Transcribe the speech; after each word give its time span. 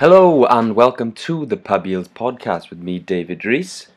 Hello 0.00 0.46
and 0.46 0.74
welcome 0.74 1.12
to 1.12 1.44
the 1.44 1.56
Pub 1.56 1.84
Yields 1.84 2.08
podcast 2.08 2.70
with 2.70 2.78
me, 2.78 2.98
David 2.98 3.44
Rees, 3.44 3.88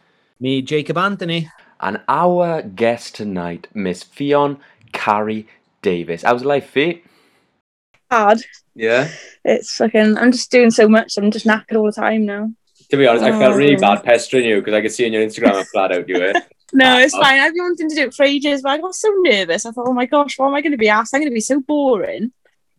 Me, 0.42 0.62
Jacob 0.62 0.98
Anthony. 0.98 1.50
and 1.80 2.00
our 2.08 2.62
guest 2.64 3.16
tonight, 3.16 3.68
Miss 3.74 4.04
Fionn 4.04 4.58
Carrie 4.92 5.48
Davis. 5.82 6.24
How's 6.24 6.44
life, 6.44 6.70
Fee? 6.70 7.04
hard. 8.12 8.40
Yeah. 8.76 9.08
It's 9.46 9.76
fucking. 9.78 10.18
I'm 10.18 10.34
just 10.34 10.52
doing 10.52 10.70
so 10.70 10.88
much. 10.90 11.18
I'm 11.18 11.32
just 11.32 11.46
knackered 11.46 11.78
all 11.78 11.86
the 11.86 11.94
time 11.94 12.26
now. 12.26 12.52
To 12.90 12.98
be 12.98 13.08
honest, 13.08 13.24
I 13.24 13.32
felt 13.32 13.56
really 13.56 13.78
Oh. 13.78 13.80
bad 13.80 14.04
pestering 14.04 14.44
you 14.46 14.58
because 14.60 14.74
I 14.74 14.82
could 14.82 14.92
see 14.92 15.06
on 15.06 15.14
your 15.14 15.26
Instagram 15.26 15.54
how 15.54 15.64
flat 15.64 15.94
out 15.94 16.10
you 16.10 16.20
were. 16.20 16.34
No, 16.74 16.98
it's 17.00 17.14
Oh. 17.14 17.22
fine. 17.22 17.40
I've 17.40 17.54
been 17.54 17.64
wanting 17.64 17.90
to 17.90 17.96
do 17.96 18.02
it 18.04 18.14
for 18.14 18.24
ages, 18.24 18.62
but 18.64 18.70
I 18.72 18.78
got 18.80 18.96
so 18.96 19.10
nervous. 19.20 19.66
I 19.66 19.72
thought, 19.72 19.88
oh 19.88 19.94
my 19.94 20.06
gosh, 20.06 20.38
what 20.38 20.48
am 20.48 20.56
I 20.56 20.62
going 20.62 20.72
to 20.74 20.78
be 20.78 20.90
asked? 20.90 21.14
I'm 21.14 21.22
going 21.22 21.30
to 21.32 21.34
be 21.34 21.40
so 21.40 21.62
boring. 21.62 22.32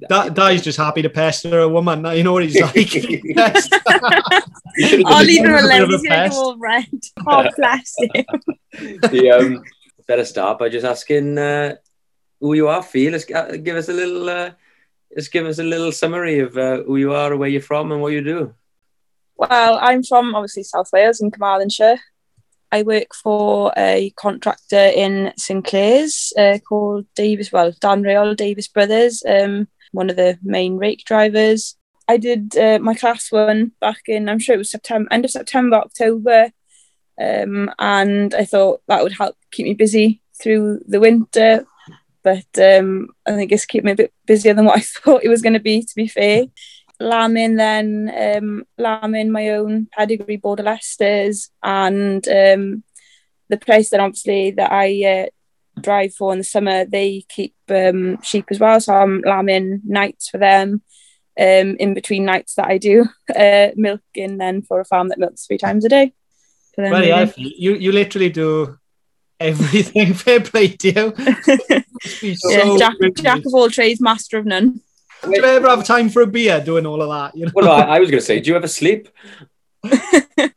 Da- 0.08 0.28
Dai's 0.28 0.62
just 0.62 0.78
happy 0.78 1.02
to 1.02 1.10
pester 1.10 1.60
a 1.60 1.68
woman. 1.68 2.04
You 2.16 2.22
know 2.22 2.32
what 2.32 2.44
he's 2.44 2.60
like. 2.60 2.74
Yes. 3.24 3.68
You 4.76 4.86
should 4.86 4.98
have 5.00 5.06
I'll 5.06 5.24
leave 5.24 5.44
him 5.44 5.54
alone. 5.54 5.90
He's 5.90 6.02
going 6.02 6.22
to 6.22 6.28
go 6.30 6.36
all 6.36 6.58
red. 6.58 6.86
Oh, 7.26 7.46
bless 7.56 7.94
him. 7.98 8.24
the 9.10 9.30
um, 9.30 9.64
better 10.06 10.24
start 10.24 10.58
by 10.58 10.68
just 10.68 10.86
asking 10.86 11.36
uh, 11.36 11.76
who 12.40 12.54
you 12.54 12.68
are, 12.68 12.82
Fee. 12.82 13.10
Let's 13.10 13.30
uh, 13.30 13.56
give 13.62 13.76
us 13.76 13.88
a 13.88 13.92
little. 13.92 14.28
Uh, 14.28 14.50
just 15.14 15.30
give 15.30 15.44
us 15.44 15.58
a 15.58 15.62
little 15.62 15.92
summary 15.92 16.38
of 16.38 16.56
uh, 16.56 16.82
who 16.84 16.96
you 16.96 17.12
are, 17.12 17.36
where 17.36 17.48
you're 17.48 17.60
from, 17.60 17.92
and 17.92 18.00
what 18.00 18.12
you 18.12 18.22
do. 18.22 18.54
Well, 19.36 19.78
I'm 19.80 20.02
from 20.02 20.34
obviously 20.34 20.62
South 20.62 20.88
Wales 20.92 21.20
in 21.20 21.30
Carmarthenshire. 21.30 21.98
I 22.70 22.82
work 22.82 23.14
for 23.14 23.70
a 23.76 24.10
contractor 24.16 24.90
in 24.94 25.34
St 25.36 25.62
Clears 25.62 26.32
uh, 26.38 26.58
called 26.66 27.06
Davis, 27.14 27.52
well, 27.52 27.72
Dan 27.80 28.02
Real 28.02 28.34
Davis 28.34 28.66
Brothers, 28.66 29.22
um, 29.28 29.68
one 29.92 30.10
of 30.10 30.16
the 30.16 30.38
main 30.42 30.76
rake 30.76 31.04
drivers. 31.04 31.76
I 32.08 32.16
did 32.16 32.56
uh, 32.56 32.78
my 32.80 32.94
class 32.94 33.30
one 33.30 33.72
back 33.80 34.02
in, 34.06 34.28
I'm 34.28 34.38
sure 34.38 34.54
it 34.54 34.58
was 34.58 34.70
September, 34.70 35.08
end 35.12 35.24
of 35.24 35.30
September, 35.30 35.76
October. 35.76 36.50
Um, 37.20 37.70
and 37.78 38.34
I 38.34 38.44
thought 38.44 38.82
that 38.88 39.02
would 39.02 39.12
help 39.12 39.36
keep 39.50 39.64
me 39.64 39.74
busy 39.74 40.20
through 40.42 40.80
the 40.86 41.00
winter. 41.00 41.64
But 42.24 42.46
um, 42.58 43.08
I 43.26 43.32
think 43.32 43.52
it's 43.52 43.66
kept 43.66 43.84
me 43.84 43.92
a 43.92 43.96
bit 43.96 44.12
busier 44.26 44.54
than 44.54 44.64
what 44.64 44.76
I 44.78 44.80
thought 44.80 45.24
it 45.24 45.28
was 45.28 45.42
going 45.42 45.54
to 45.54 45.60
be, 45.60 45.82
to 45.82 45.94
be 45.94 46.08
fair 46.08 46.46
lambing 47.00 47.56
then 47.56 48.12
um 48.38 48.64
lambing 48.78 49.30
my 49.30 49.50
own 49.50 49.88
pedigree 49.92 50.36
border 50.36 50.62
Leicesters 50.62 51.48
and 51.62 52.26
um 52.28 52.84
the 53.48 53.56
place 53.58 53.90
that 53.90 54.00
obviously 54.00 54.52
that 54.52 54.72
I 54.72 55.04
uh, 55.04 55.26
drive 55.82 56.14
for 56.14 56.32
in 56.32 56.38
the 56.38 56.44
summer 56.44 56.84
they 56.84 57.24
keep 57.28 57.54
um 57.68 58.20
sheep 58.22 58.46
as 58.50 58.58
well 58.58 58.80
so 58.80 58.94
I'm 58.94 59.20
lambing 59.20 59.82
nights 59.84 60.28
for 60.28 60.38
them 60.38 60.82
um 61.38 61.76
in 61.76 61.94
between 61.94 62.24
nights 62.24 62.54
that 62.54 62.66
I 62.66 62.78
do 62.78 63.06
uh 63.36 63.68
milking 63.76 64.38
then 64.38 64.62
for 64.62 64.80
a 64.80 64.84
farm 64.84 65.08
that 65.08 65.18
milks 65.18 65.46
three 65.46 65.58
times 65.58 65.84
a 65.84 65.88
day 65.88 66.12
for 66.74 66.82
them, 66.82 66.92
well, 66.92 67.04
yeah, 67.04 67.20
really. 67.20 67.54
you, 67.58 67.74
you 67.74 67.92
literally 67.92 68.30
do 68.30 68.78
everything. 69.38 70.14
Fair 70.14 70.40
play 70.40 70.68
to 70.68 70.92
you. 70.92 71.14
So 72.04 72.50
yeah, 72.50 72.76
jack, 72.78 72.96
jack 73.14 73.46
of 73.46 73.54
all 73.54 73.70
trades 73.70 74.00
master 74.00 74.36
of 74.36 74.44
none 74.44 74.80
Do 75.22 75.30
you 75.30 75.44
ever 75.44 75.68
have 75.68 75.86
time 75.86 76.08
for 76.08 76.22
a 76.22 76.26
beer 76.26 76.60
doing 76.60 76.84
all 76.84 77.00
of 77.00 77.08
that? 77.10 77.36
You 77.36 77.46
know? 77.46 77.52
Well, 77.54 77.66
no, 77.66 77.70
I, 77.70 77.96
I 77.96 77.98
was 78.00 78.10
going 78.10 78.18
to 78.18 78.26
say, 78.26 78.40
do 78.40 78.50
you 78.50 78.56
ever 78.56 78.66
sleep? 78.66 79.08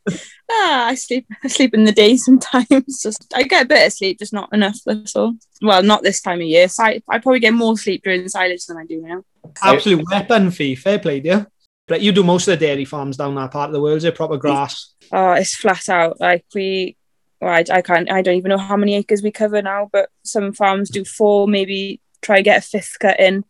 ah, 0.50 0.86
I 0.86 0.94
sleep. 0.94 1.26
I 1.42 1.48
sleep 1.48 1.74
in 1.74 1.84
the 1.84 1.92
day 1.92 2.16
sometimes. 2.16 2.68
Just 3.02 3.32
I 3.34 3.42
get 3.42 3.64
a 3.64 3.68
bit 3.68 3.86
of 3.86 3.92
sleep, 3.92 4.18
just 4.18 4.32
not 4.32 4.52
enough. 4.52 4.78
That's 4.86 5.16
all. 5.16 5.34
Well, 5.62 5.82
not 5.82 6.02
this 6.02 6.20
time 6.20 6.40
of 6.40 6.46
year. 6.46 6.68
So 6.68 6.84
I, 6.84 7.02
I 7.08 7.18
probably 7.18 7.40
get 7.40 7.54
more 7.54 7.76
sleep 7.76 8.02
during 8.04 8.28
silage 8.28 8.66
than 8.66 8.76
I 8.76 8.84
do 8.84 9.00
now. 9.02 9.24
Absolute 9.62 10.04
weapon 10.10 10.50
fee. 10.50 10.74
Fair 10.74 10.98
play 10.98 11.20
you. 11.20 11.46
But 11.88 12.00
you 12.00 12.12
do 12.12 12.24
most 12.24 12.48
of 12.48 12.58
the 12.58 12.66
dairy 12.66 12.84
farms 12.84 13.16
down 13.16 13.34
that 13.36 13.52
part 13.52 13.70
of 13.70 13.72
the 13.72 13.80
world. 13.80 14.00
They're 14.00 14.12
proper 14.12 14.36
grass. 14.36 14.92
Oh, 15.12 15.32
it's 15.32 15.54
flat 15.54 15.88
out. 15.88 16.20
Like 16.20 16.44
we, 16.54 16.96
well, 17.40 17.52
I, 17.52 17.64
I 17.70 17.82
can't. 17.82 18.10
I 18.10 18.22
don't 18.22 18.36
even 18.36 18.50
know 18.50 18.58
how 18.58 18.76
many 18.76 18.94
acres 18.94 19.22
we 19.22 19.30
cover 19.30 19.62
now. 19.62 19.88
But 19.92 20.10
some 20.24 20.52
farms 20.52 20.90
do 20.90 21.04
four, 21.04 21.46
maybe 21.46 22.00
try 22.22 22.42
get 22.42 22.58
a 22.58 22.66
fifth 22.66 22.96
cut 23.00 23.20
in. 23.20 23.44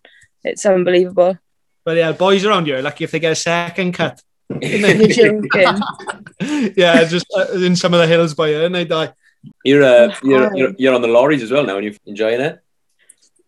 It's 0.44 0.66
unbelievable. 0.66 1.38
But 1.84 1.96
yeah, 1.96 2.12
boys 2.12 2.44
around 2.44 2.66
here, 2.66 2.82
like 2.82 3.00
if 3.00 3.10
they 3.10 3.20
get 3.20 3.32
a 3.32 3.36
second 3.36 3.92
cut, 3.92 4.20
You're 4.48 5.08
joking. 5.08 5.48
yeah, 6.76 7.04
just 7.04 7.26
uh, 7.36 7.46
in 7.52 7.74
some 7.76 7.94
of 7.94 8.00
the 8.00 8.06
hills 8.06 8.34
by 8.34 8.48
here, 8.48 8.64
and 8.66 8.74
they 8.74 8.84
die. 8.84 9.12
You're, 9.64 9.82
uh, 9.84 10.08
Oh, 10.12 10.18
you're, 10.22 10.56
you're 10.56 10.74
you're 10.78 10.94
on 10.94 11.02
the 11.02 11.08
lorries 11.08 11.42
as 11.42 11.50
well 11.50 11.64
now, 11.64 11.76
and 11.76 11.84
you're 11.84 11.94
enjoying 12.06 12.40
it. 12.40 12.60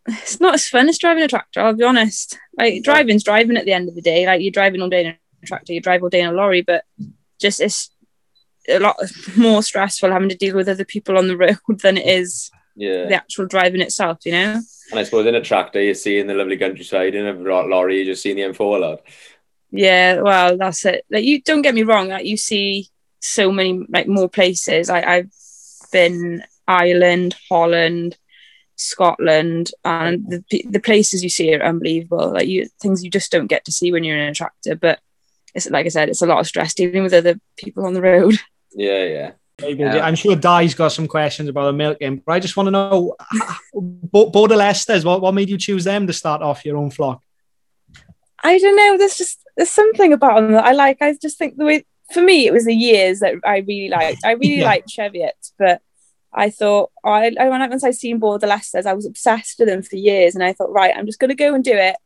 it's 0.06 0.40
not 0.40 0.54
as 0.54 0.68
fun 0.68 0.88
as 0.88 0.98
driving 0.98 1.22
a 1.22 1.28
tractor. 1.28 1.60
I'll 1.60 1.74
be 1.74 1.84
honest. 1.84 2.38
Like 2.56 2.82
driving's 2.82 3.24
driving 3.24 3.56
at 3.56 3.64
the 3.64 3.72
end 3.72 3.88
of 3.88 3.94
the 3.94 4.02
day. 4.02 4.26
Like 4.26 4.40
you're 4.42 4.50
driving 4.50 4.80
all 4.82 4.88
day 4.88 5.04
in 5.06 5.14
a 5.42 5.46
tractor, 5.46 5.72
you 5.72 5.80
drive 5.80 6.02
all 6.02 6.08
day 6.08 6.20
in 6.20 6.28
a 6.28 6.32
lorry, 6.32 6.62
but 6.62 6.84
just 7.40 7.60
it's 7.60 7.90
a 8.68 8.78
lot 8.80 8.96
more 9.36 9.62
stressful 9.62 10.10
having 10.10 10.28
to 10.28 10.36
deal 10.36 10.54
with 10.56 10.68
other 10.68 10.84
people 10.84 11.16
on 11.16 11.26
the 11.28 11.36
road 11.36 11.56
than 11.82 11.96
it 11.96 12.06
is 12.06 12.50
Yeah. 12.76 13.06
the 13.06 13.14
actual 13.14 13.46
driving 13.46 13.80
itself. 13.80 14.18
You 14.26 14.32
know? 14.32 14.60
And 14.90 15.00
I 15.00 15.04
suppose 15.04 15.26
in 15.26 15.34
a 15.34 15.40
tractor, 15.42 15.80
you're 15.82 15.94
seeing 15.94 16.26
the 16.26 16.34
lovely 16.34 16.56
countryside. 16.58 17.14
In 17.14 17.26
a 17.26 17.32
lorry, 17.32 17.96
you're 17.96 18.12
just 18.12 18.22
seeing 18.22 18.36
the 18.36 18.42
M4 18.42 18.76
a 18.76 18.78
lot. 18.78 19.00
Yeah. 19.70 20.20
Well, 20.20 20.56
that's 20.56 20.84
it. 20.84 21.04
Like 21.10 21.24
you 21.24 21.42
don't 21.42 21.62
get 21.62 21.74
me 21.74 21.82
wrong. 21.82 22.08
Like 22.08 22.26
you 22.26 22.36
see 22.36 22.88
so 23.20 23.52
many 23.52 23.84
like 23.88 24.08
more 24.08 24.28
places. 24.28 24.90
I, 24.90 25.02
I've 25.02 25.32
been 25.92 26.42
Ireland, 26.66 27.36
Holland. 27.48 28.16
Scotland 28.80 29.72
and 29.84 30.24
the 30.30 30.64
the 30.70 30.78
places 30.78 31.24
you 31.24 31.28
see 31.28 31.52
are 31.52 31.64
unbelievable. 31.64 32.32
Like 32.32 32.46
you 32.46 32.68
things 32.80 33.02
you 33.02 33.10
just 33.10 33.32
don't 33.32 33.48
get 33.48 33.64
to 33.64 33.72
see 33.72 33.90
when 33.90 34.04
you're 34.04 34.16
in 34.16 34.28
a 34.28 34.34
tractor. 34.34 34.76
But 34.76 35.00
it's 35.52 35.68
like 35.68 35.86
I 35.86 35.88
said, 35.88 36.08
it's 36.08 36.22
a 36.22 36.26
lot 36.26 36.38
of 36.38 36.46
stress 36.46 36.74
dealing 36.74 37.02
with 37.02 37.12
other 37.12 37.40
people 37.56 37.84
on 37.86 37.94
the 37.94 38.02
road. 38.02 38.38
Yeah, 38.74 39.04
yeah. 39.04 39.30
Yeah. 39.66 40.04
I'm 40.04 40.14
sure 40.14 40.36
Dai's 40.36 40.74
got 40.74 40.92
some 40.92 41.08
questions 41.08 41.48
about 41.48 41.64
the 41.64 41.72
milking, 41.72 42.22
but 42.24 42.32
I 42.32 42.38
just 42.38 42.56
want 42.56 42.68
to 42.68 42.70
know, 42.70 43.16
Bo- 43.72 44.30
Border 44.30 44.54
Leicesters, 44.56 45.04
what, 45.06 45.22
what 45.22 45.32
made 45.34 45.48
you 45.48 45.56
choose 45.56 45.84
them 45.84 46.06
to 46.06 46.12
start 46.12 46.42
off 46.42 46.64
your 46.66 46.76
own 46.76 46.90
flock? 46.90 47.22
I 48.44 48.58
don't 48.58 48.76
know. 48.76 48.98
There's 48.98 49.16
just 49.16 49.40
there's 49.58 49.70
something 49.70 50.14
about 50.14 50.40
them 50.40 50.52
that 50.52 50.64
I 50.64 50.72
like. 50.72 51.02
I 51.02 51.14
just 51.20 51.36
think 51.36 51.58
the 51.58 51.66
way 51.66 51.84
for 52.14 52.22
me 52.22 52.46
it 52.46 52.54
was 52.54 52.64
the 52.64 52.74
years 52.74 53.20
that 53.20 53.34
I 53.44 53.58
really 53.58 53.90
liked. 53.90 54.24
I 54.24 54.30
really 54.32 54.56
Yeah. 54.60 54.64
liked 54.64 54.88
Cheviot, 54.88 55.34
but 55.58 55.82
I 56.32 56.48
thought 56.50 56.90
I, 57.04 57.32
I 57.38 57.48
when 57.50 57.60
I 57.60 57.68
once 57.68 57.84
I 57.84 57.90
seen 57.90 58.18
Border 58.18 58.46
Leicesters, 58.46 58.86
I 58.86 58.94
was 58.94 59.04
obsessed 59.04 59.58
with 59.58 59.68
them 59.68 59.82
for 59.82 59.96
years, 59.96 60.34
and 60.34 60.42
I 60.44 60.54
thought, 60.54 60.72
right, 60.72 60.94
I'm 60.96 61.04
just 61.06 61.18
gonna 61.18 61.34
go 61.34 61.54
and 61.54 61.62
do 61.64 61.74
it. 61.74 61.96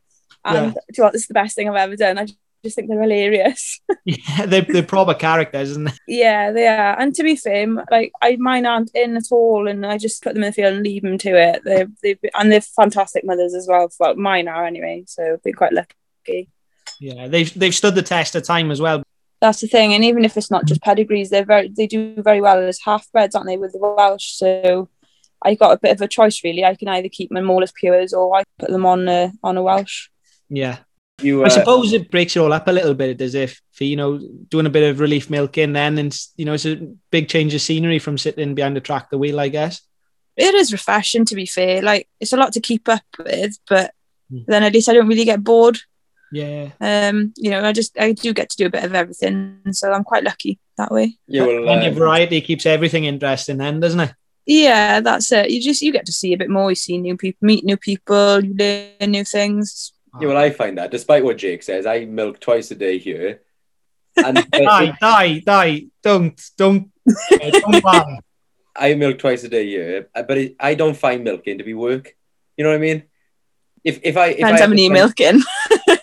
And 0.44 0.74
do 0.74 0.80
you 0.98 1.04
know? 1.04 1.10
This 1.12 1.22
is 1.22 1.28
the 1.28 1.34
best 1.34 1.54
thing 1.54 1.68
I've 1.68 1.76
ever 1.76 1.94
done. 1.94 2.18
I 2.18 2.26
just 2.64 2.74
think 2.76 2.88
they're 2.88 3.00
hilarious. 3.02 3.80
Yeah, 4.04 4.46
they're, 4.46 4.62
they're 4.62 4.82
proper 4.82 5.14
characters, 5.14 5.70
isn't 5.70 5.84
they? 5.84 5.92
yeah, 6.08 6.50
they 6.50 6.66
are. 6.66 6.98
And 6.98 7.14
to 7.14 7.22
be 7.22 7.36
fair, 7.36 7.69
like 7.90 8.10
I 8.20 8.34
mine 8.36 8.66
aren't 8.66 8.90
in 8.94 9.16
at 9.16 9.30
all, 9.30 9.69
and 9.69 9.86
I 9.86 9.98
just 9.98 10.22
put 10.24 10.34
them 10.34 10.42
in 10.42 10.48
the 10.48 10.52
field 10.52 10.74
and 10.74 10.82
leave 10.84 11.02
them 11.02 11.19
to 11.19 11.30
it. 11.30 11.62
They're 11.64 11.86
they 12.02 12.16
and 12.34 12.50
they're 12.50 12.60
fantastic 12.60 13.24
mothers 13.24 13.54
as 13.54 13.69
well. 13.69 13.88
Well, 14.00 14.16
mine 14.16 14.48
are 14.48 14.64
anyway, 14.66 15.04
so 15.06 15.38
been 15.44 15.52
quite 15.54 15.72
lucky. 15.72 16.48
Yeah, 17.00 17.28
they've 17.28 17.53
they've 17.54 17.75
stood 17.75 17.94
the 17.94 18.03
test 18.03 18.34
of 18.34 18.44
time 18.44 18.70
as 18.70 18.80
well. 18.80 19.03
that's 19.41 19.60
the 19.60 19.66
thing. 19.66 19.92
And 19.94 20.04
even 20.04 20.25
if 20.25 20.36
it's 20.36 20.50
not 20.50 20.66
just 20.66 20.82
pedigrees, 20.82 21.30
they're 21.30 21.44
very 21.44 21.69
they 21.69 21.86
do 21.86 22.14
very 22.22 22.41
well 22.41 22.58
as 22.62 22.78
half 22.84 23.10
breds, 23.12 23.34
aren't 23.34 23.48
they, 23.48 23.56
with 23.56 23.72
the 23.72 23.78
Welsh? 23.80 24.32
So 24.32 24.88
I 25.44 25.55
got 25.56 25.72
a 25.72 25.78
bit 25.78 25.93
of 25.93 26.00
a 26.00 26.08
choice 26.08 26.43
really. 26.44 26.64
I 26.64 26.75
can 26.76 26.88
either 26.88 27.08
keep 27.08 27.31
them 27.31 27.50
all 27.50 27.62
as 27.62 27.72
pures 27.72 28.12
or 28.12 28.37
I 28.37 28.44
put 28.58 28.70
them 28.70 28.87
on 28.87 29.08
a 29.08 29.32
on 29.43 29.56
a 29.56 29.62
Welsh. 29.62 30.08
Yeah, 30.49 30.78
You, 31.20 31.43
I 31.43 31.46
uh, 31.46 31.50
suppose 31.50 31.93
it 31.93 32.11
breaks 32.11 32.37
it 32.37 32.40
all 32.40 32.52
up 32.52 32.69
a 32.69 32.72
little 32.72 32.94
bit, 32.94 33.20
as 33.20 33.34
if 33.34 33.61
for 33.72 33.84
you 33.84 33.96
know 33.96 34.19
doing 34.49 34.66
a 34.66 34.70
bit 34.70 34.88
of 34.88 35.00
relief 35.00 35.28
milking, 35.31 35.72
then 35.72 35.99
and 35.99 36.16
you 36.37 36.44
know 36.44 36.52
it's 36.52 36.66
a 36.66 36.76
big 37.11 37.28
change 37.28 37.55
of 37.55 37.61
scenery 37.62 37.99
from 37.99 38.19
sitting 38.19 38.55
behind 38.55 38.76
the 38.76 38.81
tractor 38.81 39.19
wheel, 39.19 39.40
I 39.40 39.49
guess. 39.49 39.81
It 40.37 40.55
is 40.55 40.72
refreshing 40.72 41.25
to 41.26 41.34
be 41.34 41.46
fair. 41.46 41.82
Like 41.82 42.08
it's 42.20 42.32
a 42.32 42.37
lot 42.37 42.52
to 42.52 42.61
keep 42.61 42.88
up 42.88 43.02
with, 43.19 43.58
but 43.69 43.93
Mm. 44.32 44.46
then 44.46 44.62
at 44.62 44.72
least 44.72 44.88
I 44.88 44.94
don't 44.94 45.08
really 45.08 45.26
get 45.26 45.44
bored. 45.44 45.78
Yeah, 46.32 46.70
Um, 46.81 47.34
you 47.37 47.50
know, 47.50 47.62
I 47.62 47.73
just 47.73 47.99
I 47.99 48.12
do 48.12 48.32
get 48.32 48.49
to 48.50 48.56
do 48.56 48.67
a 48.67 48.70
bit 48.70 48.84
of 48.84 48.94
everything, 48.94 49.61
so 49.73 49.93
I'm 49.93 50.02
quite 50.05 50.25
lucky 50.25 50.58
that 50.79 50.90
way. 50.90 51.19
you 51.26 51.44
will, 51.44 51.69
and 51.69 51.82
your 51.82 51.93
uh, 51.93 51.94
variety 51.94 52.40
keeps 52.40 52.64
everything 52.64 53.05
interesting, 53.05 53.58
then, 53.58 53.81
doesn't 53.81 54.00
it? 54.00 54.14
Yeah, 54.46 55.00
that's 55.00 55.31
it. 55.31 55.50
You 55.50 55.61
just 55.61 55.82
you 55.82 55.93
get 55.93 56.06
to 56.06 56.12
see 56.12 56.32
a 56.32 56.38
bit 56.38 56.49
more. 56.50 56.70
You 56.70 56.75
see 56.75 56.99
new 56.99 57.17
people, 57.17 57.46
meet 57.46 57.64
new 57.64 57.76
people, 57.76 58.43
you 58.44 58.55
learn 58.58 59.11
new 59.11 59.25
things. 59.25 59.93
yeah, 60.20 60.29
well, 60.29 60.37
I 60.38 60.50
find 60.50 60.79
that 60.79 60.90
despite 60.90 61.23
what 61.23 61.37
Jake 61.37 61.62
says, 61.62 61.87
I 61.87 62.06
milk 62.06 62.40
twice 62.40 62.70
a 62.70 62.75
day 62.75 62.99
here. 62.99 63.43
And 64.17 64.37
Dai, 64.50 64.96
die, 65.00 65.38
die! 65.40 65.82
Don't, 66.02 66.40
don't, 66.58 66.90
uh, 67.08 67.50
don't 67.50 67.85
lie. 67.85 68.19
I 68.75 68.94
milk 68.94 69.19
twice 69.19 69.44
a 69.44 69.49
day 69.49 69.67
here, 69.67 70.08
but 70.14 70.38
it, 70.38 70.56
I 70.58 70.75
don't 70.75 70.96
find 70.96 71.25
milking 71.25 71.58
to 71.58 71.64
be 71.64 71.75
work. 71.75 72.14
You 72.56 72.64
know 72.64 72.70
what 72.70 72.76
I 72.76 72.81
mean? 72.81 73.05
If 73.84 74.00
if 74.02 74.17
I 74.17 74.29
if 74.29 74.37
Depends 74.38 74.44
I 74.44 74.46
how 74.52 74.58
had 74.58 74.64
to 74.64 74.69
many 74.70 74.84
spend- 74.87 74.94
milking. 74.94 75.43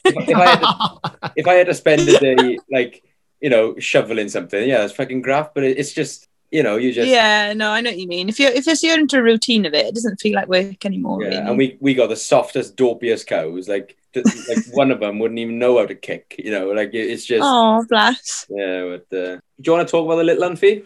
if, 0.06 0.30
if 0.30 0.36
I 0.38 0.46
had 0.50 0.60
to, 0.60 1.31
if 1.36 1.48
I 1.48 1.54
had 1.54 1.68
to 1.68 1.74
spend 1.74 2.02
a 2.10 2.20
day 2.20 2.58
like 2.72 3.04
you 3.40 3.50
know 3.50 3.78
shoveling 3.80 4.30
something, 4.30 4.68
yeah, 4.68 4.80
that's 4.80 4.94
fucking 4.94 5.22
graft. 5.22 5.54
But 5.56 5.64
it, 5.64 5.78
it's 5.80 5.94
just 5.94 6.28
you 6.52 6.64
know 6.64 6.76
you 6.78 6.92
just 6.92 7.08
yeah, 7.08 7.54
no, 7.54 7.70
I 7.72 7.80
know 7.81 7.92
what 7.92 8.00
you 8.00 8.08
mean. 8.08 8.28
If 8.28 8.40
you're 8.40 8.52
if 8.52 8.66
you're 8.84 9.00
into 9.00 9.18
a 9.20 9.24
routine 9.24 9.66
of 9.66 9.74
it, 9.74 9.86
it 9.86 9.96
doesn't 9.96 10.20
feel 10.20 10.36
like 10.36 10.48
work 10.50 10.86
anymore. 10.86 11.22
Yeah, 11.24 11.30
really. 11.30 11.42
and 11.50 11.58
we 11.58 11.78
we 11.80 11.94
got 11.94 12.08
the 12.10 12.16
softest, 12.18 12.76
dopiest 12.76 13.28
cows. 13.28 13.70
Like, 13.70 13.96
th- 14.14 14.25
like 14.50 14.66
one 14.74 14.92
of 14.92 15.00
them 15.00 15.20
wouldn't 15.20 15.40
even 15.40 15.58
know 15.60 15.78
how 15.78 15.86
to 15.86 15.96
kick. 15.96 16.36
You 16.38 16.52
know, 16.52 16.72
like 16.72 16.90
it- 16.94 17.10
it's 17.12 17.25
just 17.25 17.44
Oh, 17.46 17.86
bless. 17.88 18.46
yeah. 18.50 18.98
But 19.10 19.18
uh, 19.18 19.36
do 19.36 19.64
you 19.66 19.72
want 19.72 19.88
to 19.88 19.92
talk 19.92 20.06
about 20.06 20.18
the 20.18 20.24
little 20.25 20.44
Unfee? 20.50 20.84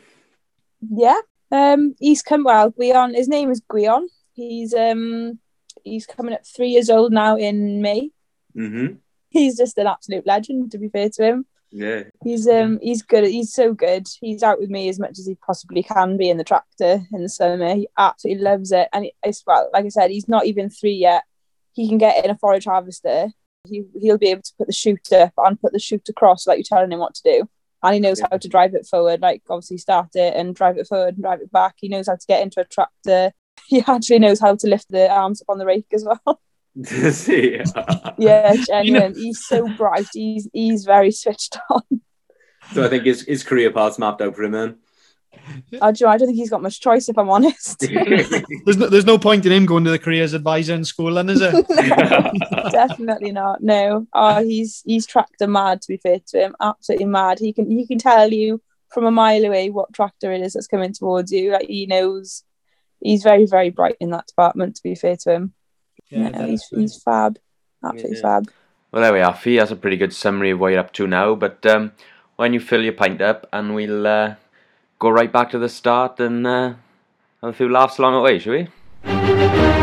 Yeah. 0.91 1.19
Um, 1.51 1.95
he's 1.99 2.21
come 2.21 2.43
well. 2.43 2.71
Guion. 2.71 3.15
His 3.15 3.27
name 3.27 3.49
is 3.51 3.61
Guion. 3.61 4.07
He's 4.33 4.73
um, 4.73 5.39
he's 5.83 6.05
coming 6.05 6.33
up 6.33 6.45
three 6.45 6.69
years 6.69 6.89
old 6.89 7.11
now 7.11 7.35
in 7.37 7.81
May. 7.81 8.09
Mm-hmm. 8.55 8.95
He's 9.29 9.57
just 9.57 9.77
an 9.77 9.87
absolute 9.87 10.25
legend. 10.27 10.71
To 10.71 10.77
be 10.77 10.89
fair 10.89 11.09
to 11.09 11.23
him, 11.23 11.45
Yeah. 11.71 12.03
he's 12.23 12.47
um, 12.47 12.79
he's 12.81 13.01
good. 13.01 13.25
He's 13.25 13.53
so 13.53 13.73
good. 13.73 14.07
He's 14.21 14.43
out 14.43 14.59
with 14.59 14.69
me 14.69 14.89
as 14.89 14.99
much 14.99 15.17
as 15.19 15.25
he 15.25 15.35
possibly 15.35 15.81
can 15.83 16.17
be 16.17 16.29
in 16.29 16.37
the 16.37 16.43
tractor 16.43 17.01
in 17.11 17.21
the 17.23 17.29
summer. 17.29 17.73
He 17.75 17.87
absolutely 17.97 18.43
loves 18.43 18.71
it. 18.71 18.89
And 18.93 19.07
it's 19.23 19.43
well, 19.47 19.69
like 19.73 19.85
I 19.85 19.89
said, 19.89 20.11
he's 20.11 20.27
not 20.27 20.45
even 20.45 20.69
three 20.69 20.93
yet. 20.93 21.23
He 21.73 21.87
can 21.89 21.97
get 21.97 22.23
in 22.23 22.29
a 22.29 22.37
forage 22.37 22.65
harvester. 22.65 23.29
He 23.67 23.83
he'll 23.99 24.17
be 24.19 24.27
able 24.29 24.43
to 24.43 24.53
put 24.57 24.67
the 24.67 24.73
chute 24.73 25.11
up 25.13 25.33
and 25.37 25.59
put 25.59 25.73
the 25.73 25.79
chute 25.79 26.07
across 26.09 26.45
like 26.45 26.57
you're 26.57 26.63
telling 26.77 26.91
him 26.91 26.99
what 26.99 27.15
to 27.15 27.23
do. 27.23 27.49
And 27.81 27.93
he 27.95 27.99
knows 27.99 28.21
how 28.21 28.37
to 28.37 28.47
drive 28.47 28.75
it 28.75 28.85
forward, 28.85 29.21
like 29.21 29.41
obviously 29.49 29.77
start 29.77 30.09
it 30.15 30.35
and 30.35 30.55
drive 30.55 30.77
it 30.77 30.87
forward 30.87 31.15
and 31.15 31.23
drive 31.23 31.41
it 31.41 31.51
back. 31.51 31.75
He 31.79 31.89
knows 31.89 32.07
how 32.07 32.15
to 32.15 32.27
get 32.27 32.41
into 32.41 32.61
a 32.61 32.65
tractor. 32.65 33.33
He 33.67 33.83
actually 33.87 34.19
knows 34.19 34.39
how 34.39 34.55
to 34.55 34.67
lift 34.67 34.89
the 34.89 35.09
arms 35.09 35.41
up 35.41 35.49
on 35.49 35.57
the 35.57 35.65
rake 35.65 35.87
as 35.93 36.05
well. 36.05 36.41
See. 37.11 37.59
yeah, 38.17 38.55
genuine. 38.67 39.15
He's 39.15 39.45
so 39.45 39.67
bright. 39.75 40.07
He's 40.13 40.49
he's 40.53 40.85
very 40.85 41.11
switched 41.11 41.57
on. 41.69 42.01
So 42.73 42.83
I 42.83 42.89
think 42.89 43.05
his 43.05 43.21
his 43.21 43.43
career 43.43 43.71
path's 43.71 43.99
mapped 43.99 44.21
out 44.21 44.35
for 44.35 44.43
him 44.43 44.51
then. 44.51 44.77
I 45.81 45.91
do. 45.91 46.07
I 46.07 46.17
don't 46.17 46.27
think 46.27 46.37
he's 46.37 46.49
got 46.49 46.61
much 46.61 46.79
choice, 46.79 47.09
if 47.09 47.17
I'm 47.17 47.29
honest. 47.29 47.79
There's 47.79 48.77
no, 48.77 48.87
there's 48.87 49.05
no 49.05 49.17
point 49.17 49.45
in 49.45 49.51
him 49.51 49.65
going 49.65 49.83
to 49.83 49.91
the 49.91 49.99
careers 49.99 50.33
advisor 50.33 50.73
in 50.73 50.85
school, 50.85 51.13
then, 51.15 51.29
is 51.29 51.39
there? 51.39 51.63
Definitely 52.71 53.31
not. 53.31 53.61
No. 53.61 54.07
Oh, 54.13 54.43
he's 54.43 54.83
he's 54.85 55.05
tractor 55.05 55.47
mad. 55.47 55.81
To 55.81 55.87
be 55.87 55.97
fair 55.97 56.19
to 56.27 56.39
him, 56.39 56.55
absolutely 56.61 57.07
mad. 57.07 57.39
He 57.39 57.53
can 57.53 57.69
he 57.69 57.87
can 57.87 57.97
tell 57.97 58.31
you 58.31 58.61
from 58.89 59.05
a 59.05 59.11
mile 59.11 59.43
away 59.43 59.69
what 59.69 59.93
tractor 59.93 60.31
it 60.31 60.41
is 60.41 60.53
that's 60.53 60.67
coming 60.67 60.93
towards 60.93 61.31
you. 61.31 61.51
Like 61.51 61.67
he 61.67 61.85
knows. 61.85 62.43
He's 63.03 63.21
very 63.23 63.45
very 63.45 63.69
bright 63.69 63.97
in 63.99 64.09
that 64.11 64.27
department. 64.27 64.75
To 64.77 64.83
be 64.83 64.95
fair 64.95 65.15
to 65.17 65.31
him, 65.31 65.53
Yeah, 66.09 66.29
no, 66.29 66.47
he's 66.47 66.63
he's 66.69 67.01
fab. 67.03 67.37
Absolutely 67.83 68.17
Yeah. 68.17 68.21
fab. 68.21 68.47
Well, 68.91 69.01
there 69.01 69.13
we 69.13 69.21
are, 69.21 69.33
Fee. 69.33 69.57
That's 69.57 69.71
a 69.71 69.75
pretty 69.75 69.97
good 69.97 70.13
summary 70.13 70.51
of 70.51 70.59
what 70.59 70.69
you're 70.71 70.79
up 70.79 70.93
to 70.93 71.07
now. 71.07 71.35
But 71.35 71.65
um, 71.65 71.91
why 72.35 72.45
don't 72.47 72.53
you 72.53 72.59
fill 72.59 72.83
your 72.83 72.93
pint 72.93 73.21
up 73.21 73.47
and 73.51 73.73
we'll 73.75 74.05
uh, 74.07 74.35
go 74.99 75.09
right 75.09 75.31
back 75.31 75.49
to 75.51 75.59
the 75.59 75.67
start 75.69 76.19
and 76.19 76.45
uh, 76.45 76.73
have 77.41 77.49
a 77.49 77.53
few 77.53 77.69
laughs 77.69 77.97
along 77.97 78.13
the 78.13 78.21
way, 78.21 78.39
shall 78.39 78.53
we? 78.53 79.82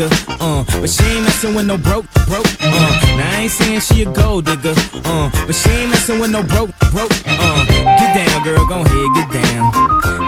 A 0.00 0.08
gold 0.08 0.16
digger, 0.16 0.40
uh, 0.40 0.64
but 0.80 0.88
she 0.90 1.04
ain't 1.04 1.24
messing 1.24 1.54
with 1.54 1.66
no 1.66 1.76
broke, 1.76 2.06
broke, 2.26 2.46
uh. 2.60 2.70
Now 3.16 3.30
I 3.30 3.40
ain't 3.42 3.50
saying 3.50 3.80
she 3.80 4.02
a 4.02 4.10
gold 4.10 4.46
digger, 4.46 4.74
uh, 5.04 5.30
but 5.46 5.54
she 5.54 5.70
ain't 5.70 5.90
messing 5.90 6.20
with 6.20 6.30
no 6.30 6.42
broke, 6.42 6.70
broke, 6.92 7.12
uh. 7.26 7.66
Get 7.66 8.14
down, 8.14 8.42
girl, 8.44 8.66
gon' 8.66 8.86
head, 8.86 9.08
get 9.14 9.28
down. 9.32 9.72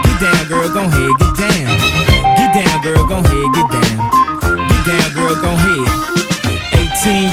Get 0.03 0.17
down, 0.21 0.47
girl, 0.47 0.69
gon' 0.73 0.91
head, 0.91 1.13
get 1.19 1.33
down. 1.37 1.77
Get 2.37 2.49
down, 2.53 2.81
girl, 2.81 3.07
gon' 3.07 3.23
head, 3.23 3.47
get 3.53 3.67
down. 3.71 3.97
Get 4.69 4.81
down, 4.85 5.13
girl, 5.13 5.35
gon' 5.41 5.57
head. 5.57 6.03
18 6.73 7.32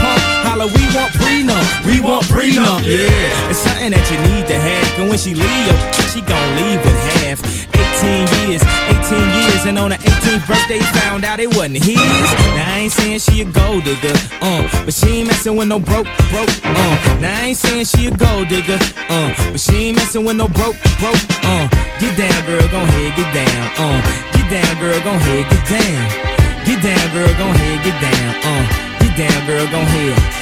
holla, 0.61 0.71
we 0.73 0.83
want 0.95 1.11
prenup. 1.13 1.85
We 1.85 2.01
want 2.01 2.25
prenup, 2.25 2.85
yeah. 2.85 3.49
It's 3.49 3.59
something 3.59 3.91
that 3.91 4.05
you 4.11 4.17
need 4.29 4.45
to 4.47 4.57
have. 4.57 4.99
And 4.99 5.09
when 5.09 5.17
she 5.17 5.33
leave, 5.33 5.77
she 6.13 6.21
gon' 6.21 6.49
leave 6.57 6.79
with 6.83 6.99
half. 7.17 7.39
18 8.01 8.49
years, 8.49 8.61
18 8.61 9.29
years, 9.41 9.65
and 9.65 9.77
on 9.77 9.91
her 9.91 9.97
18th 9.97 10.47
birthday, 10.47 10.79
found 11.01 11.23
out 11.23 11.39
it 11.39 11.53
wasn't 11.55 11.83
his. 11.83 11.97
Now 11.97 12.73
I 12.73 12.89
ain't 12.89 12.91
saying 12.91 13.19
she 13.19 13.41
a 13.41 13.45
gold 13.45 13.83
digger, 13.83 14.13
uh, 14.41 14.67
but 14.85 14.93
she 14.93 15.21
ain't 15.21 15.27
messing 15.27 15.55
with 15.55 15.67
no 15.67 15.79
broke, 15.79 16.09
broke, 16.29 16.49
uh. 16.65 16.95
Now 17.21 17.29
I 17.29 17.53
ain't 17.53 17.57
saying 17.57 17.85
she 17.85 18.07
a 18.07 18.11
gold 18.11 18.49
digger, 18.49 18.79
uh, 19.09 19.29
but 19.51 19.59
she 19.59 19.89
ain't 19.89 19.97
messing 19.97 20.25
with 20.25 20.35
no 20.37 20.47
broke, 20.47 20.77
broke, 20.97 21.21
uh. 21.45 21.69
Get 22.01 22.17
down, 22.17 22.39
girl, 22.45 22.65
gon' 22.73 22.87
head, 22.89 23.15
get 23.15 23.29
down, 23.33 23.65
uh. 23.77 24.01
Get 24.33 24.49
down, 24.49 24.71
girl, 24.81 24.99
gon' 25.01 25.19
head, 25.21 25.45
get 25.49 25.63
down. 25.69 26.01
Get 26.65 26.81
down, 26.81 27.05
girl, 27.13 27.33
gon' 27.37 27.53
head, 27.53 27.77
get 27.85 27.97
down, 28.01 28.29
uh. 28.49 28.63
Get 28.97 29.13
down, 29.17 29.45
girl, 29.45 29.65
gon' 29.69 29.85
head. 29.85 30.40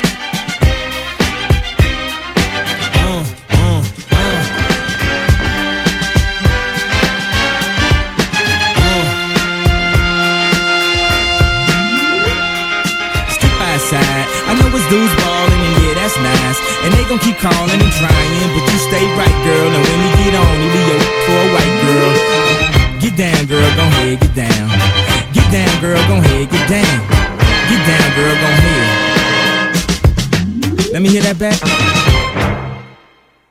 I 14.50 14.54
know 14.54 14.70
dudes 14.94 15.14
and 15.50 15.74
yeah, 15.82 15.98
that's 15.98 16.18
nice. 16.22 16.60
And 16.86 16.94
they 16.94 17.02
gon' 17.10 17.18
keep 17.18 17.38
and 17.74 17.82
but 18.54 18.62
you 18.70 18.78
stay 18.78 19.02
right, 19.18 19.38
girl. 19.42 19.70
And 19.74 19.82
when 19.82 20.00
we 20.06 20.10
get 20.22 20.38
on, 20.38 20.54
you 20.62 20.70
be 20.70 20.82
for 21.26 21.34
a 21.34 21.50
white 21.50 21.76
girl. 21.82 22.14
Get 23.02 23.18
down, 23.18 23.50
girl, 23.50 23.70
gon' 23.74 23.90
get 24.22 24.34
down. 24.38 24.70
Get 25.34 25.50
down, 25.50 25.74
girl, 25.82 25.98
gon' 26.06 26.22
get 26.46 26.70
down. 26.70 27.00
Get 27.74 27.82
down, 27.90 28.08
girl, 28.14 28.36
gon'. 28.38 28.60
Let 30.94 31.02
me 31.02 31.10
hear 31.10 31.22
that 31.22 31.38
back. 31.40 31.99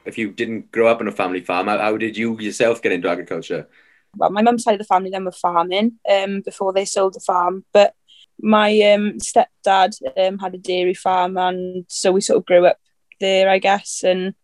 If 0.09 0.19
you 0.19 0.31
didn't 0.33 0.73
grow 0.73 0.89
up 0.89 1.01
on 1.01 1.09
a 1.09 1.13
family 1.13 1.41
farm, 1.41 1.69
how, 1.69 1.79
how 1.79 1.97
did 1.97 2.17
you 2.17 2.39
yourself 2.41 2.83
get 2.83 2.93
into 2.93 3.09
agriculture? 3.09 3.69
well, 4.17 4.31
my 4.31 4.43
mum's 4.43 4.65
side 4.65 4.73
of 4.73 4.79
the 4.79 4.85
family 4.85 5.11
then 5.11 5.25
were 5.25 5.33
farming 5.33 5.99
um, 6.11 6.41
before 6.41 6.73
they 6.73 6.85
sold 6.85 7.15
the 7.15 7.21
farm. 7.21 7.65
But 7.73 7.95
my 8.41 8.71
um, 8.93 9.19
stepdad 9.19 9.97
um, 10.17 10.39
had 10.39 10.55
a 10.55 10.59
dairy 10.59 10.95
farm, 10.95 11.37
and 11.37 11.85
so 11.89 12.13
we 12.13 12.21
sort 12.21 12.39
of 12.39 12.47
grew 12.47 12.67
up 12.67 12.79
there, 13.21 13.49
I 13.49 13.59
guess. 13.59 14.03
And 14.05 14.35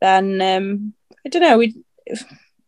then 0.00 0.40
um, 0.40 0.94
I 1.24 1.28
don't 1.28 1.42
know, 1.42 1.58
we 1.58 1.74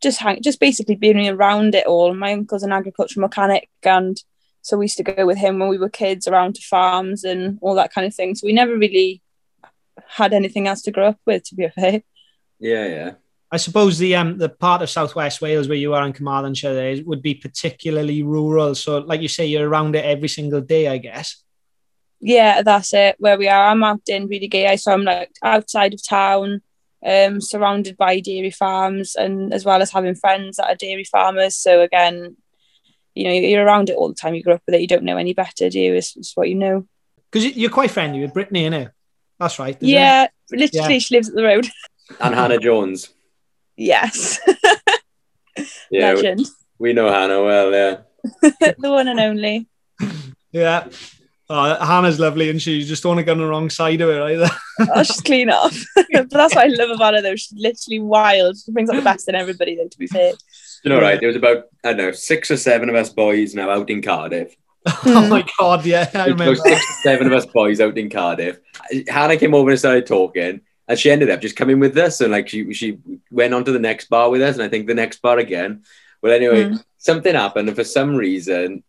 just 0.03 0.19
hang, 0.19 0.43
just 0.43 0.61
basically 0.61 0.97
being 0.97 1.29
around 1.29 1.75
it 1.75 1.87
all. 1.87 2.15
My 2.15 2.33
uncle's 2.33 2.63
an 2.63 2.73
agricultural 2.73 3.23
mechanic, 3.23 3.69
and 3.83 4.21
So 4.63 4.77
we 4.77 4.87
used 4.87 4.97
to 4.99 5.05
go 5.05 5.27
with 5.27 5.39
him 5.39 5.59
when 5.59 5.69
we 5.69 5.79
were 5.79 5.89
kids 5.89 6.27
around 6.27 6.57
to 6.57 6.63
farms 6.63 7.25
and 7.25 7.59
all 7.63 7.75
that 7.77 7.93
kind 7.93 8.07
of 8.07 8.15
thing. 8.15 8.35
So 8.35 8.47
we 8.47 8.53
never 8.53 8.77
really 8.77 9.23
had 10.09 10.33
anything 10.33 10.69
else 10.69 10.83
to 10.83 10.91
grow 10.91 11.09
up 11.09 11.21
with, 11.25 11.45
to 11.45 11.55
be 11.55 11.69
fair. 11.69 12.03
Yeah, 12.59 12.87
yeah. 12.87 13.11
I 13.51 13.59
suppose 13.59 13.97
the 13.99 14.17
um 14.17 14.39
the 14.39 14.49
part 14.49 14.83
of 14.83 14.91
Southwest 14.91 15.41
Wales 15.41 15.69
where 15.69 15.77
you 15.79 15.95
are 15.95 16.05
in 16.07 16.13
Carmarthenshire 16.13 16.75
there 16.75 16.97
would 17.05 17.23
be 17.23 17.35
particularly 17.35 18.23
rural. 18.23 18.75
So, 18.75 18.99
like 18.99 19.21
you 19.21 19.29
say, 19.29 19.47
you're 19.47 19.69
around 19.69 19.95
it 19.95 20.05
every 20.05 20.29
single 20.29 20.61
day, 20.61 20.89
I 20.89 20.99
guess. 20.99 21.43
Yeah, 22.21 22.63
that's 22.63 22.93
it. 22.95 23.17
Where 23.19 23.39
we 23.39 23.47
are, 23.49 23.69
I'm 23.69 23.85
out 23.85 24.01
in 24.09 24.27
really 24.27 24.49
gay, 24.49 24.77
so 24.77 24.93
I'm 24.93 25.05
like 25.05 25.31
outside 25.43 25.95
of 25.95 26.03
town, 26.07 26.63
um, 27.05 27.41
surrounded 27.41 27.97
by 27.97 28.21
dairy 28.21 28.51
farms, 28.51 29.15
and 29.15 29.53
as 29.55 29.65
well 29.65 29.81
as 29.81 29.93
having 29.93 30.15
friends 30.17 30.57
that 30.57 30.69
are 30.69 30.75
dairy 30.75 31.05
farmers. 31.05 31.55
So 31.57 31.83
again, 31.83 32.37
you 33.15 33.25
know, 33.25 33.33
you're 33.33 33.65
around 33.65 33.91
it 33.91 33.97
all 33.97 34.09
the 34.09 34.15
time. 34.15 34.35
You 34.35 34.43
grow 34.43 34.55
up 34.55 34.63
with 34.67 34.75
it. 34.75 34.81
You 34.81 34.87
don't 34.89 35.05
know 35.05 35.19
any 35.19 35.35
better, 35.35 35.71
do 35.71 35.79
you? 35.79 35.95
It's, 35.95 36.17
it's 36.17 36.37
what 36.37 36.49
you 36.49 36.55
know. 36.57 36.87
Because 37.31 37.55
you're 37.57 37.71
quite 37.71 37.91
friendly 37.91 38.21
with 38.21 38.35
Brittany, 38.35 38.69
innit? 38.69 38.91
That's 39.39 39.59
right. 39.59 39.77
isn't 39.77 39.87
it? 39.89 39.93
Yeah, 39.93 40.27
literally, 40.51 40.95
Yeah. 40.95 40.99
she 40.99 41.15
lives 41.15 41.29
at 41.29 41.35
the 41.37 41.45
road. 41.45 41.69
And 42.21 42.35
Hannah 42.35 42.59
Jones. 42.59 43.11
yes, 43.77 44.41
Yeah, 45.91 46.11
we, 46.11 46.17
legend, 46.17 46.47
we 46.79 46.93
know 46.93 47.11
Hannah 47.11 47.43
well, 47.43 47.73
yeah. 47.73 47.97
the 48.79 48.91
one 48.91 49.09
and 49.09 49.21
only. 49.21 49.69
Yeah. 50.53 50.89
Oh, 51.49 51.85
Hannah's 51.85 52.19
lovely, 52.19 52.51
and 52.51 52.61
she 52.61 52.73
You 52.73 52.85
just 52.85 53.03
don't 53.05 53.11
want 53.11 53.21
to 53.21 53.25
go 53.25 53.33
on 53.33 53.39
the 53.39 53.47
wrong 53.47 53.71
side 53.71 54.01
of 54.01 54.11
it 54.11 54.21
either. 54.21 54.49
Oh, 54.95 55.03
she's 55.05 55.21
clean 55.23 55.49
off. 55.49 55.75
but 55.95 56.29
that's 56.31 56.55
what 56.55 56.67
I 56.67 56.69
love 56.69 56.91
about 56.91 57.15
her, 57.15 57.23
though. 57.23 57.37
She's 57.37 57.55
literally 57.57 58.01
wild. 58.01 58.57
She 58.59 58.73
brings 58.73 58.91
out 58.91 58.97
the 58.97 59.03
best 59.03 59.29
in 59.29 59.35
everybody, 59.35 59.75
though. 59.77 59.89
To 59.89 59.99
be 59.99 60.07
fair. 60.07 60.33
You 60.85 60.91
know, 60.91 61.01
right? 61.01 61.19
There 61.19 61.29
was 61.29 61.37
about, 61.37 61.65
I 61.85 61.89
don't 61.95 61.97
know, 61.99 62.13
six 62.13 62.51
or 62.51 62.57
seven 62.59 62.89
of 62.91 62.95
us 62.95 63.09
boys 63.11 63.55
now 63.55 63.71
out 63.71 63.89
in 63.89 64.03
Cardiff. 64.03 64.55
oh 65.07 65.27
my 65.29 65.45
god, 65.59 65.87
yeah, 65.87 66.11
I 66.15 66.27
remember. 66.27 66.57
six 66.57 66.77
or 66.79 66.95
seven 67.03 67.27
of 67.29 67.33
us 67.33 67.47
boys 67.47 67.81
out 67.81 67.97
in 67.97 68.11
Cardiff. 68.11 68.59
Hannah 69.09 69.37
came 69.39 69.55
over 69.55 69.71
and 69.71 69.79
started 69.79 70.07
talking, 70.07 70.61
and 70.89 70.99
she 70.99 71.11
ended 71.11 71.31
up 71.31 71.41
just 71.41 71.57
coming 71.57 71.79
with 71.81 71.97
us. 71.99 72.21
And 72.21 72.33
like 72.33 72.49
she 72.49 72.73
she 72.73 72.99
went 73.31 73.55
on 73.55 73.65
to 73.65 73.73
the 73.73 73.79
next 73.79 74.09
bar 74.09 74.31
with 74.31 74.43
us, 74.43 74.55
and 74.55 74.63
I 74.65 74.69
think 74.69 74.87
the 74.87 74.95
next 74.95 75.23
bar 75.23 75.39
again. 75.39 75.83
Well, 76.23 76.33
anyway, 76.33 76.65
Mm. 76.65 76.85
something 76.99 77.35
happened, 77.35 77.69
and 77.69 77.77
for 77.77 77.85
some 77.85 78.17
reason, 78.17 78.83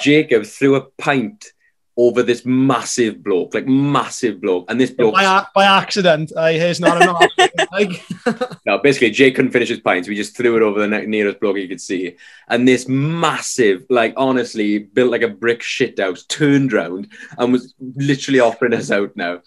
Jacob 0.00 0.44
threw 0.46 0.74
a 0.76 0.80
pint 0.98 1.52
over 1.94 2.22
this 2.22 2.46
massive 2.46 3.22
bloke, 3.22 3.52
like 3.52 3.66
massive 3.66 4.40
bloke, 4.40 4.64
and 4.70 4.80
this 4.80 4.90
bloke. 4.90 5.12
by, 5.12 5.44
by 5.54 5.64
accident. 5.64 6.32
I 6.36 6.54
here's 6.54 6.80
not 6.80 7.02
an 7.02 7.14
accident. 7.20 7.70
like, 7.70 8.58
No, 8.66 8.78
basically, 8.78 9.10
Jake 9.10 9.34
couldn't 9.36 9.50
finish 9.50 9.68
his 9.68 9.80
pint, 9.80 10.06
so 10.06 10.08
we 10.08 10.16
just 10.16 10.34
threw 10.34 10.56
it 10.56 10.62
over 10.62 10.80
the 10.80 10.88
ne- 10.88 11.04
nearest 11.04 11.38
bloke 11.40 11.58
he 11.58 11.68
could 11.68 11.82
see. 11.82 12.16
And 12.48 12.66
this 12.66 12.88
massive, 12.88 13.84
like, 13.90 14.14
honestly, 14.16 14.78
built 14.78 15.10
like 15.10 15.20
a 15.22 15.28
brick 15.28 15.60
shit 15.62 15.98
house, 16.00 16.24
turned 16.24 16.72
round 16.72 17.08
and 17.36 17.52
was 17.52 17.74
literally 17.78 18.40
offering 18.40 18.72
us 18.72 18.90
out 18.90 19.14
now. 19.14 19.42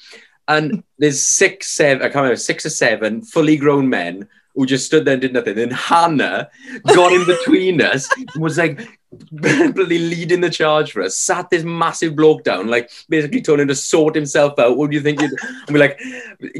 And 0.48 0.84
there's 1.00 1.26
six, 1.26 1.68
seven, 1.68 2.02
I 2.02 2.06
can't 2.06 2.16
remember, 2.16 2.36
six 2.36 2.66
or 2.66 2.70
seven 2.70 3.22
fully 3.22 3.58
grown 3.58 3.90
men 3.90 4.28
who 4.56 4.66
just 4.66 4.86
stood 4.86 5.06
there 5.06 5.14
and 5.14 5.22
did 5.22 5.34
nothing. 5.34 5.56
Then 5.56 5.72
Hannah 5.72 6.50
got 6.88 7.12
in 7.12 7.26
between 7.26 7.82
us 7.82 8.10
and 8.18 8.42
was 8.42 8.58
like, 8.58 8.88
bloody 9.32 10.00
leading 10.00 10.42
the 10.42 10.50
charge 10.50 10.92
for 10.92 11.02
us, 11.02 11.18
sat 11.18 11.50
this 11.50 11.64
massive 11.64 12.16
bloke 12.16 12.44
down, 12.44 12.68
like 12.68 12.90
basically 13.10 13.42
told 13.42 13.60
him 13.60 13.68
to 13.68 13.76
sort 13.76 14.16
himself 14.16 14.58
out. 14.60 14.78
What 14.78 14.90
do 14.90 14.96
you 14.96 15.02
think? 15.02 15.22
You'd... 15.22 15.32
And 15.68 15.74
we're 15.74 15.80
like, 15.80 16.00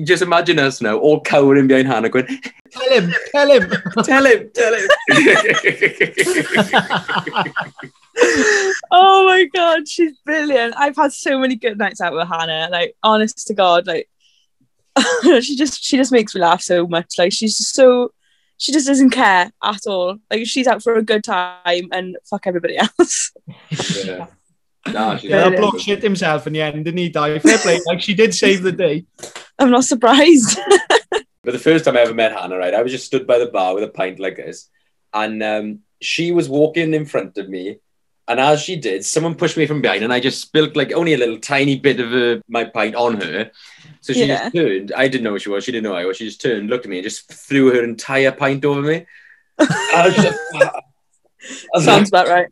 just 0.04 0.22
imagine 0.22 0.60
us 0.60 0.82
now, 0.82 0.98
all 0.98 1.22
cowering 1.22 1.68
behind 1.68 1.88
Hannah, 1.88 2.10
going, 2.10 2.28
tell 2.72 2.90
him, 2.90 3.14
tell 3.32 3.52
him. 3.52 3.72
Tell 4.04 4.26
him, 4.26 4.50
tell 4.54 4.74
him. 4.74 4.88
oh 8.92 9.26
my 9.26 9.46
god, 9.54 9.88
she's 9.88 10.18
brilliant. 10.20 10.76
I've 10.78 10.96
had 10.96 11.14
so 11.14 11.40
many 11.40 11.56
good 11.56 11.78
nights 11.78 12.02
out 12.02 12.14
with 12.14 12.28
Hannah. 12.28 12.70
Like, 12.72 12.96
honest 13.04 13.48
to 13.48 13.54
God, 13.54 13.88
like 13.88 14.10
she 15.42 15.56
just 15.56 15.84
she 15.84 15.98
just 15.98 16.12
makes 16.12 16.36
me 16.36 16.42
laugh 16.42 16.62
so 16.62 16.88
much. 16.88 17.16
Like 17.18 17.34
she's 17.34 17.58
just 17.58 17.76
so 17.76 18.12
she 18.58 18.72
just 18.72 18.88
doesn't 18.88 19.10
care 19.10 19.52
at 19.64 19.82
all. 19.88 20.18
Like 20.30 20.46
she's 20.46 20.68
out 20.68 20.84
for 20.84 20.96
a 20.96 21.04
good 21.04 21.24
time 21.24 21.88
and 21.92 22.18
fuck 22.30 22.48
everybody 22.48 22.78
else. 23.00 23.32
yeah. 24.04 24.28
Nah, 24.88 25.18
she's 25.18 25.32
Yeah, 25.32 25.50
that 25.50 25.82
shit 25.82 26.04
himself 26.04 26.46
in 26.46 26.54
the 26.54 26.62
end, 26.62 26.86
didn't 26.86 27.00
he? 27.00 27.10
Dai. 27.10 27.40
Fair 27.40 27.58
play. 27.58 27.82
Like 27.88 28.02
she 28.02 28.14
did 28.14 28.36
save 28.36 28.62
the 28.62 28.72
day. 28.72 29.04
I'm 29.58 29.72
not 29.72 29.84
surprised. 29.84 30.60
But 31.46 31.54
the 31.54 31.60
first 31.60 31.86
time 31.86 31.96
I 31.96 32.02
ever 32.02 32.14
met 32.14 32.34
Hannah, 32.34 32.58
right, 32.58 32.74
I 32.74 32.82
was 32.82 32.92
just 32.92 33.06
stood 33.06 33.28
by 33.28 33.38
the 33.38 33.46
bar 33.46 33.76
with 33.76 33.84
a 33.84 33.88
pint 33.88 34.20
like 34.20 34.36
this, 34.36 34.70
and 35.14 35.42
um, 35.44 35.80
she 36.02 36.32
was 36.32 36.50
walking 36.50 36.94
in 36.96 37.06
front 37.06 37.38
of 37.38 37.48
me, 37.48 37.78
and 38.28 38.40
as 38.40 38.62
she 38.62 38.76
did, 38.76 39.06
someone 39.06 39.36
pushed 39.36 39.58
me 39.58 39.68
from 39.68 39.82
behind, 39.82 40.04
and 40.04 40.12
I 40.12 40.20
just 40.20 40.42
spilled 40.42 40.76
like 40.76 40.92
only 40.94 41.14
a 41.14 41.18
little 41.18 41.38
tiny 41.40 41.78
bit 41.78 42.00
of 42.00 42.14
uh, 42.14 42.42
my 42.48 42.64
pint 42.64 42.96
on 42.96 43.22
her. 43.22 43.52
So 44.02 44.14
she 44.14 44.26
Yeah. 44.26 44.44
just 44.50 44.56
turned. 44.56 44.94
I 44.96 45.08
didn't 45.08 45.24
know 45.24 45.32
who 45.32 45.40
she 45.40 45.50
was. 45.50 45.64
She 45.64 45.72
didn't 45.72 45.84
know 45.84 45.96
I 45.96 46.06
was. 46.06 46.18
She 46.18 46.26
just 46.26 46.42
turned, 46.42 46.70
looked 46.70 46.86
at 46.86 46.90
me, 46.90 46.98
and 46.98 47.04
just 47.04 47.32
threw 47.32 47.74
her 47.74 47.84
entire 47.84 48.32
pint 48.32 48.66
over 48.66 48.82
me. 48.82 49.06
Just, 49.60 50.40
Sounds 51.84 52.10
about 52.10 52.28
right. 52.28 52.48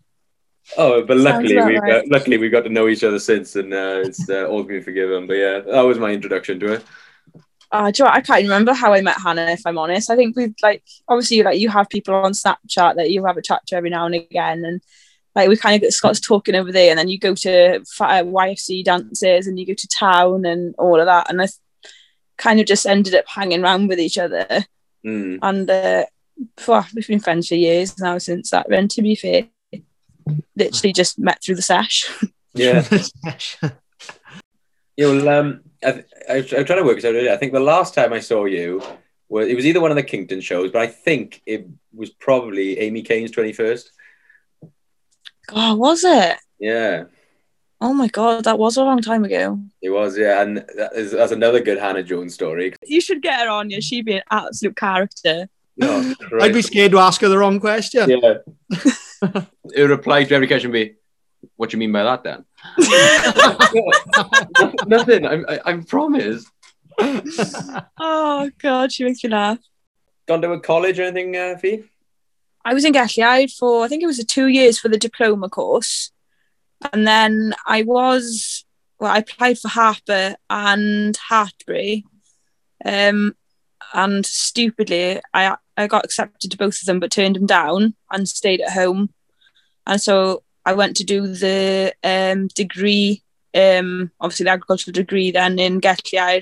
oh, 0.77 1.03
but 1.03 1.17
luckily 1.17 1.55
we 1.55 1.77
right. 1.77 1.87
got, 1.87 2.07
luckily 2.07 2.37
we 2.37 2.49
got 2.49 2.63
to 2.63 2.69
know 2.69 2.87
each 2.87 3.03
other 3.03 3.19
since, 3.19 3.55
and 3.55 3.73
uh, 3.73 4.01
it's 4.05 4.29
uh, 4.29 4.45
all 4.45 4.63
been 4.63 4.83
forgiven. 4.83 5.27
But 5.27 5.33
yeah, 5.33 5.59
that 5.59 5.81
was 5.81 5.97
my 5.97 6.11
introduction 6.11 6.59
to 6.61 6.67
her. 6.67 6.83
Uh, 7.71 7.89
do 7.89 8.03
you 8.03 8.05
know? 8.05 8.11
I 8.13 8.21
can't 8.21 8.43
remember 8.43 8.73
how 8.73 8.93
I 8.93 9.01
met 9.01 9.17
Hannah, 9.19 9.47
if 9.47 9.61
I'm 9.65 9.79
honest. 9.79 10.11
I 10.11 10.15
think 10.15 10.35
we've 10.35 10.53
like 10.61 10.83
obviously 11.07 11.41
like 11.41 11.59
you 11.59 11.69
have 11.69 11.89
people 11.89 12.13
on 12.13 12.31
Snapchat 12.33 12.95
that 12.97 13.09
you 13.09 13.25
have 13.25 13.37
a 13.37 13.41
chat 13.41 13.65
to 13.67 13.75
every 13.75 13.89
now 13.89 14.05
and 14.05 14.13
again, 14.15 14.63
and 14.63 14.81
like 15.35 15.49
we 15.49 15.57
kind 15.57 15.75
of 15.75 15.81
get 15.81 15.93
Scott's 15.93 16.19
talking 16.19 16.55
over 16.55 16.71
there, 16.71 16.89
and 16.89 16.99
then 16.99 17.09
you 17.09 17.17
go 17.19 17.33
to 17.35 17.83
fa- 17.85 18.03
uh, 18.05 18.23
YFC 18.23 18.83
dances 18.83 19.47
and 19.47 19.59
you 19.59 19.65
go 19.65 19.73
to 19.73 19.87
town 19.87 20.45
and 20.45 20.75
all 20.77 20.99
of 20.99 21.05
that, 21.07 21.29
and 21.29 21.41
I 21.41 21.47
kind 22.37 22.59
of 22.59 22.65
just 22.65 22.85
ended 22.85 23.15
up 23.15 23.25
hanging 23.27 23.63
around 23.63 23.87
with 23.87 23.99
each 23.99 24.17
other, 24.17 24.47
Mm. 25.05 25.39
and 25.41 25.69
uh, 25.69 26.05
phew, 26.57 26.81
we've 26.95 27.07
been 27.07 27.19
friends 27.19 27.49
for 27.49 27.55
years 27.55 27.99
now 27.99 28.17
since 28.17 28.51
that. 28.51 28.71
And 28.71 28.89
to 28.91 29.01
be 29.01 29.15
fair, 29.15 29.47
literally 30.55 30.93
just 30.93 31.19
met 31.19 31.43
through 31.43 31.55
the 31.55 31.61
sesh. 31.61 32.09
Yeah. 32.55 32.87
You 34.95 35.11
know, 35.23 35.39
um, 35.39 35.61
I, 35.83 36.03
I, 36.29 36.35
I'm 36.37 36.45
trying 36.65 36.77
to 36.77 36.83
work 36.83 36.97
this 36.97 37.05
out. 37.05 37.15
earlier. 37.15 37.33
I 37.33 37.37
think 37.37 37.51
the 37.51 37.59
last 37.59 37.95
time 37.95 38.13
I 38.13 38.19
saw 38.19 38.45
you, 38.45 38.81
was, 39.27 39.47
it 39.47 39.55
was 39.55 39.65
either 39.65 39.81
one 39.81 39.89
of 39.89 39.97
the 39.97 40.03
Kington 40.03 40.39
shows, 40.39 40.71
but 40.71 40.83
I 40.83 40.87
think 40.87 41.41
it 41.47 41.67
was 41.93 42.11
probably 42.11 42.77
Amy 42.79 43.01
Kane's 43.01 43.31
21st. 43.31 43.85
God, 45.47 45.77
was 45.77 46.03
it? 46.03 46.37
Yeah, 46.59 47.05
Oh 47.85 47.93
my 47.93 48.07
god, 48.07 48.45
that 48.45 48.57
was 48.57 48.77
a 48.77 48.83
long 48.83 49.01
time 49.01 49.25
ago. 49.25 49.59
it 49.81 49.89
was. 49.89 50.17
Yeah, 50.17 50.41
and 50.41 50.57
that 50.77 50.91
is, 50.95 51.11
that's 51.11 51.33
another 51.33 51.59
good 51.59 51.77
Hannah 51.77 52.01
Jones 52.01 52.33
story. 52.33 52.73
You 52.83 53.01
should 53.01 53.21
get 53.21 53.41
her 53.41 53.49
on. 53.49 53.69
Yeah, 53.69 53.79
she'd 53.81 54.05
be 54.05 54.15
an 54.15 54.21
absolute 54.31 54.77
character. 54.77 55.49
Oh, 55.81 56.13
I'd 56.41 56.53
be 56.53 56.61
scared 56.61 56.93
to 56.93 56.99
ask 56.99 57.19
her 57.19 57.27
the 57.27 57.37
wrong 57.37 57.59
question. 57.59 58.09
Yeah. 58.09 58.35
Her 59.75 59.87
reply 59.87 60.23
to 60.23 60.33
every 60.35 60.47
question 60.47 60.71
would 60.71 60.77
be, 60.77 60.95
"What 61.57 61.71
do 61.71 61.75
you 61.75 61.79
mean 61.79 61.91
by 61.91 62.03
that, 62.03 62.23
then?" 62.23 62.45
Nothing. 64.87 65.25
I'm, 65.25 65.45
I, 65.49 65.59
I'm 65.65 65.83
promised. 65.83 66.47
Oh 67.99 68.49
god, 68.59 68.93
she 68.93 69.03
makes 69.03 69.21
me 69.23 69.29
laugh. 69.29 69.57
Gone 70.27 70.41
to 70.41 70.51
a 70.53 70.59
college 70.59 70.99
or 70.99 71.03
anything, 71.03 71.35
uh, 71.35 71.57
Fee? 71.57 71.83
I 72.65 72.73
was 72.73 72.85
in 72.85 72.93
Gelli 72.93 73.23
Aur 73.23 73.47
for 73.47 73.83
I 73.83 73.87
think 73.87 74.03
it 74.03 74.07
was 74.07 74.23
two 74.25 74.47
years 74.47 74.79
for 74.79 74.87
the 74.87 74.97
diploma 74.97 75.49
course, 75.49 76.11
and 76.91 77.05
then 77.05 77.53
I 77.65 77.83
was 77.83 78.65
well, 78.99 79.11
I 79.11 79.17
applied 79.17 79.59
for 79.59 79.67
Harper 79.67 80.35
and 80.49 81.17
Hartpury, 81.29 82.03
um, 82.85 83.35
and 83.93 84.25
stupidly 84.25 85.19
I 85.33 85.57
I 85.75 85.87
got 85.87 86.05
accepted 86.05 86.51
to 86.51 86.57
both 86.57 86.79
of 86.81 86.85
them, 86.85 86.99
but 86.99 87.11
turned 87.11 87.35
them 87.35 87.45
down 87.45 87.95
and 88.11 88.27
stayed 88.29 88.61
at 88.61 88.71
home, 88.71 89.09
and 89.85 90.01
so 90.01 90.43
I 90.65 90.73
went 90.73 90.95
to 90.97 91.03
do 91.03 91.27
the 91.27 91.93
um, 92.03 92.47
degree, 92.47 93.23
um, 93.53 94.11
obviously 94.21 94.45
the 94.45 94.51
agricultural 94.51 94.93
degree 94.93 95.31
then 95.31 95.59
in 95.59 95.79
Gelli 95.79 96.17
Aur. 96.17 96.41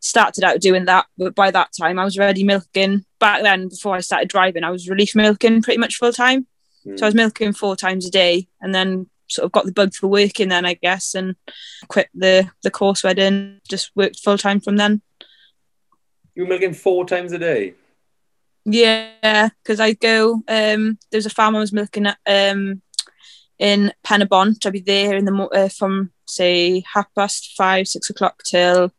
Started 0.00 0.44
out 0.44 0.60
doing 0.60 0.86
that, 0.86 1.06
but 1.18 1.34
by 1.34 1.50
that 1.50 1.70
time 1.78 1.98
I 1.98 2.04
was 2.04 2.18
already 2.18 2.42
milking. 2.42 3.04
Back 3.18 3.42
then, 3.42 3.68
before 3.68 3.94
I 3.94 4.00
started 4.00 4.28
driving, 4.28 4.64
I 4.64 4.70
was 4.70 4.88
relief 4.88 5.14
milking 5.14 5.62
pretty 5.62 5.78
much 5.78 5.96
full 5.96 6.12
time. 6.12 6.46
So 6.96 7.04
I 7.04 7.08
was 7.08 7.14
milking 7.14 7.52
four 7.52 7.76
times 7.76 8.06
a 8.06 8.10
day, 8.10 8.48
and 8.62 8.74
then 8.74 9.10
sort 9.28 9.44
of 9.44 9.52
got 9.52 9.66
the 9.66 9.72
bug 9.72 9.92
for 9.94 10.08
working 10.08 10.48
then, 10.48 10.64
I 10.64 10.74
guess, 10.74 11.14
and 11.14 11.36
quit 11.88 12.08
the 12.14 12.50
the 12.62 12.70
course 12.70 13.04
I 13.04 13.12
did. 13.12 13.60
Just 13.68 13.90
worked 13.94 14.20
full 14.20 14.38
time 14.38 14.60
from 14.60 14.76
then. 14.76 15.02
You 16.34 16.44
were 16.44 16.48
milking 16.48 16.74
four 16.74 17.04
times 17.04 17.32
a 17.32 17.38
day. 17.38 17.74
Yeah, 18.64 19.50
because 19.62 19.80
I 19.80 19.92
go. 19.92 20.42
Um, 20.48 20.98
there's 21.10 21.26
a 21.26 21.30
farm 21.30 21.56
I 21.56 21.60
was 21.60 21.72
milking 21.72 22.06
at 22.06 22.18
um, 22.26 22.82
in 23.58 23.92
Penabont. 24.04 24.64
I'd 24.66 24.72
be 24.72 24.80
there 24.80 25.16
in 25.16 25.24
the 25.24 25.34
uh, 25.34 25.68
from 25.68 26.12
say 26.26 26.82
half 26.92 27.12
past 27.14 27.54
five, 27.56 27.88
six 27.88 28.10
o'clock 28.10 28.42
till 28.44 28.92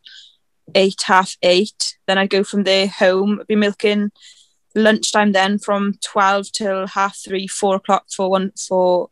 eight, 0.76 1.02
half 1.04 1.38
eight. 1.42 1.98
Then 2.08 2.18
I'd 2.18 2.30
go 2.30 2.44
from 2.44 2.64
there 2.64 2.88
home. 2.88 3.40
I'd 3.40 3.48
be 3.48 3.56
milking 3.56 4.12
lunchtime 4.76 5.32
then 5.32 5.60
from 5.60 5.96
twelve 6.04 6.52
till 6.52 6.88
half 6.88 7.18
three, 7.18 7.48
four 7.48 7.76
o'clock 7.76 8.06
for 8.10 8.30
one 8.30 8.52
for 8.68 9.10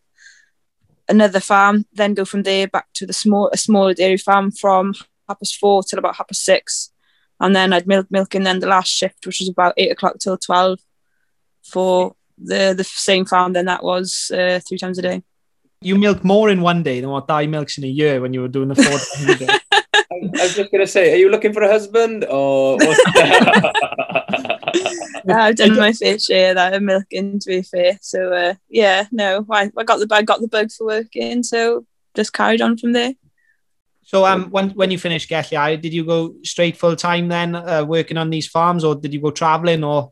another 1.10 1.40
farm, 1.40 1.86
then 1.94 2.14
go 2.14 2.24
from 2.24 2.44
there 2.44 2.68
back 2.68 2.88
to 2.94 3.06
the 3.06 3.14
small 3.14 3.50
a 3.52 3.58
smaller 3.58 3.94
dairy 3.94 4.18
farm 4.18 4.52
from 4.52 4.94
half 5.28 5.40
past 5.40 5.58
four 5.58 5.84
till 5.84 6.00
about 6.00 6.16
half 6.16 6.28
past 6.28 6.46
six, 6.46 6.92
and 7.40 7.56
then 7.56 7.74
I'd 7.74 7.88
milk 7.88 8.08
milk 8.10 8.36
and 8.36 8.46
then 8.46 8.60
the 8.60 8.68
last 8.68 8.90
shift, 8.90 9.26
which 9.26 9.40
was 9.40 9.50
about 9.50 9.74
eight 9.78 9.92
o'clock 9.92 10.20
till 10.20 10.38
twelve, 10.38 10.80
for 11.64 12.16
the 12.38 12.74
the 12.78 12.84
same 12.84 13.26
farm. 13.26 13.54
Then 13.54 13.66
that 13.66 13.84
was 13.84 14.32
uh, 14.34 14.60
three 14.68 14.78
times 14.78 15.00
a 15.00 15.02
day. 15.02 15.24
You 15.82 15.98
milk 15.98 16.24
more 16.24 16.50
in 16.50 16.62
one 16.62 16.84
day 16.84 17.00
than 17.00 17.10
what 17.10 17.28
Dai 17.28 17.48
milks 17.48 17.78
in 17.78 17.86
a 17.86 17.88
year 17.88 18.22
when 18.22 18.34
you 18.34 18.42
were 18.42 18.50
doing 18.50 18.68
the 18.68 18.76
four 18.76 18.86
times 18.86 19.30
a 19.30 19.36
day. 19.36 19.60
I, 19.94 20.04
I 20.12 20.44
was 20.44 20.56
just 20.56 20.72
gonna 20.72 20.88
say, 20.88 21.14
are 21.14 21.18
you 21.18 21.30
looking 21.30 21.54
for 21.54 21.64
a 21.64 21.72
husband 21.72 22.26
or? 22.26 22.78
What's 22.78 23.02
Yeah, 25.26 25.44
I've 25.44 25.56
done 25.56 25.76
my 25.76 25.94
fair 25.94 26.20
share 26.20 26.54
that 26.54 26.74
I'm 26.74 26.86
milking, 26.86 27.40
to 27.40 27.48
be 27.48 27.62
fair. 27.62 27.98
So 28.02 28.34
uh, 28.34 28.54
yeah, 28.70 29.06
no, 29.12 29.46
I, 29.50 29.72
I 29.76 29.84
got 29.84 30.00
the 30.00 30.08
I 30.12 30.22
got 30.22 30.42
the 30.42 30.48
bug 30.48 30.72
for 30.72 30.88
working, 30.88 31.44
so 31.44 31.86
just 32.16 32.34
carried 32.34 32.62
on 32.62 32.78
from 32.78 32.94
there. 32.94 33.14
So 34.04 34.26
um, 34.26 34.50
when 34.50 34.72
when 34.72 34.92
you 34.92 34.98
finished 34.98 35.30
Gelli 35.30 35.56
Aur, 35.56 35.78
did 35.78 35.94
you 35.94 36.04
go 36.04 36.34
straight 36.44 36.78
full 36.78 36.96
time 36.96 37.28
then, 37.28 37.56
uh, 37.56 37.84
working 37.86 38.18
on 38.18 38.30
these 38.30 38.48
farms, 38.48 38.84
or 38.84 38.96
did 38.96 39.14
you 39.14 39.22
go 39.22 39.32
traveling, 39.32 39.84
or 39.84 40.12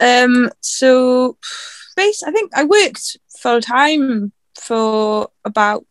Um, 0.00 0.50
so 0.60 1.38
base, 1.96 2.22
I 2.22 2.30
think 2.30 2.52
I 2.54 2.64
worked 2.64 3.16
full 3.40 3.60
time 3.60 4.32
for 4.60 5.30
about 5.44 5.86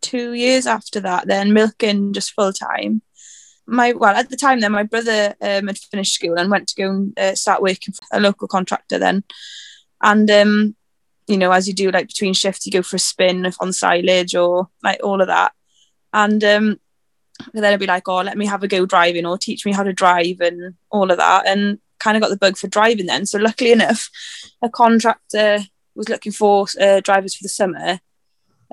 two 0.00 0.32
years 0.32 0.66
after 0.66 1.00
that. 1.00 1.26
Then 1.26 1.52
milking 1.52 2.12
just 2.12 2.32
full 2.32 2.52
time. 2.52 3.02
My 3.66 3.92
well 3.92 4.16
at 4.16 4.30
the 4.30 4.36
time 4.36 4.60
then 4.60 4.72
my 4.72 4.82
brother 4.82 5.34
um, 5.42 5.66
had 5.66 5.78
finished 5.78 6.14
school 6.14 6.38
and 6.38 6.50
went 6.50 6.68
to 6.68 6.74
go 6.74 6.90
and 6.90 7.18
uh, 7.18 7.34
start 7.34 7.62
working 7.62 7.92
for 7.92 8.00
a 8.12 8.20
local 8.20 8.48
contractor 8.48 8.98
then, 8.98 9.24
and 10.02 10.30
um, 10.30 10.76
you 11.26 11.36
know 11.36 11.52
as 11.52 11.68
you 11.68 11.74
do 11.74 11.90
like 11.90 12.06
between 12.06 12.32
shifts 12.32 12.64
you 12.64 12.72
go 12.72 12.82
for 12.82 12.96
a 12.96 12.98
spin 12.98 13.50
on 13.60 13.72
silage 13.74 14.34
or 14.34 14.68
like 14.82 15.00
all 15.02 15.20
of 15.20 15.26
that, 15.26 15.52
and 16.14 16.42
um, 16.44 16.80
then 17.52 17.64
I'd 17.64 17.78
be 17.78 17.86
like 17.86 18.08
oh 18.08 18.22
let 18.22 18.38
me 18.38 18.46
have 18.46 18.62
a 18.62 18.68
go 18.68 18.86
driving 18.86 19.26
or 19.26 19.36
teach 19.36 19.66
me 19.66 19.72
how 19.72 19.82
to 19.82 19.92
drive 19.92 20.40
and 20.40 20.74
all 20.90 21.10
of 21.10 21.18
that 21.18 21.46
and 21.46 21.78
kind 21.98 22.16
of 22.16 22.22
got 22.22 22.30
the 22.30 22.36
bug 22.36 22.56
for 22.56 22.68
driving 22.68 23.06
then. 23.06 23.26
So 23.26 23.38
luckily 23.38 23.72
enough, 23.72 24.08
a 24.62 24.68
contractor 24.68 25.60
was 25.94 26.08
looking 26.08 26.32
for 26.32 26.66
uh, 26.80 27.00
drivers 27.00 27.34
for 27.34 27.42
the 27.42 27.48
summer. 27.48 28.00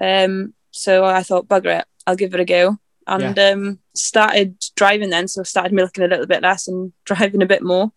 Um, 0.01 0.53
so 0.75 1.03
I 1.05 1.23
thought, 1.23 1.47
bugger 1.47 1.79
it, 1.79 1.85
I'll 2.05 2.15
give 2.15 2.33
it 2.33 2.39
a 2.39 2.45
go. 2.45 2.77
And 3.07 3.37
um, 3.39 3.79
started 3.95 4.57
driving 4.75 5.09
then. 5.11 5.27
So 5.27 5.43
started 5.43 5.71
milking 5.73 6.03
a 6.03 6.07
little 6.07 6.25
bit 6.25 6.41
less 6.41 6.67
and 6.67 6.91
driving 7.05 7.41
a 7.43 7.45
bit 7.47 7.61
more. 7.61 7.91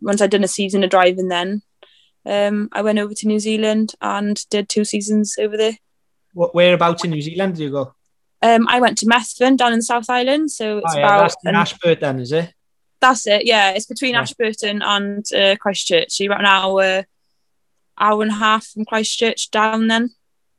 Once 0.00 0.20
I'd 0.20 0.30
done 0.30 0.44
a 0.44 0.48
season 0.48 0.84
of 0.84 0.90
driving 0.90 1.28
then, 1.28 1.62
um, 2.26 2.68
I 2.72 2.82
went 2.82 2.98
over 2.98 3.14
to 3.14 3.26
New 3.26 3.38
Zealand 3.38 3.94
and 4.00 4.38
did 4.50 4.68
two 4.68 4.84
seasons 4.84 5.36
over 5.38 5.56
there. 5.56 5.78
wh- 6.34 6.54
whereabouts 6.54 7.04
in 7.04 7.10
New 7.10 7.22
Zealand 7.22 7.54
did 7.56 7.62
you 7.64 7.70
go? 7.70 7.94
Um, 8.42 8.66
I 8.68 8.80
went 8.80 8.98
to 8.98 9.06
Methven 9.06 9.56
down 9.56 9.72
in 9.72 9.78
the 9.78 9.84
South 9.84 10.10
Island. 10.10 10.50
So 10.50 10.78
it's 10.78 10.94
Oh, 10.94 10.98
yeah, 10.98 11.06
about 11.06 11.20
that's 11.22 11.36
in 11.44 12.04
an- 12.04 12.18
is 12.20 12.32
it? 12.32 12.52
That's 13.00 13.26
it. 13.26 13.46
Yeah, 13.46 13.70
it's 13.70 13.86
between 13.86 14.14
Yeah. 14.14 14.20
Ashburton 14.20 14.82
and 14.82 15.24
uh, 15.32 15.56
Christchurch. 15.56 16.10
So 16.12 16.24
you're 16.24 16.32
about 16.32 16.40
an 16.44 16.46
hour, 16.46 17.04
hour 17.98 18.22
and 18.22 18.30
a 18.30 18.34
half 18.34 18.66
from 18.66 18.84
Christchurch 18.84 19.50
down. 19.50 19.86
Then, 19.88 20.10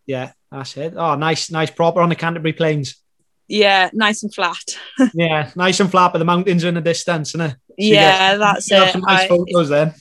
Yeah, 0.05 0.31
that's 0.53 0.77
it. 0.77 0.93
Oh, 0.95 1.15
nice, 1.15 1.51
nice, 1.51 1.71
proper 1.71 2.01
on 2.01 2.09
the 2.09 2.15
Canterbury 2.15 2.53
Plains. 2.53 2.95
yeah, 3.47 3.89
nice 3.93 4.23
and 4.23 4.33
flat. 4.33 4.77
Yeah, 5.13 5.51
nice 5.55 5.79
and 5.79 5.91
flat, 5.91 6.13
but 6.13 6.19
the 6.19 6.25
mountains 6.25 6.63
are 6.63 6.69
in 6.69 6.75
the 6.75 6.81
distance, 6.81 7.29
isn't 7.31 7.41
it? 7.41 7.55
yeah, 7.77 8.37
that's 8.37 8.69
You 8.69 8.77
have 8.77 8.87
it. 8.89 8.91
some 8.93 9.01
nice 9.01 9.21
I, 9.21 9.27
photos 9.27 9.69
then. 9.69 9.93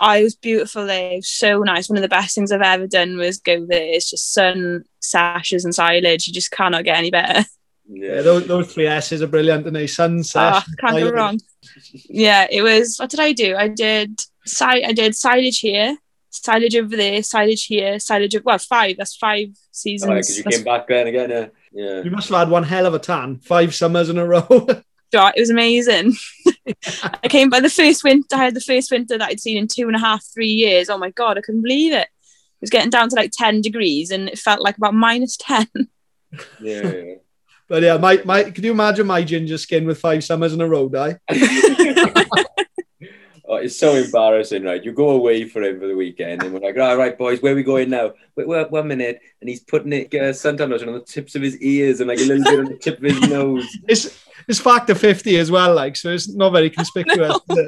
I 0.00 0.22
was 0.24 0.34
beautiful 0.34 0.84
there. 0.86 1.12
It 1.12 1.16
was 1.16 1.28
so 1.30 1.60
nice. 1.60 1.88
One 1.88 1.96
of 1.96 2.02
the 2.02 2.08
best 2.08 2.34
things 2.34 2.50
I've 2.50 2.60
ever 2.60 2.88
done 2.88 3.16
was 3.18 3.38
go 3.38 3.64
there. 3.66 3.82
It's 3.94 4.10
just 4.10 4.32
sun, 4.32 4.84
sashes, 5.00 5.64
and 5.64 5.72
silage. 5.74 6.26
You 6.26 6.32
just 6.32 6.50
cannot 6.50 6.84
get 6.84 6.96
any 6.98 7.10
better. 7.10 7.44
Yeah, 7.94 8.22
those, 8.22 8.46
those 8.46 8.72
three 8.72 8.86
S's 8.86 9.20
are 9.22 9.26
brilliant, 9.26 9.66
and 9.66 9.74
they 9.76 9.86
sunset. 9.88 10.40
Ah, 10.54 10.64
can't 10.80 10.98
go 11.00 11.10
wrong. 11.10 11.38
Yeah, 12.08 12.46
it 12.50 12.62
was. 12.62 12.96
What 12.96 13.10
did 13.10 13.20
I 13.20 13.32
do? 13.32 13.54
I 13.56 13.68
did. 13.68 14.18
Si- 14.46 14.64
I 14.64 14.92
did 14.92 15.14
silage 15.14 15.58
here, 15.58 15.98
silage 16.32 16.76
over 16.76 16.96
there, 16.96 17.22
silage 17.22 17.66
here, 17.66 17.98
silage. 17.98 18.36
Well, 18.44 18.58
five. 18.58 18.96
That's 18.96 19.16
five 19.16 19.48
seasons. 19.70 20.10
because 20.10 20.38
you 20.38 20.42
That's 20.44 20.56
came 20.56 20.64
back 20.64 20.88
then 20.88 21.06
again. 21.06 21.32
Uh, 21.32 21.48
yeah. 21.72 22.02
You 22.02 22.10
must 22.10 22.28
have 22.28 22.38
had 22.38 22.50
one 22.50 22.64
hell 22.64 22.86
of 22.86 22.94
a 22.94 22.98
tan, 22.98 23.38
five 23.38 23.74
summers 23.74 24.08
in 24.08 24.18
a 24.18 24.26
row. 24.26 24.42
God, 25.12 25.34
it 25.36 25.40
was 25.40 25.50
amazing. 25.50 26.14
I 27.22 27.28
came 27.28 27.50
by 27.50 27.60
the 27.60 27.68
first 27.68 28.02
winter. 28.02 28.34
I 28.34 28.44
had 28.44 28.54
the 28.54 28.60
first 28.60 28.90
winter 28.90 29.18
that 29.18 29.28
I'd 29.28 29.40
seen 29.40 29.58
in 29.58 29.68
two 29.68 29.86
and 29.86 29.94
a 29.94 29.98
half, 29.98 30.24
three 30.32 30.48
years. 30.48 30.88
Oh 30.88 30.96
my 30.96 31.10
god, 31.10 31.36
I 31.36 31.42
couldn't 31.42 31.62
believe 31.62 31.92
it. 31.92 32.08
It 32.08 32.62
was 32.62 32.70
getting 32.70 32.90
down 32.90 33.10
to 33.10 33.16
like 33.16 33.30
ten 33.32 33.60
degrees, 33.60 34.10
and 34.10 34.28
it 34.28 34.38
felt 34.38 34.62
like 34.62 34.78
about 34.78 34.94
minus 34.94 35.36
ten. 35.36 35.68
Yeah. 35.74 36.38
yeah. 36.60 37.14
but 37.68 37.82
yeah, 37.82 37.98
my, 37.98 38.22
my, 38.24 38.44
could 38.44 38.64
you 38.64 38.72
imagine 38.72 39.06
my 39.06 39.22
ginger 39.22 39.58
skin 39.58 39.86
with 39.86 40.00
five 40.00 40.24
summers 40.24 40.54
in 40.54 40.62
a 40.62 40.68
row, 40.68 40.88
Dai? 40.88 41.18
It's 43.62 43.78
so 43.78 43.94
embarrassing, 43.94 44.64
right? 44.64 44.82
You 44.82 44.92
go 44.92 45.10
away 45.10 45.44
for 45.48 45.62
him 45.62 45.78
for 45.80 45.86
the 45.86 45.94
weekend, 45.96 46.42
and 46.42 46.52
we're 46.52 46.60
like, 46.60 46.76
all 46.78 46.96
right, 46.96 47.16
boys, 47.16 47.40
where 47.40 47.52
are 47.52 47.56
we 47.56 47.62
going 47.62 47.90
now? 47.90 48.12
Wait, 48.36 48.48
wait 48.48 48.70
one 48.70 48.88
minute. 48.88 49.20
And 49.40 49.48
he's 49.48 49.60
putting 49.60 49.92
it, 49.92 50.12
uh, 50.14 50.32
suntan 50.32 50.70
lotion 50.70 50.88
on 50.88 50.94
the 50.94 51.00
tips 51.00 51.34
of 51.34 51.42
his 51.42 51.56
ears 51.58 52.00
and 52.00 52.08
like 52.08 52.18
a 52.18 52.24
little 52.24 52.44
bit 52.44 52.58
on 52.58 52.64
the 52.66 52.78
tip 52.78 52.98
of 52.98 53.04
his 53.04 53.20
nose. 53.30 53.66
It's, 53.88 54.24
it's 54.48 54.58
factor 54.60 54.94
50 54.94 55.36
as 55.38 55.50
well, 55.50 55.74
like, 55.74 55.96
so 55.96 56.10
it's 56.10 56.28
not 56.28 56.50
very 56.50 56.70
conspicuous. 56.70 57.38
is? 57.48 57.58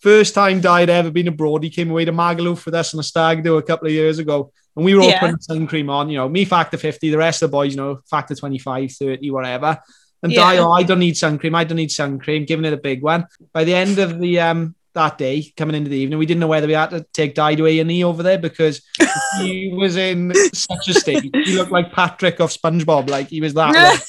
First 0.00 0.34
time 0.34 0.60
Dai 0.60 0.80
had 0.80 0.90
ever 0.90 1.10
been 1.10 1.26
abroad, 1.28 1.64
he 1.64 1.70
came 1.70 1.90
away 1.90 2.04
to 2.04 2.12
Magaluf 2.12 2.64
with 2.64 2.74
us 2.74 2.94
on 2.94 3.00
a 3.00 3.02
stag 3.02 3.42
do 3.42 3.56
a 3.56 3.62
couple 3.62 3.88
of 3.88 3.92
years 3.92 4.18
ago. 4.18 4.52
And 4.76 4.84
we 4.84 4.94
were 4.94 5.00
all 5.00 5.08
Yeah. 5.08 5.18
putting 5.20 5.40
sun 5.40 5.66
cream 5.66 5.90
on, 5.90 6.08
you 6.08 6.18
know, 6.18 6.28
me 6.28 6.44
factor 6.44 6.76
50, 6.76 7.10
the 7.10 7.18
rest 7.18 7.42
of 7.42 7.50
the 7.50 7.56
boys, 7.56 7.72
you 7.72 7.78
know, 7.78 8.00
factor 8.08 8.34
25, 8.34 8.92
30, 8.92 9.30
whatever. 9.32 9.76
And 10.22 10.32
Dai, 10.32 10.54
Yeah. 10.54 10.60
oh, 10.66 10.70
I 10.72 10.84
don't 10.84 11.00
need 11.00 11.16
sun 11.16 11.38
cream. 11.38 11.54
I 11.56 11.64
don't 11.64 11.76
need 11.76 11.90
sun 11.90 12.18
cream, 12.18 12.44
giving 12.44 12.64
it 12.64 12.72
a 12.72 12.76
big 12.76 13.02
one. 13.02 13.26
By 13.52 13.64
the 13.64 13.74
end 13.74 13.98
of 13.98 14.20
the 14.20 14.38
um 14.40 14.74
that 14.94 15.18
day, 15.18 15.52
coming 15.56 15.76
into 15.76 15.90
the 15.90 15.96
evening, 15.96 16.18
we 16.18 16.26
didn't 16.26 16.40
know 16.40 16.46
whether 16.48 16.66
we 16.66 16.72
had 16.72 16.90
to 16.90 17.04
take 17.12 17.34
Dai 17.34 17.54
to 17.54 17.66
A&E 17.66 18.04
over 18.04 18.22
there 18.22 18.38
because 18.38 18.82
he 19.40 19.72
was 19.74 19.96
in 19.96 20.34
such 20.52 20.88
a 20.88 20.94
state. 20.94 21.34
He 21.44 21.56
looked 21.56 21.70
like 21.72 21.92
Patrick 21.92 22.40
of 22.40 22.50
SpongeBob, 22.50 23.08
like 23.08 23.28
he 23.28 23.40
was 23.40 23.54
that. 23.54 24.02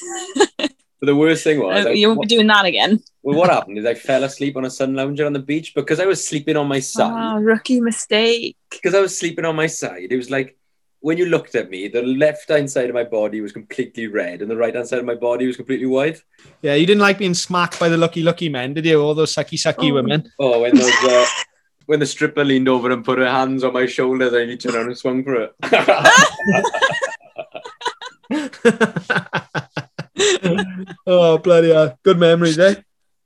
But 1.00 1.06
the 1.06 1.16
worst 1.16 1.44
thing 1.44 1.60
was, 1.60 1.86
I- 1.86 1.92
you 1.92 2.08
won't 2.08 2.20
be 2.20 2.26
doing 2.26 2.46
that 2.48 2.66
again. 2.66 3.00
well, 3.22 3.38
what 3.38 3.48
happened 3.48 3.78
is 3.78 3.86
I 3.86 3.94
fell 3.94 4.22
asleep 4.22 4.54
on 4.58 4.66
a 4.66 4.70
sun 4.70 4.94
lounger 4.94 5.24
on 5.24 5.32
the 5.32 5.38
beach 5.38 5.74
because 5.74 5.98
I 5.98 6.04
was 6.04 6.22
sleeping 6.28 6.58
on 6.58 6.68
my 6.68 6.80
side. 6.80 7.10
Ah, 7.10 7.36
rookie 7.36 7.80
mistake. 7.80 8.54
Because 8.70 8.94
I 8.94 9.00
was 9.00 9.18
sleeping 9.18 9.46
on 9.46 9.56
my 9.56 9.66
side, 9.66 10.08
it 10.10 10.16
was 10.16 10.28
like 10.28 10.58
when 11.00 11.18
you 11.18 11.26
looked 11.26 11.54
at 11.54 11.70
me, 11.70 11.88
the 11.88 12.02
left 12.02 12.48
hand 12.48 12.70
side 12.70 12.88
of 12.88 12.94
my 12.94 13.04
body 13.04 13.40
was 13.40 13.52
completely 13.52 14.06
red, 14.06 14.42
and 14.42 14.50
the 14.50 14.56
right 14.56 14.74
hand 14.74 14.88
side 14.88 14.98
of 14.98 15.04
my 15.04 15.14
body 15.14 15.46
was 15.46 15.56
completely 15.56 15.86
white. 15.86 16.22
Yeah, 16.62 16.74
you 16.74 16.86
didn't 16.86 17.00
like 17.00 17.18
being 17.18 17.34
smacked 17.34 17.78
by 17.80 17.88
the 17.88 17.96
lucky 17.96 18.22
lucky 18.22 18.48
men, 18.48 18.74
did 18.74 18.86
you? 18.86 19.00
All 19.00 19.14
those 19.14 19.34
sucky 19.34 19.58
sucky 19.58 19.90
Oh. 19.90 19.94
women. 19.94 20.30
Oh, 20.38 20.60
when 20.60 20.76
those 20.76 21.04
uh, 21.04 21.26
when 21.86 22.00
the 22.00 22.06
stripper 22.06 22.44
leaned 22.44 22.68
over 22.68 22.90
and 22.90 23.04
put 23.04 23.18
her 23.18 23.30
hands 23.30 23.64
on 23.64 23.72
my 23.72 23.86
shoulders, 23.86 24.32
and 24.32 24.50
you 24.50 24.56
turned 24.56 24.76
around 24.76 24.86
and 24.88 24.98
swung 24.98 25.24
for 25.24 25.34
it. 25.36 25.54
oh 31.06 31.38
bloody 31.38 31.72
hell. 31.72 31.98
Good 32.02 32.18
memories, 32.18 32.58
eh? 32.58 32.74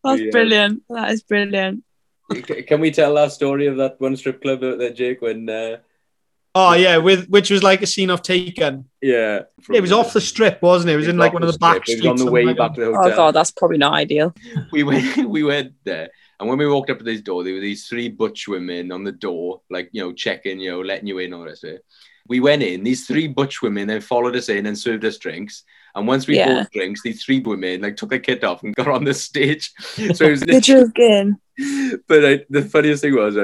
That's 0.02 0.20
Yeah. 0.20 0.30
brilliant. 0.30 0.82
That 0.88 1.10
is 1.10 1.22
brilliant. 1.22 1.84
Can 2.66 2.80
we 2.80 2.90
tell 2.90 3.18
our 3.18 3.30
story 3.30 3.66
of 3.66 3.76
that 3.76 4.00
one 4.00 4.16
strip 4.16 4.42
club 4.42 4.62
out 4.64 4.78
there, 4.78 4.92
Jake? 4.92 5.20
When 5.22 5.48
uh, 5.48 5.76
Oh 6.57 6.75
yeah, 6.75 6.99
with 6.99 7.29
which 7.29 7.51
was 7.51 7.62
like 7.64 7.83
a 7.83 7.87
scene 7.87 8.11
of 8.11 8.23
Taken. 8.23 8.85
yeah, 9.03 9.40
It 9.73 9.81
was 9.81 9.90
off 9.90 10.12
the 10.12 10.21
strip, 10.21 10.62
wasn't 10.62 10.90
it? 10.90 10.95
It 10.95 10.97
was 10.99 11.09
in 11.09 11.19
like 11.19 11.33
one 11.33 11.43
of 11.43 11.53
the 11.53 11.59
back 11.59 11.79
It 11.88 11.99
streets. 11.99 12.03
was 12.07 12.21
on 12.21 12.27
the 12.27 12.31
way 12.31 12.45
like 12.45 12.57
back 12.57 12.75
to 12.75 12.81
the 12.81 12.87
hotel. 12.87 13.12
Oh 13.12 13.17
god, 13.17 13.35
that's 13.35 13.51
probably 13.51 13.79
not 13.79 13.93
ideal. 13.95 14.33
we 14.73 14.85
went 14.85 15.29
we 15.29 15.43
went 15.43 15.73
there 15.85 16.11
and 16.38 16.49
when 16.49 16.59
we 16.59 16.67
walked 16.69 16.90
up 16.90 16.99
to 16.99 17.05
this 17.05 17.21
door 17.23 17.43
there 17.45 17.55
were 17.55 17.61
these 17.61 17.87
three 17.88 18.09
butch 18.09 18.47
women 18.49 18.93
on 18.93 19.03
the 19.05 19.12
door 19.12 19.62
like 19.71 19.88
you 19.93 20.03
know 20.03 20.12
checking 20.12 20.59
you 20.61 20.71
know 20.71 20.81
letting 20.81 21.07
you 21.07 21.19
in 21.19 21.33
all 21.33 21.45
this 21.45 21.62
way. 21.62 21.79
we 22.29 22.40
went 22.40 22.62
in 22.62 22.83
these 22.85 23.07
three 23.07 23.27
butch 23.29 23.62
women 23.62 23.87
then 23.88 24.01
followed 24.01 24.35
us 24.37 24.49
in 24.49 24.67
and 24.67 24.77
served 24.79 25.05
us 25.05 25.17
drinks 25.19 25.62
and 25.95 26.07
once 26.09 26.27
we 26.27 26.37
Yeah. 26.37 26.55
bought 26.62 26.71
drinks 26.73 27.03
these 27.03 27.25
three 27.25 27.38
women 27.40 27.83
like 27.83 27.97
took 27.97 28.11
their 28.11 28.19
kit 28.19 28.43
off 28.45 28.62
and 28.64 28.75
got 28.75 28.88
on 28.88 29.05
the 29.05 29.14
stage 29.29 29.73
so 30.14 30.25
it 30.25 30.31
was 30.31 30.45
You're 30.47 30.61
joking. 30.61 31.37
but 32.09 32.25
uh, 32.25 32.38
the 32.51 32.62
funniest 32.71 33.03
thing 33.03 33.14
was 33.17 33.37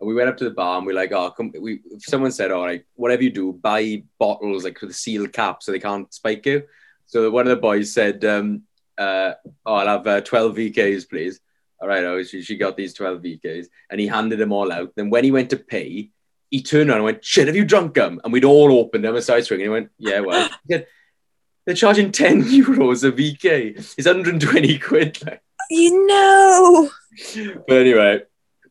uh, 0.00 0.04
we 0.04 0.14
went 0.14 0.28
up 0.28 0.36
to 0.38 0.44
the 0.44 0.50
bar 0.50 0.78
and 0.78 0.86
we're 0.86 0.94
like, 0.94 1.12
oh, 1.12 1.30
come, 1.30 1.52
we, 1.60 1.80
someone 1.98 2.32
said, 2.32 2.50
all 2.50 2.64
right, 2.64 2.84
whatever 2.94 3.22
you 3.22 3.30
do, 3.30 3.52
buy 3.52 4.02
bottles 4.18 4.64
like 4.64 4.80
with 4.80 4.90
a 4.90 4.94
sealed 4.94 5.32
cap 5.32 5.62
so 5.62 5.72
they 5.72 5.78
can't 5.78 6.12
spike 6.12 6.46
you. 6.46 6.62
So 7.06 7.30
one 7.30 7.46
of 7.46 7.50
the 7.50 7.56
boys 7.60 7.92
said, 7.92 8.24
um, 8.24 8.62
uh, 8.96 9.32
oh, 9.66 9.74
I'll 9.74 9.86
have 9.86 10.06
uh, 10.06 10.20
12 10.20 10.56
VKs, 10.56 11.08
please. 11.08 11.40
All 11.80 11.88
right, 11.88 12.04
oh, 12.04 12.22
she, 12.22 12.42
she 12.42 12.56
got 12.56 12.76
these 12.76 12.94
12 12.94 13.22
VKs 13.22 13.66
and 13.90 14.00
he 14.00 14.06
handed 14.06 14.38
them 14.38 14.52
all 14.52 14.70
out. 14.70 14.92
Then 14.94 15.10
when 15.10 15.24
he 15.24 15.30
went 15.30 15.50
to 15.50 15.56
pay, 15.56 16.10
he 16.50 16.62
turned 16.62 16.90
around 16.90 16.98
and 16.98 17.04
went, 17.04 17.24
shit, 17.24 17.46
have 17.46 17.56
you 17.56 17.64
drunk 17.64 17.94
them? 17.94 18.20
And 18.22 18.32
we'd 18.32 18.44
all 18.44 18.78
opened 18.78 19.04
them 19.04 19.14
and 19.14 19.24
started 19.24 19.46
swinging. 19.46 19.66
He 19.66 19.70
went, 19.70 19.90
yeah, 19.98 20.20
well. 20.20 20.50
Said, 20.70 20.86
They're 21.64 21.74
charging 21.74 22.12
10 22.12 22.44
euros 22.44 23.04
a 23.04 23.12
VK. 23.12 23.76
It's 23.96 24.06
120 24.06 24.78
quid. 24.78 25.24
Like. 25.24 25.42
You 25.70 26.06
know. 26.06 26.90
But 27.66 27.76
anyway, 27.76 28.22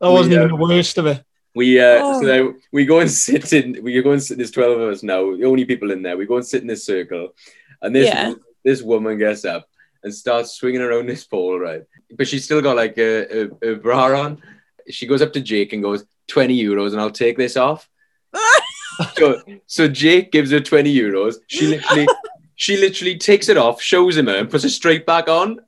That 0.01 0.09
wasn't 0.11 0.31
We, 0.31 0.37
uh, 0.37 0.45
even 0.45 0.57
the 0.57 0.65
worst 0.65 0.97
of 0.97 1.05
it. 1.07 1.23
We 1.55 1.79
uh, 1.79 1.99
Oh. 2.01 2.21
so 2.21 2.27
then 2.27 2.61
we 2.71 2.85
go 2.85 2.99
and 2.99 3.11
sit 3.27 3.51
in. 3.53 3.83
We 3.83 4.01
go 4.01 4.11
and 4.11 4.21
sit. 4.23 4.37
There's 4.37 4.51
twelve 4.51 4.79
of 4.79 4.89
us 4.89 5.03
now. 5.03 5.35
The 5.35 5.45
only 5.45 5.65
people 5.65 5.91
in 5.91 6.01
there. 6.03 6.17
We 6.17 6.25
go 6.25 6.37
and 6.37 6.45
sit 6.45 6.61
in 6.61 6.67
this 6.67 6.85
circle, 6.85 7.35
and 7.81 7.95
this 7.95 8.07
Yeah. 8.07 8.33
this 8.63 8.81
woman 8.81 9.17
gets 9.17 9.45
up 9.45 9.67
and 10.03 10.13
starts 10.13 10.53
swinging 10.53 10.81
around 10.81 11.07
this 11.07 11.25
pole, 11.25 11.59
right? 11.59 11.83
But 12.17 12.27
she's 12.27 12.45
still 12.45 12.61
got 12.61 12.75
like 12.77 12.97
a, 12.97 13.41
a, 13.63 13.71
a 13.71 13.75
bra 13.75 14.17
on. 14.21 14.41
She 14.89 15.05
goes 15.07 15.21
up 15.21 15.33
to 15.33 15.41
Jake 15.41 15.73
and 15.73 15.83
goes, 15.83 16.05
20 16.27 16.57
euros, 16.63 16.93
and 16.93 17.01
I'll 17.01 17.11
take 17.11 17.37
this 17.37 17.57
off. 17.57 17.89
so, 19.17 19.41
so 19.67 19.87
Jake 19.87 20.31
gives 20.31 20.51
her 20.51 20.59
20 20.59 20.95
euros. 20.95 21.35
She 21.47 21.67
literally, 21.67 22.07
she 22.55 22.77
literally 22.77 23.17
takes 23.17 23.49
it 23.49 23.57
off, 23.57 23.81
shows 23.81 24.15
him 24.17 24.27
her, 24.27 24.35
and 24.37 24.49
puts 24.49 24.63
it 24.63 24.69
straight 24.69 25.05
back 25.05 25.27
on. 25.27 25.59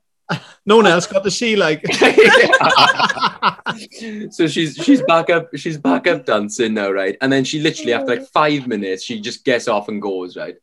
No 0.64 0.76
one 0.76 0.86
else 0.86 1.06
got 1.06 1.24
to 1.24 1.30
see 1.30 1.56
like. 1.56 1.84
so 4.30 4.46
she's 4.46 4.76
she's 4.76 5.02
back 5.02 5.28
up 5.30 5.48
she's 5.56 5.78
back 5.78 6.06
up 6.06 6.24
dancing 6.24 6.74
now 6.74 6.90
right 6.90 7.16
and 7.20 7.32
then 7.32 7.42
she 7.44 7.60
literally 7.60 7.92
after 7.92 8.16
like 8.16 8.26
five 8.28 8.66
minutes 8.66 9.02
she 9.02 9.20
just 9.20 9.44
gets 9.44 9.66
off 9.66 9.88
and 9.88 10.00
goes 10.00 10.36
right 10.36 10.56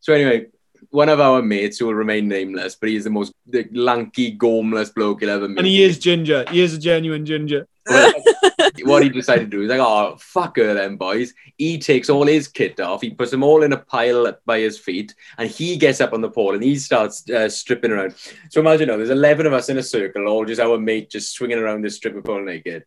so 0.00 0.12
anyway 0.12 0.46
one 0.90 1.08
of 1.08 1.20
our 1.20 1.42
mates 1.42 1.78
who 1.78 1.86
will 1.86 1.94
remain 1.94 2.28
nameless 2.28 2.74
but 2.74 2.88
he's 2.88 3.04
the 3.04 3.10
most 3.10 3.32
the 3.46 3.68
lanky 3.72 4.36
gormless 4.36 4.94
bloke 4.94 5.20
you'll 5.20 5.30
ever 5.30 5.48
meet 5.48 5.58
And 5.58 5.66
he 5.66 5.82
is 5.82 5.98
ginger. 5.98 6.44
He 6.50 6.60
is 6.60 6.74
a 6.74 6.78
genuine 6.78 7.24
ginger. 7.26 7.66
what 8.84 9.02
he 9.02 9.08
decided 9.08 9.50
to 9.50 9.56
do 9.56 9.62
is 9.62 9.68
like 9.68 9.80
oh 9.80 10.16
fuck 10.18 10.56
her 10.56 10.72
then 10.72 10.96
boys 10.96 11.34
he 11.58 11.78
takes 11.78 12.08
all 12.08 12.26
his 12.26 12.46
kit 12.46 12.78
off 12.78 13.00
he 13.00 13.10
puts 13.10 13.32
them 13.32 13.42
all 13.42 13.64
in 13.64 13.72
a 13.72 13.76
pile 13.76 14.32
by 14.46 14.60
his 14.60 14.78
feet 14.78 15.14
and 15.36 15.50
he 15.50 15.76
gets 15.76 16.00
up 16.00 16.12
on 16.12 16.20
the 16.20 16.30
pole 16.30 16.54
and 16.54 16.62
he 16.62 16.76
starts 16.76 17.28
uh, 17.30 17.48
stripping 17.48 17.90
around 17.90 18.14
so 18.50 18.60
imagine 18.60 18.86
now 18.86 18.96
there's 18.96 19.10
11 19.10 19.46
of 19.46 19.52
us 19.52 19.68
in 19.68 19.78
a 19.78 19.82
circle 19.82 20.28
all 20.28 20.44
just 20.44 20.60
our 20.60 20.78
mate 20.78 21.10
just 21.10 21.32
swinging 21.32 21.58
around 21.58 21.82
this 21.82 21.96
stripper 21.96 22.22
pole 22.22 22.44
naked 22.44 22.84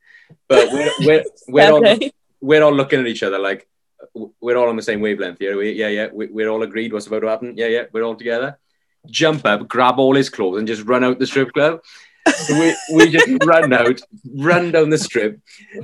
but 0.48 0.72
we're 0.72 0.92
we're, 1.02 1.24
we're 1.50 1.72
all 1.72 2.00
we're 2.40 2.64
all 2.64 2.74
looking 2.74 3.02
at 3.02 3.08
each 3.08 3.24
other 3.24 3.38
like 3.38 3.68
we're 4.14 4.58
all 4.58 4.70
on 4.70 4.76
the 4.76 4.82
same 4.82 5.02
wavelength 5.02 5.40
here. 5.40 5.58
We, 5.58 5.72
yeah, 5.72 5.88
yeah, 5.88 6.08
we, 6.14 6.28
we're 6.28 6.50
all 6.50 6.64
agreed 6.64 6.94
what's 6.94 7.08
about 7.08 7.22
to 7.22 7.28
happen. 7.28 7.54
Yeah, 7.58 7.68
yeah, 7.68 7.84
we're 7.92 8.04
all 8.04 8.16
together. 8.16 8.58
Jump 9.08 9.46
up, 9.46 9.68
grab 9.68 10.00
all 10.00 10.16
his 10.16 10.30
clothes, 10.30 10.60
and 10.60 10.68
just 10.68 10.84
run 10.84 11.04
out 11.04 11.20
the 11.20 11.28
strip 11.28 11.54
club. 11.54 11.82
So 12.34 12.60
we, 12.60 12.76
we 12.94 13.10
just 13.10 13.28
run 13.46 13.72
out, 13.72 14.00
run 14.36 14.72
down 14.72 14.90
the 14.90 14.98
strip. 14.98 15.40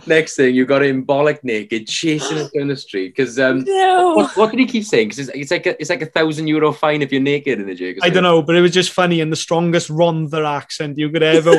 Next 0.08 0.36
thing, 0.36 0.56
you 0.56 0.66
got 0.66 0.82
him 0.84 1.06
bollock 1.06 1.44
naked, 1.44 1.88
chasing 1.88 2.40
us 2.40 2.50
down 2.52 2.68
the 2.68 2.76
street. 2.76 3.10
Because 3.16 3.38
um, 3.40 3.64
No. 3.68 4.16
what, 4.16 4.36
what 4.36 4.52
did 4.52 4.60
he 4.60 4.66
keep 4.66 4.84
saying? 4.84 5.10
Because 5.10 5.30
it's, 5.30 5.38
it's 5.38 5.52
like 5.52 5.68
a, 5.68 5.80
it's 5.80 5.90
like 5.92 6.02
a 6.02 6.08
thousand 6.08 6.48
euro 6.48 6.72
fine 6.72 7.02
if 7.04 7.12
you're 7.12 7.22
naked 7.22 7.60
in 7.60 7.68
the 7.68 7.76
jig. 7.76 8.00
I 8.02 8.10
don't 8.10 8.24
know, 8.24 8.42
but 8.42 8.56
it 8.56 8.62
was 8.62 8.72
just 8.72 8.92
funny 8.92 9.22
and 9.22 9.32
the 9.32 9.36
strongest 9.36 9.90
Rhondda 9.90 10.44
accent 10.48 10.98
you 10.98 11.10
could 11.10 11.24
ever 11.24 11.54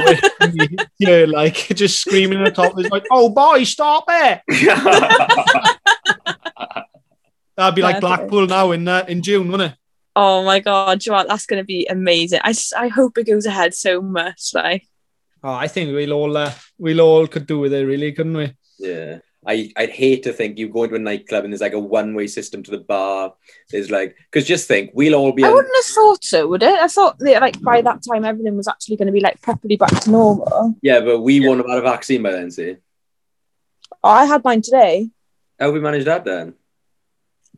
hear, 0.98 1.26
like 1.28 1.54
just 1.54 2.00
screaming 2.00 2.40
at 2.40 2.46
the 2.46 2.50
top. 2.50 2.72
It's 2.76 2.90
like, 2.90 3.04
"Oh 3.10 3.28
boy, 3.30 3.64
stop 3.64 4.04
it!" 4.08 4.40
That'd 7.56 7.74
be 7.74 7.82
like 7.82 7.96
Yeah, 7.96 8.00
Blackpool 8.00 8.46
now 8.46 8.72
in 8.72 8.88
uh, 8.88 9.04
in 9.06 9.22
June, 9.22 9.50
wouldn't 9.50 9.72
it? 9.72 9.78
Oh 10.14 10.44
my 10.44 10.60
god, 10.60 11.00
do 11.00 11.10
you 11.10 11.16
know? 11.16 11.24
That's 11.26 11.46
going 11.46 11.60
to 11.62 11.64
be 11.66 11.86
amazing. 11.88 12.40
I, 12.44 12.54
I 12.76 12.88
hope 12.88 13.16
it 13.18 13.26
goes 13.26 13.46
ahead 13.46 13.74
so 13.74 14.00
much. 14.02 14.50
Like, 14.54 14.86
Oh, 15.44 15.52
I 15.54 15.66
think 15.66 15.92
we'll 15.92 16.12
all 16.12 16.36
uh, 16.36 16.52
we'll 16.78 17.00
all 17.00 17.26
could 17.26 17.46
do 17.46 17.58
with 17.58 17.72
it, 17.72 17.84
really, 17.84 18.12
couldn't 18.12 18.36
we? 18.36 18.54
Yeah. 18.78 19.18
I, 19.44 19.72
I'd 19.76 19.90
hate 19.90 20.22
to 20.22 20.32
think 20.32 20.56
you 20.56 20.68
go 20.68 20.84
into 20.84 20.94
a 20.94 21.00
nightclub 21.00 21.42
and 21.42 21.52
there's 21.52 21.60
like 21.60 21.72
a 21.72 21.78
one 21.80 22.14
way 22.14 22.28
system 22.28 22.62
to 22.62 22.70
the 22.70 22.78
bar. 22.78 23.34
There's 23.70 23.90
like, 23.90 24.14
because 24.30 24.46
just 24.46 24.68
think, 24.68 24.92
we'll 24.94 25.16
all 25.16 25.32
be 25.32 25.42
I 25.42 25.48
on, 25.48 25.54
wouldn't 25.54 25.74
have 25.74 25.84
thought 25.84 26.22
so, 26.22 26.46
would 26.46 26.62
it? 26.62 26.78
I 26.78 26.86
thought 26.86 27.18
that 27.18 27.40
like 27.40 27.60
by 27.60 27.80
that 27.82 28.04
time 28.08 28.24
everything 28.24 28.56
was 28.56 28.68
actually 28.68 28.96
going 28.98 29.06
to 29.06 29.12
be 29.12 29.18
like 29.18 29.40
properly 29.42 29.76
back 29.76 29.90
to 30.02 30.10
normal. 30.12 30.76
yeah, 30.80 31.00
but 31.00 31.22
we 31.22 31.44
won't 31.44 31.58
have 31.58 31.68
had 31.68 31.78
a 31.78 31.82
vaccine 31.82 32.22
by 32.22 32.30
then, 32.30 32.52
see? 32.52 32.76
Oh, 34.04 34.10
I 34.10 34.26
had 34.26 34.44
mine 34.44 34.62
today. 34.62 35.10
How 35.58 35.66
have 35.66 35.74
we 35.74 35.80
managed 35.80 36.06
that 36.06 36.24
then? 36.24 36.54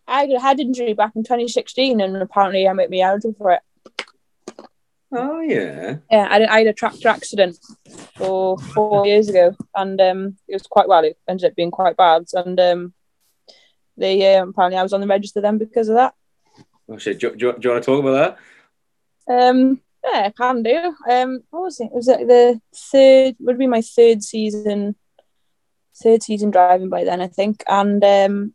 I 0.06 0.20
had 0.20 0.30
a 0.30 0.40
head 0.40 0.60
injury 0.60 0.92
back 0.92 1.12
in 1.16 1.22
2016, 1.22 2.00
and 2.00 2.16
apparently 2.16 2.68
I 2.68 2.72
made 2.72 2.90
me 2.90 3.02
eligible 3.02 3.34
for 3.38 3.52
it. 3.52 3.60
Oh, 5.12 5.40
yeah. 5.40 5.96
Yeah, 6.10 6.26
I, 6.28 6.44
I 6.46 6.58
had 6.58 6.66
a 6.66 6.72
tractor 6.72 7.08
accident 7.08 7.58
for 8.16 8.58
four 8.58 9.06
years 9.06 9.28
ago, 9.28 9.56
and 9.74 10.00
um, 10.00 10.36
it 10.48 10.54
was 10.54 10.62
quite 10.62 10.88
well. 10.88 11.04
It 11.04 11.16
ended 11.28 11.50
up 11.50 11.56
being 11.56 11.70
quite 11.70 11.96
bad, 11.96 12.24
and 12.32 12.58
um, 12.58 12.94
they 13.96 14.36
um, 14.36 14.50
apparently 14.50 14.78
I 14.78 14.82
was 14.82 14.92
on 14.92 15.00
the 15.00 15.06
register 15.06 15.40
then 15.40 15.58
because 15.58 15.88
of 15.88 15.96
that. 15.96 16.14
Oh, 16.88 16.98
shit. 16.98 17.20
Do, 17.20 17.30
do, 17.30 17.36
do 17.36 17.58
you 17.62 17.70
want 17.70 17.82
to 17.82 17.86
talk 17.86 18.04
about 18.04 18.38
that? 19.26 19.48
Um, 19.48 19.80
yeah, 20.04 20.26
I 20.26 20.30
can 20.30 20.62
do. 20.62 20.94
Um, 21.08 21.42
what 21.50 21.62
was 21.62 21.80
it? 21.80 21.86
It 21.86 21.94
was 21.94 22.08
like 22.08 22.26
the 22.26 22.60
third. 22.74 23.36
Would 23.40 23.58
be 23.58 23.66
my 23.66 23.80
third 23.80 24.22
season. 24.22 24.96
Third 26.02 26.24
season 26.24 26.50
driving 26.50 26.88
by 26.88 27.04
then, 27.04 27.20
I 27.20 27.28
think, 27.28 27.62
and 27.68 28.02
um, 28.02 28.54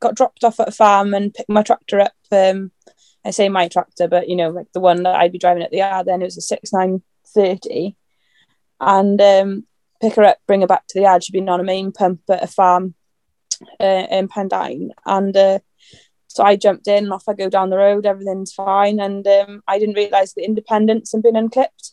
got 0.00 0.16
dropped 0.16 0.44
off 0.44 0.60
at 0.60 0.68
a 0.68 0.72
farm 0.72 1.14
and 1.14 1.32
picked 1.32 1.48
my 1.48 1.62
tractor 1.62 2.00
up. 2.00 2.14
Um, 2.32 2.72
I 3.24 3.30
say 3.30 3.48
my 3.48 3.68
tractor, 3.68 4.08
but 4.08 4.28
you 4.28 4.36
know, 4.36 4.50
like 4.50 4.72
the 4.72 4.80
one 4.80 5.02
that 5.02 5.14
I'd 5.14 5.32
be 5.32 5.38
driving 5.38 5.62
at 5.62 5.70
the 5.70 5.78
yard. 5.78 6.06
Then 6.06 6.22
it 6.22 6.26
was 6.26 6.38
a 6.38 6.42
six 6.42 6.72
nine 6.72 7.02
thirty, 7.34 7.96
and 8.80 9.20
um, 9.20 9.66
pick 10.00 10.14
her 10.14 10.24
up, 10.24 10.38
bring 10.46 10.62
her 10.62 10.66
back 10.66 10.86
to 10.88 10.98
the 10.98 11.02
yard. 11.02 11.22
She'd 11.22 11.32
been 11.32 11.48
on 11.48 11.60
a 11.60 11.64
main 11.64 11.92
pump 11.92 12.22
at 12.30 12.42
a 12.42 12.46
farm 12.46 12.94
uh, 13.78 14.06
in 14.10 14.28
Pendine, 14.28 14.90
and 15.04 15.36
uh, 15.36 15.58
so 16.28 16.44
I 16.44 16.56
jumped 16.56 16.88
in 16.88 17.04
and 17.04 17.12
off 17.12 17.28
I 17.28 17.34
go 17.34 17.50
down 17.50 17.70
the 17.70 17.76
road. 17.76 18.06
Everything's 18.06 18.52
fine, 18.52 19.00
and 19.00 19.26
um, 19.26 19.62
I 19.68 19.78
didn't 19.78 19.96
realise 19.96 20.32
the 20.32 20.44
independents 20.44 21.12
had 21.12 21.22
been 21.22 21.36
unclipped. 21.36 21.92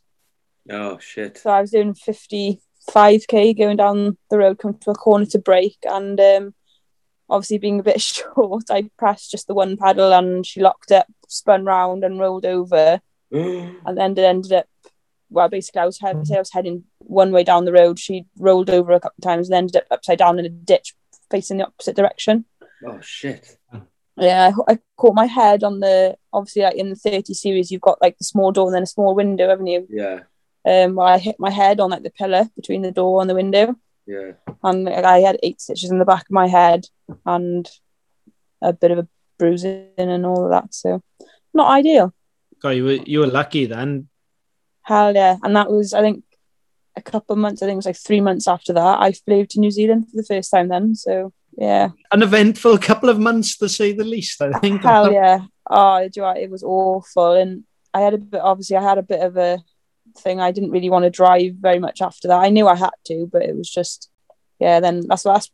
Oh, 0.69 0.97
shit. 0.99 1.37
So 1.37 1.49
I 1.49 1.61
was 1.61 1.71
doing 1.71 1.93
fifty 1.93 2.61
five 2.91 3.27
k 3.27 3.53
going 3.53 3.77
down 3.77 4.17
the 4.29 4.37
road, 4.37 4.59
come 4.59 4.75
to 4.75 4.91
a 4.91 4.95
corner 4.95 5.25
to 5.25 5.39
brake, 5.39 5.79
and 5.83 6.19
um, 6.19 6.53
obviously 7.29 7.57
being 7.57 7.79
a 7.79 7.83
bit 7.83 8.01
short, 8.13 8.65
I 8.69 8.89
pressed 8.97 9.31
just 9.31 9.47
the 9.47 9.53
one 9.53 9.77
pedal, 9.77 10.13
and 10.13 10.45
she 10.45 10.61
locked 10.61 10.91
up, 10.91 11.07
spun 11.27 11.65
round, 11.65 12.03
and 12.03 12.19
rolled 12.19 12.45
over, 12.45 13.01
and 13.31 13.97
then 13.97 14.11
it 14.11 14.19
ended 14.19 14.53
up. 14.53 14.67
Well, 15.29 15.49
basically, 15.49 15.81
I 15.81 15.85
was 15.85 15.99
head- 15.99 16.25
say 16.25 16.35
I 16.35 16.39
was 16.39 16.53
heading 16.53 16.85
one 16.99 17.31
way 17.33 17.43
down 17.43 17.65
the 17.65 17.73
road. 17.73 17.99
She 17.99 18.25
rolled 18.37 18.69
over 18.69 18.93
a 18.93 18.99
couple 18.99 19.15
of 19.19 19.23
times 19.23 19.49
and 19.49 19.55
ended 19.57 19.75
up 19.75 19.83
upside 19.91 20.19
down 20.19 20.39
in 20.39 20.45
a 20.45 20.49
ditch 20.49 20.93
facing 21.29 21.57
the 21.57 21.67
opposite 21.67 21.95
direction. 21.97 22.45
oh, 22.85 22.99
shit. 23.01 23.57
Yeah, 24.19 24.51
I, 24.67 24.73
I 24.73 24.79
caught 24.95 25.13
my 25.13 25.25
head 25.25 25.63
on 25.63 25.79
the 25.79 26.17
obviously 26.33 26.63
like 26.63 26.75
in 26.75 26.89
the 26.89 26.95
30 26.95 27.33
series 27.35 27.69
you've 27.69 27.81
got 27.81 28.01
like 28.01 28.17
the 28.17 28.23
small 28.23 28.51
door 28.51 28.67
and 28.67 28.75
then 28.75 28.83
a 28.83 28.87
small 28.87 29.13
window, 29.13 29.47
haven't 29.49 29.67
you? 29.67 29.85
Yeah. 29.89 30.21
Um 30.65 30.95
well 30.95 31.05
I 31.07 31.19
hit 31.19 31.35
my 31.39 31.51
head 31.51 31.79
on 31.79 31.91
like 31.91 32.01
the 32.01 32.09
pillar 32.09 32.49
between 32.55 32.81
the 32.81 32.91
door 32.91 33.21
and 33.21 33.29
the 33.29 33.35
window 33.35 33.75
Yeah. 34.07 34.31
and 34.63 34.87
I 34.89 35.19
had 35.19 35.37
eight 35.43 35.59
stitches 35.59 35.91
in 35.91 35.99
the 35.99 36.05
back 36.05 36.21
of 36.21 36.31
my 36.31 36.47
head 36.47 36.85
and 37.25 37.69
a 38.61 38.71
bit 38.71 38.91
of 38.91 38.99
a 38.99 39.07
bruising 39.37 39.89
and 39.97 40.25
all 40.25 40.45
of 40.45 40.51
that. 40.51 40.73
So 40.73 41.03
not 41.53 41.71
ideal. 41.71 42.13
God, 42.61 42.69
you 42.69 42.85
were 42.85 42.99
you 43.05 43.19
were 43.19 43.27
lucky 43.27 43.65
then. 43.65 44.07
Hell 44.83 45.13
yeah. 45.13 45.37
And 45.43 45.55
that 45.55 45.69
was 45.69 45.93
I 45.93 46.01
think 46.01 46.23
a 46.95 47.01
couple 47.01 47.33
of 47.33 47.39
months, 47.39 47.61
I 47.61 47.65
think 47.65 47.75
it 47.75 47.77
was 47.77 47.85
like 47.85 47.97
three 47.97 48.21
months 48.21 48.47
after 48.47 48.73
that, 48.73 49.01
I 49.01 49.11
flew 49.11 49.45
to 49.45 49.59
New 49.59 49.71
Zealand 49.71 50.07
for 50.09 50.15
the 50.15 50.25
first 50.25 50.49
time 50.51 50.69
then. 50.69 50.95
So 50.95 51.33
yeah. 51.57 51.89
An 52.11 52.21
eventful 52.21 52.77
couple 52.77 53.09
of 53.09 53.19
months 53.19 53.57
to 53.57 53.67
say 53.67 53.91
the 53.91 54.03
least. 54.03 54.41
I 54.41 54.57
think. 54.59 54.83
Hell 54.83 55.11
yeah. 55.11 55.39
Oh, 55.69 55.99
do 55.99 56.11
you 56.15 56.21
know 56.21 56.27
what? 56.29 56.37
it 56.37 56.49
was 56.49 56.63
awful. 56.63 57.33
And 57.33 57.63
I 57.93 58.01
had 58.01 58.13
a 58.13 58.17
bit, 58.19 58.41
obviously, 58.41 58.77
I 58.77 58.83
had 58.83 58.99
a 58.99 59.03
bit 59.03 59.21
of 59.21 59.37
a 59.37 59.59
thing. 60.19 60.39
I 60.39 60.51
didn't 60.51 60.71
really 60.71 60.89
want 60.89 61.03
to 61.03 61.09
drive 61.09 61.55
very 61.59 61.79
much 61.79 62.01
after 62.01 62.27
that. 62.27 62.39
I 62.39 62.49
knew 62.49 62.67
I 62.67 62.75
had 62.75 62.91
to, 63.05 63.27
but 63.31 63.43
it 63.43 63.55
was 63.55 63.69
just, 63.69 64.09
yeah, 64.59 64.79
then 64.79 65.07
that's, 65.07 65.23
that's 65.23 65.49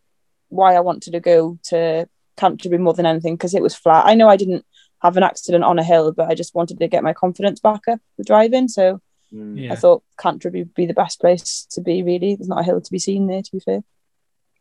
why 0.49 0.76
I 0.76 0.80
wanted 0.82 1.12
to 1.12 1.19
go 1.19 1.58
to 1.65 2.08
Canterbury 2.38 2.80
more 2.82 2.93
than 2.93 3.06
anything 3.06 3.36
because 3.36 3.54
it 3.54 3.63
was 3.63 3.76
flat. 3.76 4.06
I 4.06 4.15
know 4.15 4.30
I 4.30 4.38
didn't 4.38 4.65
have 5.02 5.17
an 5.17 5.23
accident 5.23 5.63
on 5.63 5.80
a 5.80 5.84
hill, 5.84 6.12
but 6.12 6.30
I 6.30 6.36
just 6.36 6.56
wanted 6.56 6.80
to 6.80 6.88
get 6.88 7.04
my 7.04 7.13
confidence 7.13 7.60
back 7.60 7.88
up 7.88 7.99
with 8.17 8.28
driving. 8.28 8.67
So 8.67 9.02
Mm. 9.34 9.60
Yeah. 9.60 9.73
I 9.73 9.76
thought 9.76 10.04
Canterbury 10.17 10.63
would 10.63 10.73
be 10.73 10.86
the 10.86 10.93
best 10.93 11.19
place 11.19 11.65
to 11.71 11.82
be, 11.82 12.04
really. 12.04 12.36
There's 12.36 12.47
not 12.47 12.60
a 12.60 12.63
hill 12.63 12.80
to 12.82 12.91
be 12.91 12.99
seen 12.99 13.28
there, 13.28 13.41
to 13.41 13.52
be 13.52 13.60
fair. 13.60 13.84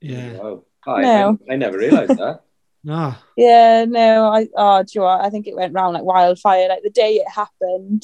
Yeah. 0.00 0.32
Wow. 0.38 0.64
Oh, 0.86 0.92
I, 0.94 1.02
No. 1.02 1.38
I, 1.48 1.52
I 1.52 1.56
never 1.56 1.78
realised 1.78 2.16
that. 2.18 2.40
Ah. 2.88 3.22
Yeah, 3.36 3.84
no, 3.84 4.26
I 4.26 4.48
oh, 4.56 4.82
do 4.82 4.88
you 4.92 5.00
know 5.02 5.04
what? 5.06 5.20
I 5.20 5.30
think 5.30 5.46
it 5.46 5.54
went 5.54 5.72
round 5.72 5.94
like 5.94 6.02
wildfire. 6.02 6.68
Like 6.68 6.82
the 6.82 6.90
day 6.90 7.14
it 7.14 7.28
happened, 7.28 8.02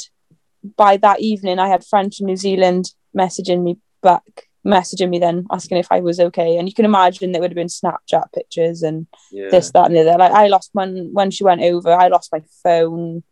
by 0.76 0.96
that 0.98 1.20
evening, 1.20 1.58
I 1.58 1.68
had 1.68 1.84
friends 1.84 2.16
from 2.16 2.26
New 2.26 2.36
Zealand 2.36 2.92
messaging 3.16 3.62
me 3.62 3.78
back, 4.02 4.48
messaging 4.66 5.08
me 5.10 5.18
then 5.18 5.46
asking 5.50 5.78
if 5.78 5.88
I 5.90 6.00
was 6.00 6.18
okay. 6.20 6.58
And 6.58 6.68
you 6.68 6.74
can 6.74 6.84
imagine 6.84 7.32
there 7.32 7.40
would 7.40 7.50
have 7.50 7.56
been 7.56 7.68
Snapchat 7.68 8.32
pictures 8.34 8.82
and 8.82 9.06
Yeah. 9.30 9.48
this, 9.50 9.70
that, 9.72 9.86
and 9.86 9.94
the 9.96 10.00
other. 10.00 10.18
Like 10.18 10.32
I 10.32 10.48
lost 10.48 10.70
when 10.72 11.10
when 11.12 11.30
she 11.30 11.44
went 11.44 11.62
over, 11.62 11.90
I 11.92 12.08
lost 12.08 12.30
my 12.32 12.42
phone. 12.62 13.22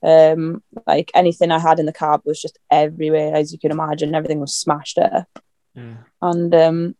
Um, 0.00 0.62
like 0.86 1.10
anything 1.14 1.50
I 1.50 1.58
had 1.58 1.80
in 1.80 1.86
the 1.86 1.92
cab 1.92 2.20
was 2.24 2.40
just 2.40 2.56
everywhere, 2.70 3.34
as 3.34 3.52
you 3.52 3.58
can 3.58 3.72
imagine. 3.72 4.14
Everything 4.14 4.38
was 4.38 4.54
smashed 4.54 4.96
up, 4.98 5.26
Yeah. 5.74 5.94
and 6.22 6.54
um, 6.54 6.94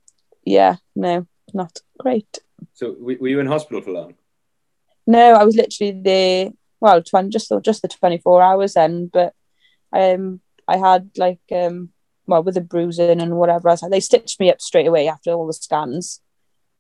yeah, 0.45 0.77
no, 0.97 1.25
not 1.55 1.79
great. 1.99 2.41
So 2.75 2.97
were 2.99 3.17
were 3.21 3.29
you 3.29 3.38
in 3.38 3.47
hospital 3.47 3.83
for 3.83 3.93
long? 3.93 4.14
No, 5.07 5.35
I 5.35 5.45
was 5.45 5.55
literally 5.55 5.93
there. 5.93 6.51
Well, 6.81 7.01
20, 7.03 7.29
just 7.31 7.53
just 7.62 7.83
the 7.83 7.88
twenty 7.88 8.19
four 8.19 8.43
hours 8.43 8.75
then, 8.75 9.07
but 9.12 9.33
um, 9.92 10.40
I 10.66 10.77
had 10.77 11.11
like 11.16 11.40
um, 11.53 11.90
well, 12.27 12.42
with 12.42 12.55
the 12.55 12.61
bruising 12.61 13.20
and 13.20 13.37
whatever 13.37 13.68
else, 13.68 13.83
they 13.88 14.01
stitched 14.01 14.38
me 14.38 14.51
up 14.51 14.61
straight 14.61 14.87
away 14.87 15.09
after 15.09 15.33
all 15.33 15.46
the 15.46 15.53
scans. 15.53 16.20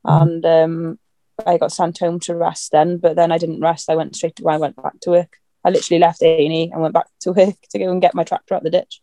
and 0.04 0.44
um, 0.44 0.98
I 1.46 1.58
got 1.58 1.72
sent 1.72 1.98
home 1.98 2.20
to 2.20 2.34
rest 2.34 2.72
then. 2.72 2.98
But 2.98 3.16
then 3.16 3.32
I 3.32 3.38
didn't 3.38 3.60
rest. 3.60 3.90
I 3.90 3.96
went 3.96 4.16
straight 4.16 4.36
to 4.36 4.48
I 4.48 4.58
went 4.58 4.76
back 4.76 5.00
to 5.02 5.10
work. 5.10 5.36
I 5.64 5.70
literally 5.70 6.00
left 6.00 6.22
A 6.22 6.44
and 6.44 6.54
E 6.54 6.70
and 6.72 6.80
went 6.80 6.94
back 6.94 7.06
to 7.20 7.32
work 7.32 7.56
to 7.70 7.78
go 7.78 7.90
and 7.90 8.00
get 8.02 8.14
my 8.14 8.24
tractor 8.24 8.54
out 8.54 8.62
the 8.62 8.70
ditch. 8.70 9.00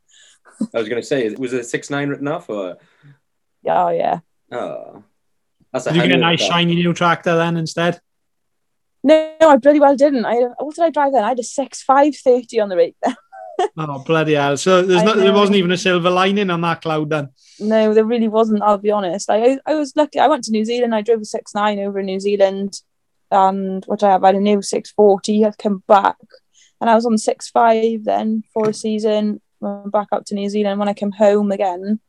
I 0.73 0.79
was 0.79 0.87
going 0.87 1.01
to 1.01 1.07
say, 1.07 1.29
was 1.35 1.53
it 1.53 1.65
six 1.65 1.89
nine 1.89 2.09
written 2.09 2.27
off 2.27 2.49
or? 2.49 2.77
Yeah, 3.61 3.85
oh, 3.85 3.89
yeah. 3.89 4.19
Oh, 4.51 5.03
that's 5.73 5.85
Did 5.85 5.95
you 5.95 6.01
get 6.03 6.11
a 6.11 6.17
nice 6.17 6.39
percent. 6.39 6.53
shiny 6.53 6.75
new 6.75 6.93
tractor 6.93 7.35
then 7.35 7.57
instead? 7.57 7.99
No, 9.03 9.35
I 9.41 9.57
bloody 9.57 9.79
well 9.79 9.95
didn't. 9.95 10.25
I 10.25 10.35
what 10.59 10.75
did 10.75 10.83
I 10.83 10.89
drive 10.89 11.13
then? 11.13 11.23
I 11.23 11.29
had 11.29 11.39
a 11.39 11.43
six 11.43 11.83
five 11.83 12.15
thirty 12.15 12.59
on 12.59 12.69
the 12.69 12.77
rate 12.77 12.95
then. 13.03 13.15
Oh 13.77 13.99
bloody 13.99 14.33
hell! 14.33 14.57
So 14.57 14.81
there's 14.81 15.01
I 15.01 15.05
not, 15.05 15.17
there 15.17 15.33
wasn't 15.33 15.57
even 15.57 15.71
a 15.71 15.77
silver 15.77 16.09
lining 16.09 16.49
on 16.49 16.61
that 16.61 16.81
cloud 16.81 17.09
then. 17.09 17.29
No, 17.59 17.93
there 17.93 18.05
really 18.05 18.27
wasn't. 18.27 18.63
I'll 18.63 18.77
be 18.77 18.91
honest. 18.91 19.29
I 19.29 19.59
I 19.65 19.75
was 19.75 19.95
lucky. 19.95 20.19
I 20.19 20.27
went 20.27 20.43
to 20.45 20.51
New 20.51 20.65
Zealand. 20.65 20.95
I 20.95 21.01
drove 21.01 21.21
a 21.21 21.25
six 21.25 21.53
nine 21.53 21.79
over 21.79 21.99
in 21.99 22.05
New 22.05 22.19
Zealand, 22.19 22.81
and 23.31 23.83
what 23.85 24.03
I 24.03 24.11
have, 24.11 24.23
I 24.23 24.27
had 24.27 24.35
a 24.35 24.39
new 24.39 24.61
six 24.61 24.91
forty. 24.91 25.45
I've 25.45 25.57
come 25.57 25.83
back, 25.87 26.17
and 26.79 26.89
I 26.89 26.95
was 26.95 27.05
on 27.05 27.17
six 27.17 27.49
five 27.49 28.05
then 28.05 28.43
for 28.53 28.69
a 28.69 28.73
season. 28.73 29.41
Went 29.59 29.91
back 29.91 30.07
up 30.11 30.25
to 30.25 30.35
New 30.35 30.49
Zealand. 30.49 30.79
When 30.79 30.89
I 30.89 30.93
came 30.93 31.11
home 31.11 31.51
again, 31.51 31.99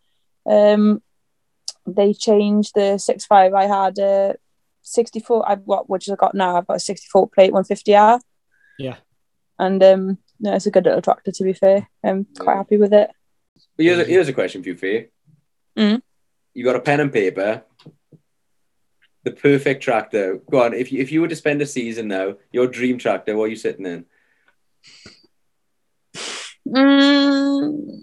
um, 0.49 1.03
they 1.87 2.13
changed 2.13 2.73
the 2.75 2.99
six 2.99 3.25
five. 3.27 3.55
I 3.55 3.67
had 3.67 3.99
a 3.99 4.37
sixty 4.83 5.21
four. 5.21 5.49
I've 5.49 5.63
what 5.63 5.89
which 5.89 6.09
I 6.09 6.15
got 6.15 6.35
now. 6.35 6.57
I've 6.57 6.67
got 6.67 6.77
a 6.77 6.81
sixty 6.81 7.09
four 7.11 7.29
plate 7.29 7.53
one 7.53 7.65
fifty 7.65 7.95
R. 7.95 8.21
Yeah. 8.79 8.97
And 9.59 9.83
um, 9.83 10.19
no, 10.41 10.55
it's 10.55 10.67
a 10.67 10.71
good 10.71 10.85
little 10.85 11.03
tractor. 11.03 11.33
To 11.33 11.45
be 11.45 11.53
fair, 11.53 11.89
I'm 12.05 12.27
quite 12.39 12.57
happy 12.57 12.77
with 12.77 12.93
it. 12.93 13.11
But 13.77 13.85
here's 13.85 13.99
a, 13.99 14.05
here's 14.05 14.29
a 14.29 14.33
question 14.33 14.63
for 14.63 14.69
you, 14.71 14.77
Faye. 14.77 15.09
Mm. 15.77 16.03
You 16.55 16.65
got 16.65 16.77
a 16.77 16.81
pen 16.81 17.01
and 17.01 17.13
paper. 17.13 17.63
The 19.25 19.31
perfect 19.33 19.83
tractor. 19.83 20.41
Go 20.51 20.63
on. 20.63 20.75
If 20.75 20.93
you, 20.93 21.01
if 21.01 21.11
you 21.11 21.21
were 21.21 21.29
to 21.29 21.37
spend 21.37 21.61
a 21.61 21.67
season 21.67 22.09
now, 22.09 22.37
your 22.53 22.67
dream 22.67 22.99
tractor, 22.99 23.37
what 23.37 23.45
are 23.45 23.49
you 23.49 23.57
sitting 23.57 23.87
in? 23.87 24.05
Mm, 26.69 28.03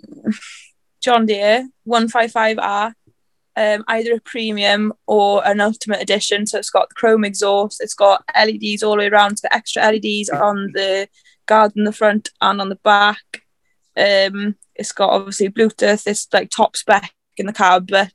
John 1.01 1.25
Deere 1.25 1.67
155R, 1.87 2.93
um, 3.55 3.83
either 3.87 4.13
a 4.13 4.21
premium 4.21 4.93
or 5.05 5.45
an 5.45 5.59
ultimate 5.59 6.01
edition. 6.01 6.45
So 6.45 6.59
it's 6.59 6.69
got 6.69 6.89
the 6.89 6.95
chrome 6.95 7.25
exhaust, 7.25 7.81
it's 7.81 7.93
got 7.93 8.23
LEDs 8.35 8.83
all 8.83 8.91
the 8.91 8.99
way 8.99 9.07
around, 9.07 9.37
the 9.41 9.53
extra 9.53 9.83
LEDs 9.83 10.29
on 10.29 10.71
the 10.73 11.07
guard 11.45 11.73
in 11.75 11.83
the 11.83 11.91
front 11.91 12.29
and 12.41 12.61
on 12.61 12.69
the 12.69 12.75
back. 12.75 13.43
Um, 13.95 14.55
it's 14.75 14.91
got 14.91 15.11
obviously 15.11 15.49
Bluetooth, 15.49 16.07
it's 16.07 16.27
like 16.33 16.49
top 16.49 16.75
spec 16.75 17.11
in 17.37 17.45
the 17.45 17.53
cab, 17.53 17.87
but 17.87 18.13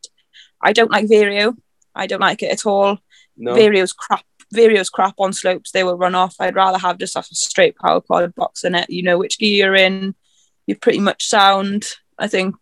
I 0.62 0.72
don't 0.72 0.90
like 0.90 1.06
Vario. 1.06 1.56
I 1.94 2.06
don't 2.06 2.20
like 2.20 2.42
it 2.42 2.52
at 2.52 2.66
all. 2.66 2.98
No. 3.36 3.54
Vario's 3.54 3.92
crap. 3.92 4.24
Vario's 4.54 4.90
crap 4.90 5.14
on 5.18 5.32
slopes. 5.32 5.72
They 5.72 5.84
will 5.84 5.98
run 5.98 6.14
off. 6.14 6.36
I'd 6.40 6.56
rather 6.56 6.78
have 6.78 6.98
just 6.98 7.16
a 7.16 7.22
straight 7.22 7.76
power 7.76 8.00
quad 8.00 8.34
box 8.34 8.64
in 8.64 8.74
it. 8.74 8.88
You 8.88 9.02
know 9.02 9.18
which 9.18 9.38
gear 9.38 9.66
you're 9.66 9.74
in. 9.74 10.14
You're 10.66 10.78
pretty 10.78 11.00
much 11.00 11.26
sound. 11.26 11.86
I 12.18 12.28
think, 12.28 12.56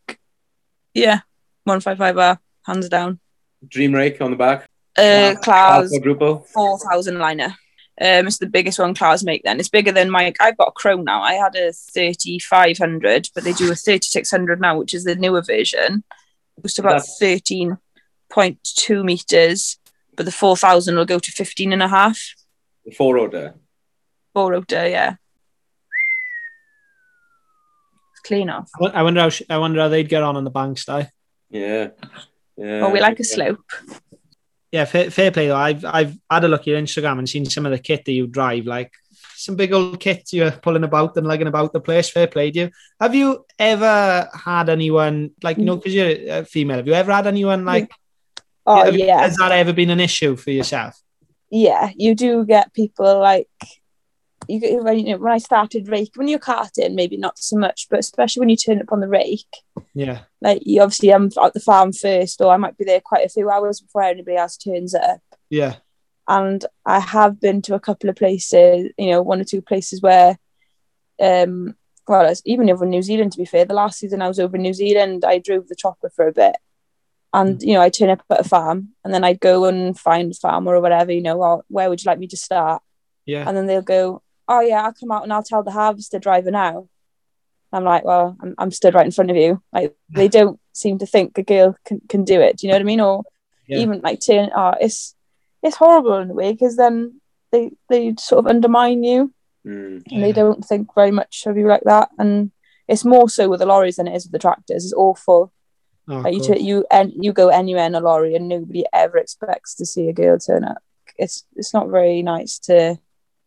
yeah, 0.95 1.21
one 1.65 1.81
five 1.81 1.99
five 1.99 2.19
R 2.19 2.39
hands 2.65 2.89
down. 2.89 3.21
Dream 3.67 3.95
rake 3.95 4.21
on 4.21 4.31
the 4.31 4.37
back. 4.37 4.69
Uh, 4.99 5.35
Quadruple. 5.43 6.47
four 6.53 6.79
thousand 6.79 7.19
liner. 7.19 7.55
Um, 7.99 8.27
it's 8.27 8.39
the 8.39 8.47
biggest 8.47 8.79
one 8.79 8.95
Claas 8.95 9.25
make. 9.25 9.43
Then 9.43 9.59
it's 9.59 9.69
bigger 9.71 9.93
than 9.93 10.11
my. 10.11 10.33
I've 10.41 10.57
got 10.59 10.69
a 10.69 10.73
Chrome 10.73 11.05
now. 11.05 11.23
I 11.23 11.35
had 11.35 11.57
a 11.57 11.73
thirty 11.73 12.39
five 12.39 12.77
hundred, 12.79 13.29
but 13.35 13.45
they 13.45 13.53
do 13.53 13.73
a 13.73 13.75
thirty 13.75 14.07
six 14.07 14.31
hundred 14.31 14.61
now, 14.61 14.79
which 14.79 14.93
is 14.93 15.05
the 15.05 15.15
newer 15.15 15.43
version. 15.43 16.05
It's 16.63 16.79
about 16.79 16.91
That's- 16.91 17.19
thirteen 17.19 17.79
point 18.31 18.59
two 18.65 19.03
meters, 19.05 19.79
but 20.15 20.27
the 20.27 20.33
four 20.33 20.57
thousand 20.57 20.97
will 20.97 21.07
go 21.07 21.19
to 21.19 21.31
fifteen 21.33 21.73
and 21.73 21.83
a 21.83 21.89
half. 21.89 22.21
Four 22.97 23.15
rotor. 23.15 23.55
Four 24.35 24.53
rotor, 24.53 24.87
yeah. 24.89 25.17
It's 28.13 28.21
clean 28.27 28.51
off. 28.51 28.71
I 28.93 29.03
wonder 29.03 29.21
how 29.21 29.29
sh- 29.31 29.43
I 29.49 29.59
wonder 29.59 29.81
how 29.81 29.89
they'd 29.89 30.09
get 30.09 30.23
on 30.23 30.37
on 30.37 30.45
the 30.45 30.51
bank 30.51 30.79
style. 30.79 31.11
Yeah. 31.51 31.89
Yeah. 32.57 32.81
oh, 32.87 32.91
we 32.91 33.01
like 33.01 33.21
a 33.21 33.25
slope. 33.25 33.65
Yeah, 34.77 34.85
fair, 34.85 35.11
fair 35.11 35.31
play 35.31 35.47
though. 35.49 35.57
I've 35.57 35.87
I've 35.87 36.19
had 36.31 36.45
a 36.45 36.49
look 36.49 36.61
at 36.61 36.67
your 36.67 36.79
Instagram 36.79 37.19
and 37.19 37.27
seen 37.27 37.47
some 37.47 37.65
of 37.65 37.73
the 37.73 37.79
kit 37.79 38.05
that 38.05 38.13
you 38.13 38.27
drive, 38.27 38.67
like 38.67 38.93
some 39.35 39.57
big 39.57 39.73
old 39.73 39.99
kits 40.01 40.35
you're 40.35 40.51
pulling 40.51 40.85
about 40.85 41.17
and 41.17 41.27
lugging 41.27 41.47
about 41.47 41.73
the 41.73 41.81
place. 41.81 42.11
Fair 42.11 42.27
play 42.27 42.51
to 42.51 42.59
you. 42.59 42.71
Have 43.01 43.15
you 43.15 43.47
ever 43.59 44.29
had 44.35 44.69
anyone 44.69 45.31
like 45.43 45.57
you 45.57 45.65
know 45.65 45.77
mm. 45.77 45.81
because 45.81 45.95
you're 45.95 46.41
a 46.41 46.45
female? 46.45 46.77
Have 46.77 46.87
you 46.87 46.93
ever 46.93 47.11
had 47.11 47.27
anyone 47.27 47.65
like? 47.65 47.91
Oh 48.67 48.85
have- 48.85 48.95
yeah, 48.95 49.21
Has 49.21 49.37
that 49.37 49.51
ever 49.51 49.73
been 49.73 49.89
an 49.89 50.01
issue 50.01 50.37
for 50.37 50.51
yourself? 50.51 51.01
yeah. 51.51 51.91
You 51.97 52.15
do 52.15 52.45
get 52.45 52.75
people 52.75 53.19
like 53.19 53.49
you 54.49 54.61
you 54.61 55.03
know, 55.05 55.19
when 55.19 55.33
I 55.33 55.39
started 55.39 55.89
rake 55.89 56.13
when 56.17 56.29
you're 56.29 56.39
carting, 56.39 56.95
maybe 56.95 57.17
not 57.17 57.39
so 57.39 57.57
much, 57.57 57.87
but 57.91 57.99
especially 58.01 58.41
when 58.41 58.49
you 58.49 58.57
turn 58.57 58.81
up 58.81 58.93
on 58.93 59.01
the 59.01 59.09
rake, 59.09 59.47
Yeah, 59.95 60.21
like 60.41 60.63
you 60.65 60.83
obviously 60.83 61.13
I'm 61.13 61.31
at 61.43 61.55
the 61.55 61.61
farm 61.61 61.93
first, 61.93 62.41
or 62.41 62.53
I 62.53 62.57
might 62.57 62.77
be 62.79 62.85
there 62.85 63.01
quite 63.01 63.25
a 63.27 63.29
few 63.31 63.51
hours 63.51 63.81
before 63.81 64.03
anybody 64.03 64.37
else 64.37 64.57
turns 64.57 64.95
up. 64.95 65.21
yeah, 65.51 65.77
And 66.29 66.65
I 66.85 67.01
have 67.01 67.41
been 67.41 67.63
to 67.63 67.75
a 67.75 67.81
couple 67.81 68.09
of 68.11 68.17
places, 68.17 68.91
you 68.99 69.11
know, 69.11 69.23
one 69.23 69.41
or 69.41 69.45
two 69.45 69.63
places 69.63 70.01
where, 70.03 70.39
um, 71.21 71.75
well, 72.09 72.33
even 72.45 72.71
over 72.71 72.87
New 72.87 73.03
Zealand. 73.03 73.33
To 73.33 73.39
be 73.39 73.45
fair, 73.45 73.65
the 73.65 73.75
last 73.75 73.99
season 73.99 74.23
I 74.23 74.29
was 74.29 74.39
over 74.39 74.57
in 74.57 74.63
New 74.63 74.75
Zealand, 74.75 75.25
I 75.25 75.39
drove 75.39 75.69
the 75.69 75.75
chopper 75.77 76.11
for 76.15 76.29
a 76.29 76.33
bit, 76.33 76.57
and 77.33 77.61
you 77.63 77.75
know, 77.75 77.81
I 77.83 77.89
turn 77.91 78.11
up 78.11 78.23
at 78.31 78.41
a 78.41 78.45
farm, 78.49 78.91
and 79.05 79.13
then 79.13 79.25
I'd 79.25 79.41
go 79.41 79.65
and 79.65 79.99
find 79.99 80.31
a 80.33 80.35
farmer 80.37 80.77
or 80.77 80.81
whatever, 80.81 81.11
you 81.13 81.21
know, 81.23 81.37
well, 81.37 81.65
where 81.69 81.89
would 81.89 82.03
you 82.03 82.09
like 82.09 82.19
me 82.21 82.29
to 82.29 82.37
start? 82.37 82.83
yeah, 83.25 83.45
And 83.49 83.57
then 83.57 83.67
they'll 83.67 83.83
go, 83.83 84.23
oh 84.49 84.61
yeah, 84.61 84.83
I'll 84.83 84.93
come 84.93 85.11
out 85.11 85.23
and 85.25 85.33
I'll 85.33 85.43
tell 85.43 85.63
the 85.63 85.71
harvester 85.71 86.19
driver 86.19 86.51
now. 86.51 86.89
I'm 87.73 87.85
like, 87.85 88.05
well, 88.05 88.37
I'm, 88.41 88.55
I'm 88.59 88.71
stood 88.71 88.95
right 88.95 89.05
in 89.05 89.13
front 89.13 89.31
of 89.31 89.37
you. 89.37 89.63
Like 89.73 89.97
they 90.11 90.29
don't 90.39 90.59
seem 90.73 90.99
to 90.99 91.07
think 91.07 91.37
a 91.39 91.43
girl 91.43 91.77
can, 91.85 92.01
can 92.09 92.25
do 92.25 92.41
it. 92.41 92.59
Do 92.59 92.67
you 92.67 92.71
know 92.73 92.77
what 92.77 92.83
I 92.83 92.85
mean? 92.85 93.01
Or 93.01 93.25
Yeah. 93.67 93.79
even 93.79 94.01
like 94.03 94.21
turn, 94.25 94.51
oh, 94.57 94.75
it's 94.81 95.15
it's 95.63 95.77
horrible 95.77 96.19
in 96.19 96.31
a 96.31 96.35
way 96.35 96.53
because 96.53 96.77
then 96.77 97.21
they 97.53 97.71
they 97.89 98.15
sort 98.19 98.45
of 98.45 98.51
undermine 98.51 99.03
you 99.03 99.33
Mm. 99.67 100.03
and 100.13 100.23
they 100.23 100.31
don't 100.31 100.65
think 100.65 100.95
very 100.95 101.11
much 101.11 101.43
of 101.47 101.57
you 101.57 101.67
like 101.67 101.83
that. 101.87 102.09
And 102.21 102.53
it's 102.87 103.05
more 103.05 103.29
so 103.29 103.49
with 103.49 103.59
the 103.59 103.67
lorries 103.67 103.97
than 103.97 104.07
it 104.07 104.15
is 104.15 104.25
with 104.27 104.31
the 104.33 104.39
tractors. 104.39 104.85
It's 104.85 104.95
awful. 104.95 105.53
Oh, 106.09 106.21
Like 106.21 106.35
you 106.35 106.41
t- 106.41 106.61
you 106.61 106.87
and 106.89 107.13
you 107.17 107.33
go 107.33 107.49
anywhere 107.49 107.85
in 107.87 107.97
a 107.97 108.01
lorry 108.01 108.37
and 108.37 108.47
nobody 108.49 108.85
ever 108.93 109.19
expects 109.19 109.75
to 109.75 109.85
see 109.85 110.09
a 110.09 110.13
girl 110.13 110.39
turn 110.39 110.63
up. 110.63 110.79
It's 111.19 111.45
it's 111.57 111.75
not 111.75 111.89
very 111.89 112.23
nice 112.23 112.61
to 112.61 112.97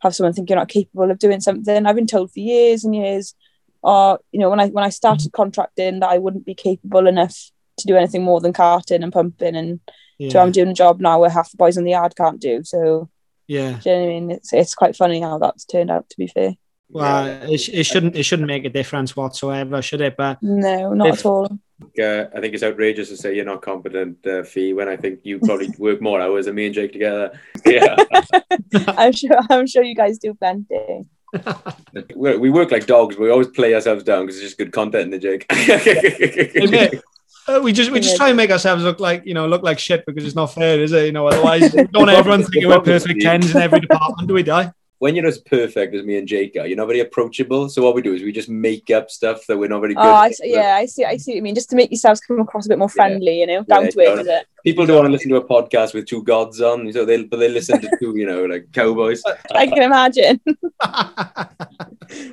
have 0.02 0.16
someone 0.16 0.34
think 0.34 0.50
you're 0.50 0.60
not 0.60 0.70
capable 0.70 1.12
of 1.12 1.20
doing 1.20 1.42
something. 1.42 1.86
I've 1.86 1.96
been 1.96 2.08
told 2.08 2.32
for 2.32 2.40
years 2.40 2.84
and 2.84 2.96
years, 2.96 3.36
or 3.82 4.20
you 4.32 4.40
know, 4.40 4.50
when 4.50 4.60
I 4.60 4.68
when 4.68 4.84
I 4.84 4.90
started 4.90 5.32
contracting 5.34 6.00
that 6.00 6.10
I 6.10 6.18
wouldn't 6.18 6.46
be 6.46 6.56
capable 6.56 7.08
enough 7.08 7.52
to 7.78 7.88
do 7.88 7.96
anything 7.96 8.24
more 8.24 8.42
than 8.42 8.54
carting 8.54 9.04
and 9.04 9.14
pumping 9.14 9.56
and 9.56 9.80
yeah. 10.18 10.30
so 10.30 10.42
I'm 10.42 10.52
doing 10.52 10.68
a 10.68 10.74
job 10.74 11.00
now 11.00 11.20
where 11.20 11.30
half 11.30 11.50
the 11.50 11.58
boys 11.58 11.78
in 11.78 11.86
the 11.86 11.92
yard 11.92 12.16
can't 12.16 12.42
do. 12.42 12.62
So 12.64 13.10
yeah. 13.48 13.80
do 13.82 13.90
you 13.90 13.96
know 13.96 14.02
what 14.02 14.06
I 14.06 14.10
mean? 14.10 14.32
It's 14.32 14.54
it's 14.54 14.76
quite 14.76 14.96
funny 14.96 15.22
how 15.22 15.40
that's 15.40 15.66
turned 15.66 15.90
out 15.90 16.10
to 16.10 16.18
be 16.18 16.28
fair. 16.28 16.56
Well, 16.92 17.28
it, 17.50 17.70
it 17.70 17.84
shouldn't 17.84 18.16
it 18.16 18.24
shouldn't 18.24 18.48
make 18.48 18.66
a 18.66 18.70
difference 18.70 19.16
whatsoever, 19.16 19.82
should 19.82 20.02
it? 20.02 20.18
But 20.18 20.42
No, 20.42 20.94
not 20.94 21.08
If- 21.10 21.20
at 21.20 21.26
all. 21.26 21.60
Uh, 21.98 22.26
I 22.36 22.42
think 22.42 22.54
it's 22.54 22.64
outrageous 22.64 23.08
to 23.08 23.16
say 23.16 23.34
you're 23.36 23.46
not 23.46 23.62
competent, 23.62 24.26
uh, 24.28 24.44
Fee, 24.44 24.74
when 24.74 24.90
I 24.90 24.98
think 24.98 25.22
you 25.24 25.40
probably 25.40 25.70
work 25.78 26.02
more 26.02 26.20
hours 26.20 26.46
than 26.46 26.56
me 26.56 26.66
and 26.66 26.76
Jake 26.76 26.92
together. 26.92 27.40
Yeah. 27.66 27.96
I'm 28.88 29.14
sure 29.14 29.40
I'm 29.50 29.66
sure 29.66 29.84
you 29.84 29.96
guys 29.96 30.18
do 30.18 30.34
plenty. 30.34 31.06
we 32.16 32.38
we 32.38 32.50
work 32.50 32.72
like 32.72 32.86
dogs, 32.86 33.18
we 33.18 33.30
always 33.30 33.48
play 33.48 33.74
ourselves 33.76 34.04
down 34.04 34.26
because 34.26 34.38
it's 34.38 34.46
just 34.46 34.58
good 34.58 34.74
content 34.74 35.06
in 35.06 35.10
the 35.12 35.20
Jake. 35.20 35.46
Hey, 35.52 37.00
uh, 37.48 37.62
we 37.62 37.72
just 37.72 37.92
we 37.92 38.00
just 38.00 38.18
try 38.18 38.28
and 38.28 38.38
make 38.38 38.52
ourselves 38.52 38.84
look 38.84 39.00
like 39.00 39.26
you 39.26 39.34
know 39.34 39.48
look 39.48 39.64
like 39.64 39.80
shit 39.80 40.06
because 40.06 40.26
it's 40.26 40.36
not 40.36 40.48
fair, 40.48 40.80
is 40.80 40.92
it? 40.92 41.06
You 41.06 41.12
know, 41.12 41.28
otherwise 41.28 41.72
don't 41.72 42.10
everyone 42.10 42.44
think 42.44 42.66
we're 42.66 42.82
perfect 42.82 43.22
tens 43.22 43.56
in 43.56 43.62
every 43.62 43.80
department, 43.80 44.28
do 44.28 44.34
we? 44.34 44.44
Dai. 44.44 44.72
When 45.00 45.16
you're 45.16 45.26
as 45.28 45.38
perfect 45.40 45.96
as 45.96 46.04
me 46.04 46.18
and 46.18 46.28
Jake 46.28 46.56
are, 46.58 46.68
you're 46.68 46.78
not 46.78 46.88
very 46.88 47.00
approachable. 47.00 47.70
So 47.70 47.82
what 47.82 47.96
we 47.96 48.02
do 48.02 48.14
is 48.14 48.22
we 48.22 48.32
just 48.34 48.50
make 48.50 48.90
up 48.92 49.10
stuff 49.10 49.48
that 49.48 49.58
we're 49.58 49.70
not 49.70 49.80
very 49.80 49.94
good 49.96 50.06
Oh, 50.06 50.10
I 50.10 50.28
at. 50.28 50.36
see, 50.36 50.52
yeah, 50.54 50.76
I 50.76 50.86
see. 50.86 51.06
I 51.06 51.16
see 51.18 51.32
what 51.32 51.36
you 51.38 51.42
mean. 51.42 51.56
Just 51.56 51.70
to 51.70 51.76
make 51.78 51.90
yourselves 51.90 52.20
come 52.20 52.40
across 52.42 52.66
a 52.66 52.70
bit 52.70 52.78
more 52.78 52.90
friendly, 52.90 53.40
you 53.40 53.48
know, 53.48 53.64
down 53.64 53.86
Yeah, 53.86 53.90
to 53.92 54.00
earth 54.20 54.28
it. 54.28 54.46
People 54.66 54.86
don't 54.86 54.98
want 54.98 55.08
to 55.08 55.12
listen 55.12 55.30
to 55.30 55.38
a 55.38 55.44
podcast 55.46 55.94
with 55.94 56.06
two 56.06 56.22
gods 56.24 56.60
on, 56.62 56.92
so 56.92 57.06
they 57.06 57.24
but 57.24 57.40
they 57.40 57.48
listen 57.50 57.80
to 57.80 57.90
two, 58.00 58.18
you 58.18 58.26
know, 58.26 58.44
like 58.46 58.72
cowboys. 58.74 59.24
I 59.56 59.68
can 59.68 59.82
imagine. 59.84 60.42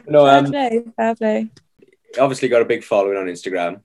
No, 0.08 0.24
fair 0.24 0.38
um, 0.38 0.46
play, 0.46 0.82
fair 0.96 1.14
play. 1.14 1.48
obviously 2.18 2.48
got 2.48 2.62
a 2.62 2.66
big 2.66 2.82
following 2.82 3.18
on 3.18 3.26
Instagram. 3.26 3.80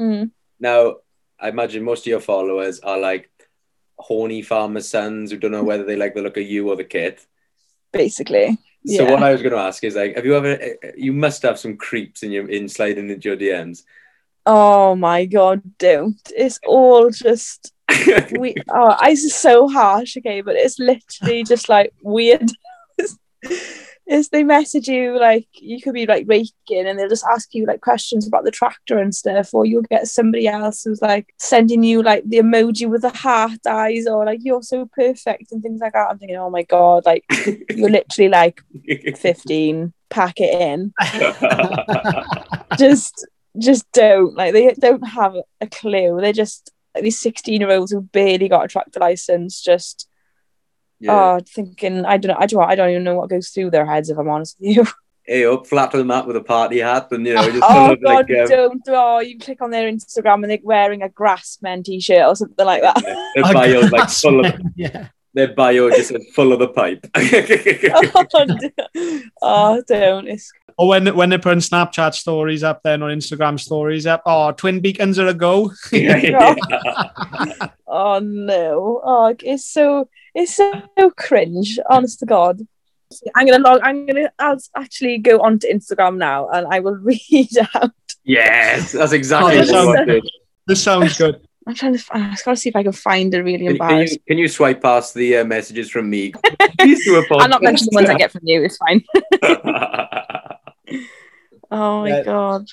Mm. 0.00 0.30
Now, 0.60 0.96
I 1.40 1.48
imagine 1.48 1.82
most 1.82 2.02
of 2.02 2.06
your 2.06 2.20
followers 2.20 2.80
are 2.80 2.98
like 2.98 3.30
horny 3.98 4.42
farmer 4.42 4.80
sons 4.80 5.30
who 5.30 5.36
don't 5.38 5.50
know 5.50 5.64
whether 5.64 5.84
they 5.84 5.96
like 5.96 6.14
the 6.14 6.22
look 6.22 6.36
of 6.36 6.44
you 6.44 6.68
or 6.70 6.76
the 6.76 6.84
kit. 6.84 7.26
Basically, 7.94 8.58
So 8.86 9.04
yeah. 9.04 9.10
what 9.12 9.22
I 9.22 9.32
was 9.32 9.40
going 9.40 9.52
to 9.52 9.58
ask 9.58 9.82
is 9.84 9.96
like, 9.96 10.16
have 10.16 10.26
you 10.26 10.36
ever? 10.36 10.48
Eh, 10.48 10.74
eh, 10.82 10.92
you 10.96 11.12
must 11.12 11.42
have 11.42 11.58
some 11.58 11.76
creeps 11.76 12.22
in 12.22 12.32
your 12.32 12.48
in 12.48 12.68
sliding 12.68 13.08
into 13.10 13.28
your 13.28 13.38
DMs. 13.38 13.84
Oh 14.46 14.94
my 14.96 15.24
god, 15.24 15.62
don't. 15.78 16.20
It's 16.36 16.60
all 16.66 17.10
just 17.10 17.72
we 18.38 18.54
oh 18.68 18.96
it's 19.02 19.22
just 19.22 19.40
so 19.40 19.68
harsh, 19.68 20.16
okay, 20.18 20.42
but 20.42 20.56
it's 20.56 20.78
literally 20.78 21.44
just 21.44 21.68
like 21.68 21.92
weird. 22.02 22.50
is 24.06 24.28
they 24.28 24.44
message 24.44 24.86
you 24.86 25.18
like 25.18 25.48
you 25.54 25.80
could 25.80 25.94
be 25.94 26.06
like 26.06 26.26
raking 26.28 26.86
and 26.86 26.98
they'll 26.98 27.08
just 27.08 27.24
ask 27.32 27.54
you 27.54 27.64
like 27.64 27.80
questions 27.80 28.26
about 28.26 28.44
the 28.44 28.50
tractor 28.50 28.98
and 28.98 29.14
stuff, 29.14 29.54
or 29.54 29.64
you'll 29.64 29.82
get 29.82 30.06
somebody 30.08 30.46
else 30.46 30.84
who's 30.84 31.00
like 31.00 31.34
sending 31.38 31.82
you 31.82 32.02
like 32.02 32.22
the 32.28 32.38
emoji 32.38 32.88
with 32.88 33.02
the 33.02 33.10
heart 33.10 33.66
eyes 33.66 34.06
or 34.06 34.24
like 34.24 34.40
you're 34.42 34.62
so 34.62 34.86
perfect 34.86 35.52
and 35.52 35.62
things 35.62 35.80
like 35.80 35.94
that. 35.94 36.08
I'm 36.10 36.18
thinking, 36.18 36.36
oh 36.36 36.50
my 36.50 36.62
god, 36.62 37.06
like 37.06 37.24
you're 37.70 37.90
literally 37.90 38.28
like 38.28 38.60
15, 39.16 39.92
pack 40.10 40.34
it 40.38 40.60
in. 40.60 40.92
just 42.78 43.26
just 43.58 43.90
don't 43.92 44.34
like 44.34 44.52
they 44.52 44.72
don't 44.74 45.06
have 45.06 45.34
a 45.60 45.66
clue. 45.66 46.20
They're 46.20 46.32
just 46.32 46.72
like 46.94 47.04
these 47.04 47.20
16 47.20 47.60
year 47.60 47.70
olds 47.70 47.92
who 47.92 48.02
barely 48.02 48.48
got 48.48 48.64
a 48.64 48.68
tractor 48.68 49.00
license, 49.00 49.62
just 49.62 50.08
yeah. 51.00 51.12
oh 51.12 51.40
thinking 51.46 52.04
I 52.04 52.16
don't 52.16 52.32
know 52.32 52.38
I 52.38 52.46
don't 52.46 52.62
I 52.62 52.74
don't 52.74 52.90
even 52.90 53.04
know 53.04 53.14
what 53.14 53.30
goes 53.30 53.48
through 53.48 53.70
their 53.70 53.86
heads 53.86 54.10
if 54.10 54.18
I'm 54.18 54.28
honest 54.28 54.56
with 54.60 54.76
you. 54.76 54.86
Hey, 55.26 55.46
up 55.46 55.66
flat 55.66 55.90
to 55.92 55.96
the 55.96 56.04
mat 56.04 56.26
with 56.26 56.36
a 56.36 56.42
party 56.42 56.80
hat, 56.80 57.08
and 57.10 57.26
you 57.26 57.32
know, 57.32 57.50
just 57.50 57.64
oh 57.66 57.88
look 57.88 58.02
god, 58.02 58.28
like 58.28 58.38
um, 58.38 58.46
don't 58.46 58.82
oh 58.88 59.20
you 59.20 59.38
click 59.38 59.62
on 59.62 59.70
their 59.70 59.90
Instagram 59.90 60.42
and 60.42 60.50
they're 60.50 60.58
wearing 60.62 61.00
a 61.00 61.08
Grassmen 61.08 61.82
t-shirt 61.82 62.26
or 62.26 62.36
something 62.36 62.66
like 62.66 62.82
that. 62.82 63.02
their 63.34 63.44
bio 63.54 63.80
like 63.86 64.10
full 64.10 64.44
of 64.44 64.54
yeah. 64.76 65.08
Their 65.34 65.52
bio 65.54 65.90
just 65.90 66.08
says 66.10 66.24
full 66.34 66.52
of 66.52 66.58
the 66.60 66.68
pipe. 66.68 67.06
oh, 67.14 69.28
oh 69.42 69.82
don't 69.86 70.28
it's 70.28 70.50
Or 70.78 70.88
when 70.88 71.14
when 71.16 71.28
they're 71.30 71.38
putting 71.38 71.60
Snapchat 71.60 72.14
stories 72.14 72.62
up 72.62 72.82
then 72.82 73.02
or 73.02 73.10
Instagram 73.10 73.58
stories 73.60 74.06
up. 74.06 74.22
Oh, 74.26 74.52
twin 74.52 74.80
beacons 74.80 75.18
are 75.18 75.28
a 75.28 75.34
go. 75.34 75.72
Oh. 75.92 77.36
oh 77.86 78.18
no 78.20 79.00
oh 79.04 79.34
it's 79.40 79.66
so 79.66 80.08
it's 80.34 80.54
so 80.56 80.82
cringe 81.16 81.78
honest 81.90 82.18
to 82.20 82.26
god 82.26 82.60
i'm 83.36 83.46
gonna 83.46 83.62
log 83.62 83.80
i'm 83.84 84.06
gonna 84.06 84.30
I'll 84.38 84.58
actually 84.76 85.18
go 85.18 85.40
onto 85.40 85.68
instagram 85.72 86.16
now 86.16 86.48
and 86.48 86.66
i 86.70 86.80
will 86.80 86.96
read 86.96 87.50
out 87.74 87.92
yes, 88.24 88.92
that's 88.92 89.12
exactly 89.12 89.56
Oh, 89.56 89.58
what 89.58 89.66
that 89.68 89.76
I 89.76 89.84
wanted. 89.86 90.24
this 90.66 90.82
sounds 90.82 91.16
good. 91.18 91.46
I'm 91.66 91.74
trying 91.74 91.96
to 91.96 92.04
i 92.12 92.30
just 92.30 92.44
gotta 92.44 92.56
see 92.56 92.68
if 92.68 92.76
i 92.76 92.82
can 92.82 92.92
find 92.92 93.32
a 93.34 93.42
really 93.42 93.66
Can, 93.66 93.76
can, 93.76 93.76
you, 93.76 93.82
embarrassing 93.82 94.18
can 94.28 94.38
you 94.38 94.48
swipe 94.48 94.82
past 94.82 95.14
the 95.14 95.38
uh, 95.38 95.44
messages 95.44 95.90
from 95.90 96.10
me? 96.10 96.32
Please 96.78 97.04
do 97.04 97.16
a 97.16 97.24
i'll 97.38 97.48
not 97.48 97.62
mention 97.62 97.88
the 97.90 97.94
ones 97.94 98.08
i 98.08 98.14
get 98.14 98.32
from 98.32 98.42
you 98.44 98.62
it's 98.62 98.76
fine 98.76 99.02
oh 101.70 102.00
my 102.02 102.08
Yeah. 102.08 102.22
god 102.22 102.66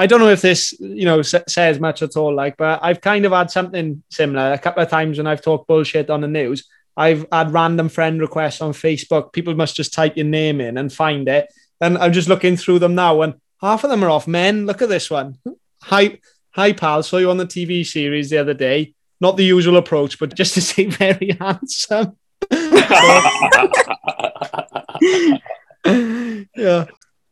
I 0.00 0.06
don't 0.06 0.20
know 0.20 0.28
if 0.28 0.42
this, 0.42 0.78
you 0.78 1.04
know, 1.04 1.22
sa- 1.22 1.42
says 1.48 1.80
much 1.80 2.02
at 2.02 2.16
all, 2.16 2.32
like, 2.32 2.56
but 2.56 2.78
I've 2.84 3.00
kind 3.00 3.26
of 3.26 3.32
had 3.32 3.50
something 3.50 4.00
similar 4.12 4.52
a 4.52 4.58
couple 4.58 4.80
of 4.80 4.88
times 4.88 5.18
when 5.18 5.26
I've 5.26 5.42
talked 5.42 5.66
bullshit 5.66 6.08
on 6.08 6.20
the 6.20 6.28
news. 6.28 6.68
I've 6.96 7.26
had 7.32 7.52
random 7.52 7.88
friend 7.88 8.20
requests 8.20 8.60
on 8.60 8.74
Facebook. 8.74 9.32
People 9.32 9.56
must 9.56 9.74
just 9.74 9.92
type 9.92 10.16
your 10.16 10.26
name 10.26 10.60
in 10.60 10.78
and 10.78 10.92
find 10.92 11.28
it. 11.28 11.48
And 11.80 11.98
I'm 11.98 12.12
just 12.12 12.28
looking 12.28 12.56
through 12.56 12.78
them 12.78 12.94
now, 12.94 13.22
and 13.22 13.34
half 13.60 13.82
of 13.82 13.90
them 13.90 14.04
are 14.04 14.08
off 14.10 14.28
men. 14.28 14.66
Look 14.66 14.82
at 14.82 14.88
this 14.88 15.10
one. 15.10 15.36
Hi, 15.82 16.20
hi, 16.52 16.72
pal. 16.72 17.02
Saw 17.02 17.18
you 17.18 17.30
on 17.30 17.36
the 17.36 17.46
TV 17.46 17.86
series 17.86 18.30
the 18.30 18.38
other 18.38 18.54
day. 18.54 18.94
Not 19.20 19.36
the 19.36 19.44
usual 19.44 19.76
approach, 19.76 20.18
but 20.18 20.34
just 20.34 20.54
to 20.54 20.60
say 20.62 20.86
very 20.86 21.36
handsome. 21.40 22.16
yeah. 26.56 26.86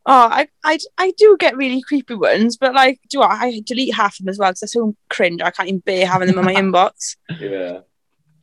Oh, 0.09 0.29
I, 0.31 0.47
I, 0.63 0.79
I 0.97 1.11
do 1.17 1.35
get 1.37 1.57
really 1.57 1.81
creepy 1.81 2.15
ones, 2.15 2.55
but 2.55 2.73
like, 2.73 2.99
do 3.09 3.21
I, 3.21 3.35
I 3.35 3.61
delete 3.65 3.93
half 3.93 4.13
of 4.13 4.25
them 4.25 4.29
as 4.29 4.37
well 4.39 4.51
because 4.51 4.61
they're 4.61 4.67
so 4.67 4.95
cringe. 5.09 5.41
I 5.41 5.51
can't 5.51 5.67
even 5.67 5.79
bear 5.79 6.07
having 6.07 6.29
them 6.29 6.39
in 6.39 6.45
my 6.45 6.53
inbox. 6.61 7.17
yeah. 7.39 7.79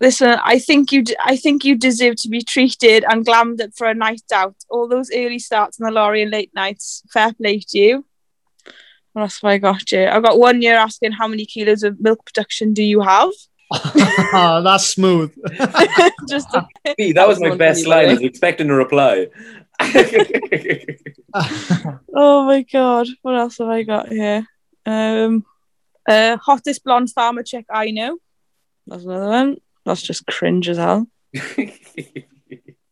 Listen, 0.00 0.38
I 0.44 0.58
think 0.58 0.92
you, 0.92 1.02
d- 1.02 1.16
I 1.24 1.36
think 1.36 1.64
you 1.64 1.76
deserve 1.76 2.16
to 2.16 2.28
be 2.28 2.42
treated 2.42 3.04
and 3.08 3.24
glammed 3.24 3.62
up 3.62 3.70
for 3.74 3.86
a 3.86 3.94
night 3.94 4.24
out. 4.34 4.56
All 4.68 4.88
those 4.88 5.10
early 5.14 5.38
starts 5.38 5.78
in 5.78 5.86
the 5.86 5.92
lorry 5.92 6.20
and 6.20 6.30
late 6.30 6.50
nights. 6.54 7.02
Fair 7.10 7.32
play 7.32 7.60
to 7.68 7.78
you. 7.78 8.04
What 9.14 9.22
else 9.22 9.40
have 9.40 9.48
I 9.48 9.58
got 9.58 9.92
you? 9.92 10.06
I 10.06 10.18
got 10.18 10.40
one 10.40 10.60
year 10.60 10.74
asking 10.74 11.12
how 11.12 11.28
many 11.28 11.46
kilos 11.46 11.84
of 11.84 12.00
milk 12.00 12.24
production 12.26 12.72
do 12.72 12.82
you 12.82 13.00
have? 13.00 13.30
oh, 13.72 14.60
that's 14.64 14.86
smooth. 14.88 15.32
Just 16.28 16.52
a, 16.52 16.66
Pete, 16.96 17.14
that 17.14 17.28
was 17.28 17.40
my 17.40 17.54
best 17.54 17.84
for 17.84 17.88
you, 17.88 17.94
by 17.94 18.00
line. 18.02 18.08
I 18.08 18.12
was 18.14 18.22
expecting 18.22 18.70
a 18.70 18.74
reply. 18.74 19.28
Oh 22.16 22.44
my 22.46 22.62
god, 22.62 23.06
what 23.22 23.36
else 23.36 23.58
have 23.58 23.68
I 23.68 23.84
got 23.84 24.08
here? 24.08 24.46
Um, 24.84 25.44
uh, 26.08 26.36
hottest 26.36 26.82
blonde 26.84 27.10
farmer 27.10 27.44
chick 27.44 27.66
I 27.70 27.92
know. 27.92 28.18
That's 28.88 29.04
another 29.04 29.28
one. 29.28 29.56
That's 29.86 30.02
just 30.02 30.26
cringe 30.26 30.68
as 30.68 30.76
hell. 30.76 31.06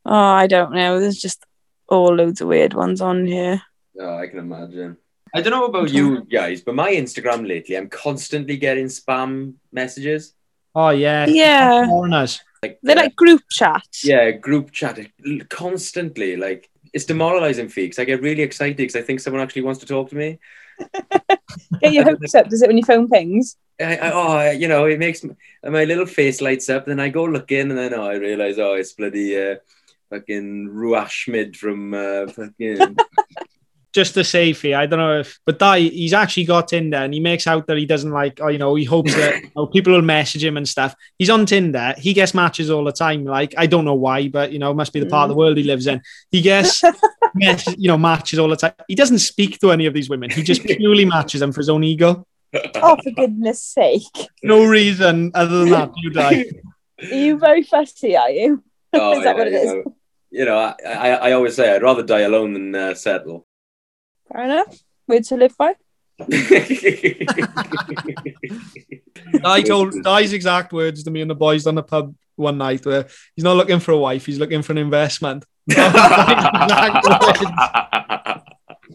Oh, 0.04 0.14
I 0.14 0.46
don't 0.46 0.72
know. 0.72 1.00
There's 1.00 1.18
just 1.18 1.44
all 1.88 2.14
loads 2.14 2.40
of 2.40 2.48
weird 2.48 2.74
ones 2.74 3.00
on 3.00 3.26
here. 3.26 3.62
oh, 4.00 4.18
I 4.18 4.28
can 4.28 4.38
imagine. 4.38 4.96
I 5.34 5.40
don't 5.40 5.50
know 5.52 5.66
about 5.66 5.90
you 5.90 6.24
guys, 6.24 6.60
but 6.60 6.74
my 6.74 6.92
Instagram 6.92 7.46
lately, 7.48 7.76
I'm 7.76 7.88
constantly 7.88 8.56
getting 8.56 8.86
spam 8.86 9.54
messages. 9.72 10.34
oh, 10.74 10.90
yeah. 10.90 11.26
Yeah, 11.26 11.86
Foreigners. 11.86 12.40
Like, 12.62 12.78
they're 12.82 12.98
uh, 12.98 13.02
like 13.02 13.16
group 13.16 13.42
chats. 13.50 14.04
yeah, 14.04 14.30
group 14.30 14.70
chat 14.70 14.98
constantly. 15.48 16.36
Like 16.36 16.70
it's 16.92 17.04
demoralizing 17.06 17.68
for 17.68 17.80
because 17.80 17.98
I 17.98 18.04
get 18.04 18.22
really 18.22 18.42
excited 18.42 18.76
because 18.76 18.94
I 18.94 19.02
think 19.02 19.18
someone 19.20 19.42
actually 19.42 19.62
wants 19.62 19.80
to 19.80 19.86
talk 19.86 20.10
to 20.10 20.16
me. 20.16 20.38
Get 21.80 21.92
your 21.92 22.04
hopes 22.04 22.34
up. 22.34 22.48
Does 22.48 22.62
it 22.62 22.68
when 22.68 22.78
your 22.78 22.86
phone 22.86 23.08
pings? 23.08 23.56
I, 23.80 23.96
I, 23.96 24.10
oh, 24.12 24.32
I- 24.32 24.50
you 24.52 24.68
know, 24.68 24.84
it 24.84 24.98
makes 24.98 25.24
m- 25.24 25.36
my 25.64 25.84
little 25.84 26.06
face 26.06 26.40
lights 26.40 26.70
up. 26.70 26.86
Then 26.86 27.00
I 27.00 27.08
go 27.08 27.24
look 27.24 27.50
in, 27.50 27.70
and 27.70 27.78
then 27.78 27.94
oh, 27.94 28.06
I 28.08 28.14
realize, 28.14 28.58
oh, 28.58 28.74
it's 28.74 28.92
bloody 28.92 29.36
uh, 29.40 29.56
fucking 30.10 30.68
Ruach 30.70 31.08
Schmid 31.10 31.56
from 31.56 31.94
uh, 31.94 32.26
fucking. 32.28 32.96
just 33.92 34.14
to 34.14 34.24
say 34.24 34.52
for 34.52 34.68
you, 34.68 34.76
I 34.76 34.86
don't 34.86 34.98
know 34.98 35.20
if, 35.20 35.38
but 35.44 35.58
that 35.58 35.78
he's 35.78 36.12
actually 36.14 36.44
got 36.44 36.68
Tinder 36.68 36.96
and 36.98 37.12
he 37.12 37.20
makes 37.20 37.46
out 37.46 37.66
that 37.66 37.76
he 37.76 37.86
doesn't 37.86 38.10
like, 38.10 38.40
or 38.40 38.50
you 38.50 38.58
know, 38.58 38.74
he 38.74 38.84
hopes 38.84 39.14
that 39.14 39.42
you 39.42 39.50
know, 39.54 39.66
people 39.66 39.92
will 39.92 40.02
message 40.02 40.42
him 40.42 40.56
and 40.56 40.68
stuff. 40.68 40.94
He's 41.18 41.30
on 41.30 41.46
Tinder. 41.46 41.94
He 41.98 42.12
gets 42.12 42.34
matches 42.34 42.70
all 42.70 42.84
the 42.84 42.92
time. 42.92 43.24
Like 43.24 43.54
I 43.56 43.66
don't 43.66 43.84
know 43.84 43.94
why, 43.94 44.28
but 44.28 44.52
you 44.52 44.58
know, 44.58 44.70
it 44.70 44.74
must 44.74 44.92
be 44.92 45.00
the 45.00 45.06
part 45.06 45.24
of 45.24 45.28
the 45.30 45.38
world 45.38 45.56
he 45.56 45.62
lives 45.62 45.86
in. 45.86 46.00
He 46.30 46.40
gets, 46.40 46.82
mess- 47.34 47.76
you 47.76 47.88
know, 47.88 47.98
matches 47.98 48.38
all 48.38 48.48
the 48.48 48.56
time. 48.56 48.72
He 48.88 48.94
doesn't 48.94 49.18
speak 49.18 49.58
to 49.60 49.72
any 49.72 49.86
of 49.86 49.94
these 49.94 50.08
women. 50.08 50.30
He 50.30 50.42
just 50.42 50.62
purely 50.64 51.04
matches 51.04 51.40
them 51.40 51.52
for 51.52 51.60
his 51.60 51.68
own 51.68 51.84
ego. 51.84 52.26
Oh, 52.76 52.96
for 53.02 53.10
goodness 53.10 53.62
sake. 53.62 54.02
No 54.42 54.64
reason 54.64 55.32
other 55.34 55.60
than 55.60 55.70
that. 55.70 55.90
You 55.96 56.10
die. 56.10 56.44
Are 56.98 57.04
you 57.14 57.38
very 57.38 57.62
fussy, 57.62 58.16
are 58.16 58.30
you? 58.30 58.62
Oh, 58.92 59.12
Is 59.18 59.24
that 59.24 59.36
yeah, 59.36 59.38
what 59.38 59.46
it 59.46 59.52
you 59.52 59.64
know, 59.64 59.96
you 60.30 60.44
know, 60.44 60.58
I, 60.58 60.74
I, 60.86 61.08
I 61.10 61.32
always 61.32 61.54
say 61.54 61.74
I'd 61.74 61.82
rather 61.82 62.02
die 62.02 62.20
alone 62.20 62.52
than 62.54 62.74
uh, 62.74 62.94
settle. 62.94 63.46
Fair 64.32 64.44
enough. 64.44 64.82
Word 65.06 65.24
to 65.24 65.36
live 65.36 65.56
by. 65.58 65.74
I 69.44 69.62
told 69.62 70.02
Dai's 70.02 70.32
exact 70.32 70.72
words 70.72 71.02
to 71.04 71.10
me 71.10 71.20
and 71.20 71.30
the 71.30 71.34
boys 71.34 71.66
on 71.66 71.74
the 71.74 71.82
pub 71.82 72.14
one 72.36 72.56
night 72.58 72.86
where 72.86 73.08
he's 73.34 73.44
not 73.44 73.56
looking 73.56 73.80
for 73.80 73.92
a 73.92 73.98
wife, 73.98 74.24
he's 74.26 74.38
looking 74.38 74.62
for 74.62 74.72
an 74.72 74.78
investment. 74.78 75.44
Exact 75.68 77.06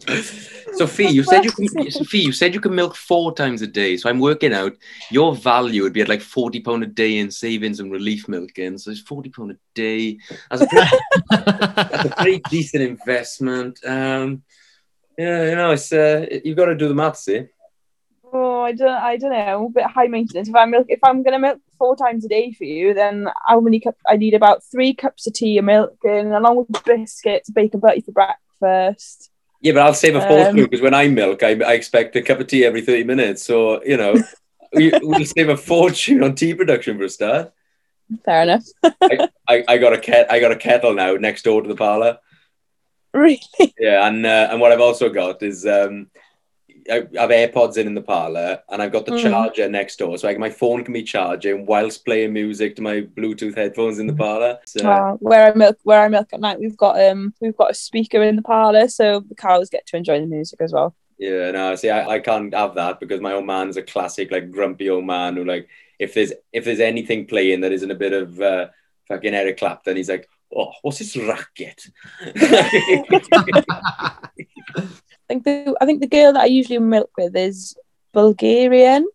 words. 0.06 0.50
so 0.74 0.86
Fee, 0.86 1.08
you 1.08 1.22
said 1.22 1.44
you 1.44 1.50
can 1.50 1.90
so, 1.90 2.04
Fee, 2.04 2.22
you 2.22 2.32
said 2.32 2.54
you 2.54 2.60
can 2.60 2.74
milk 2.74 2.94
four 2.94 3.34
times 3.34 3.62
a 3.62 3.66
day. 3.66 3.96
So 3.96 4.08
I'm 4.08 4.20
working 4.20 4.52
out 4.52 4.72
your 5.10 5.34
value 5.34 5.82
would 5.82 5.92
be 5.92 6.02
at 6.02 6.08
like 6.08 6.20
forty 6.20 6.60
pound 6.60 6.82
a 6.82 6.86
day 6.86 7.18
in 7.18 7.30
savings 7.30 7.80
and 7.80 7.90
relief 7.90 8.28
milking. 8.28 8.78
So 8.78 8.90
it's 8.90 9.00
forty 9.00 9.28
pound 9.30 9.52
a 9.52 9.56
day. 9.74 10.18
That's 10.50 10.62
a 10.62 10.66
pretty, 10.66 10.96
that's 11.30 12.04
a 12.04 12.14
pretty 12.16 12.42
decent 12.48 12.82
investment. 12.84 13.80
Um, 13.84 14.42
yeah, 15.18 15.50
you 15.50 15.56
know, 15.56 15.72
it's 15.72 15.92
uh, 15.92 16.26
you've 16.44 16.56
got 16.56 16.66
to 16.66 16.76
do 16.76 16.88
the 16.88 16.94
maths, 16.94 17.28
eh? 17.28 17.44
Oh, 18.32 18.62
I 18.62 18.72
don't, 18.72 18.88
I 18.88 19.16
don't 19.16 19.32
know. 19.32 19.66
A 19.66 19.70
bit 19.70 19.84
high 19.84 20.06
maintenance. 20.06 20.48
If 20.48 20.54
I'm 20.54 20.70
milk, 20.70 20.86
if 20.88 21.00
I'm 21.02 21.22
gonna 21.22 21.38
milk 21.38 21.60
four 21.76 21.96
times 21.96 22.24
a 22.24 22.28
day 22.28 22.52
for 22.52 22.64
you, 22.64 22.94
then 22.94 23.28
how 23.46 23.60
many 23.60 23.80
cups? 23.80 24.00
I 24.06 24.16
need 24.16 24.34
about 24.34 24.62
three 24.64 24.94
cups 24.94 25.26
of 25.26 25.32
tea 25.32 25.58
of 25.58 25.64
milk, 25.64 25.96
and 26.04 26.32
along 26.32 26.66
with 26.68 26.84
biscuits, 26.84 27.50
bacon 27.50 27.80
butty 27.80 28.00
for 28.02 28.12
breakfast. 28.12 29.30
Yeah, 29.60 29.72
but 29.72 29.82
I'll 29.82 29.94
save 29.94 30.14
a 30.14 30.20
fortune 30.20 30.60
Um, 30.60 30.64
because 30.64 30.80
when 30.80 30.94
I 30.94 31.08
milk, 31.08 31.42
I, 31.42 31.58
I 31.60 31.72
expect 31.72 32.14
a 32.14 32.22
cup 32.22 32.38
of 32.38 32.46
tea 32.46 32.64
every 32.64 32.80
30 32.80 33.04
minutes. 33.04 33.42
So, 33.42 33.82
you 33.82 33.96
know, 33.96 34.14
we, 34.72 34.92
we'll 35.02 35.24
save 35.24 35.48
a 35.48 35.56
fortune 35.56 36.22
on 36.22 36.36
tea 36.36 36.54
production 36.54 36.96
for 36.96 37.04
a 37.04 37.08
start. 37.08 37.52
Fair 38.24 38.42
enough. 38.42 38.64
I, 39.48 39.64
I 39.66 39.78
got 39.78 39.94
a 39.94 39.98
ket, 39.98 40.30
I 40.30 40.38
got 40.38 40.52
a 40.52 40.56
kettle 40.56 40.94
now 40.94 41.14
next 41.14 41.42
door 41.42 41.60
to 41.62 41.68
the 41.68 41.74
parlor. 41.74 42.18
Really? 43.18 43.40
Yeah, 43.78 44.06
and 44.08 44.26
uh, 44.26 44.48
and 44.50 44.60
what 44.60 44.72
I've 44.72 44.80
also 44.80 45.08
got 45.08 45.42
is 45.42 45.64
um, 45.64 46.08
I 46.90 47.06
have 47.16 47.30
AirPods 47.30 47.76
in 47.76 47.86
in 47.86 47.94
the 47.94 48.02
parlor, 48.02 48.60
and 48.70 48.82
I've 48.82 48.92
got 48.92 49.06
the 49.06 49.12
Mm. 49.12 49.22
charger 49.22 49.68
next 49.68 49.98
door, 49.98 50.16
so 50.18 50.26
like 50.26 50.38
my 50.38 50.50
phone 50.50 50.84
can 50.84 50.94
be 50.94 51.02
charging 51.02 51.66
whilst 51.66 52.04
playing 52.04 52.32
music 52.32 52.76
to 52.76 52.82
my 52.82 53.02
Bluetooth 53.02 53.56
headphones 53.56 53.98
in 53.98 54.06
the 54.06 54.14
parlor. 54.14 54.58
So, 54.66 54.88
Uh, 54.88 55.12
where 55.14 55.52
I 55.52 55.54
milk, 55.54 55.78
where 55.82 56.00
I 56.00 56.08
milk 56.08 56.28
at 56.32 56.40
night, 56.40 56.58
we've 56.58 56.76
got 56.76 57.00
um, 57.00 57.34
we've 57.40 57.56
got 57.56 57.70
a 57.70 57.74
speaker 57.74 58.22
in 58.22 58.36
the 58.36 58.42
parlor, 58.42 58.88
so 58.88 59.20
the 59.20 59.34
cows 59.34 59.68
get 59.70 59.86
to 59.86 59.96
enjoy 59.96 60.20
the 60.20 60.26
music 60.26 60.60
as 60.60 60.72
well. 60.72 60.94
Yeah, 61.18 61.50
no, 61.50 61.74
see, 61.74 61.90
I, 61.90 62.16
I 62.16 62.18
can't 62.20 62.54
have 62.54 62.74
that 62.76 63.00
because 63.00 63.20
my 63.20 63.32
old 63.32 63.46
man's 63.46 63.76
a 63.76 63.82
classic, 63.82 64.30
like 64.30 64.50
grumpy 64.50 64.88
old 64.88 65.04
man 65.04 65.36
who, 65.36 65.44
like, 65.44 65.68
if 65.98 66.14
there's 66.14 66.32
if 66.52 66.64
there's 66.64 66.80
anything 66.80 67.26
playing 67.26 67.60
that 67.62 67.72
isn't 67.72 67.90
a 67.90 67.94
bit 67.96 68.12
of 68.12 68.40
uh, 68.40 68.68
fucking 69.08 69.34
Eric 69.34 69.58
Clapton, 69.58 69.96
he's 69.96 70.08
like, 70.08 70.28
oh, 70.54 70.72
what's 70.82 70.98
this 70.98 71.16
racket? 71.16 71.86
I 72.26 74.12
think 75.28 75.44
the 75.44 75.76
I 75.80 75.86
think 75.86 76.00
the 76.00 76.06
girl 76.06 76.32
that 76.32 76.42
I 76.42 76.46
usually 76.46 76.78
milk 76.78 77.10
with 77.18 77.36
is 77.36 77.76
Bulgarian, 78.12 79.06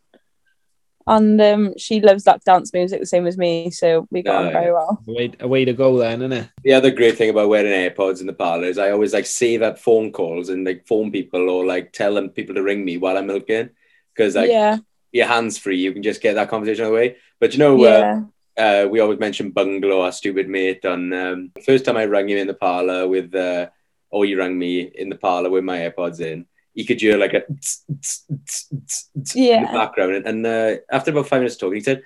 and 1.07 1.41
um, 1.41 1.77
she 1.77 1.99
loves 1.99 2.23
that 2.25 2.43
dance 2.43 2.73
music 2.73 2.99
the 2.99 3.05
same 3.05 3.27
as 3.27 3.37
me, 3.37 3.71
so 3.71 4.07
we 4.11 4.21
got 4.21 4.43
Oh, 4.43 4.47
on 4.47 4.53
very 4.53 4.71
well. 4.71 5.01
A 5.07 5.11
way, 5.11 5.31
a 5.39 5.47
way 5.47 5.65
to 5.65 5.73
go 5.73 5.97
then, 5.97 6.21
isn't 6.21 6.33
it? 6.33 6.49
the 6.63 6.73
other 6.73 6.91
great 6.91 7.17
thing 7.17 7.29
about 7.29 7.49
wearing 7.49 7.71
AirPods 7.71 8.21
in 8.21 8.27
the 8.27 8.33
parlor 8.33 8.65
is 8.65 8.77
I 8.77 8.91
always 8.91 9.13
like 9.13 9.25
save 9.25 9.61
up 9.61 9.79
phone 9.79 10.11
calls 10.11 10.49
and 10.49 10.65
like 10.65 10.87
phone 10.87 11.11
people 11.11 11.49
or 11.49 11.65
like 11.65 11.91
tell 11.93 12.13
them 12.13 12.29
people 12.29 12.55
to 12.55 12.63
ring 12.63 12.85
me 12.85 12.97
while 12.97 13.17
I'm 13.17 13.27
milking 13.27 13.69
because 14.15 14.35
like 14.35 14.51
yeah, 14.51 14.77
your 15.11 15.27
hands 15.27 15.57
free, 15.57 15.77
you 15.77 15.91
can 15.93 16.03
just 16.03 16.21
get 16.21 16.35
that 16.35 16.49
conversation 16.49 16.85
away. 16.85 17.17
But 17.39 17.53
you 17.53 17.59
know, 17.59 17.75
uh, 17.75 17.89
yeah, 17.89 18.17
uh, 18.17 18.21
we 18.57 18.99
always 18.99 19.19
mention 19.19 19.51
Bungalow, 19.51 20.01
our 20.01 20.11
stupid 20.11 20.49
mate. 20.49 20.85
On 20.85 21.13
um, 21.13 21.51
first 21.65 21.85
time 21.85 21.97
I 21.97 22.05
rang 22.05 22.29
him 22.29 22.37
in 22.37 22.47
the 22.47 22.53
parlor 22.53 23.07
with, 23.07 23.33
uh, 23.35 23.67
or 24.09 24.25
he 24.25 24.35
rang 24.35 24.57
me 24.57 24.81
in 24.81 25.09
the 25.09 25.15
parlor 25.15 25.49
with 25.49 25.63
my 25.63 25.79
AirPods 25.79 26.19
in. 26.21 26.45
He 26.73 26.85
could 26.85 27.01
hear 27.01 27.17
like 27.17 27.33
a 27.33 27.41
tss, 27.41 27.83
tss, 28.01 28.25
tss, 28.45 28.69
tss, 28.87 29.09
tss 29.21 29.35
in 29.35 29.43
the 29.43 29.47
Yeah. 29.47 29.71
background, 29.73 30.13
and, 30.15 30.25
and 30.27 30.45
uh, 30.45 30.75
after 30.91 31.11
about 31.11 31.27
five 31.27 31.41
minutes 31.41 31.57
talking, 31.57 31.75
he 31.75 31.81
said, 31.83 32.01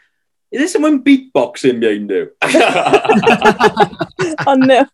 "Is 0.52 0.60
there 0.60 0.68
someone 0.68 1.04
beatboxing 1.04 1.80
behind 1.80 2.10
you?" 2.10 2.32
oh 4.48 4.56
no. 4.56 4.86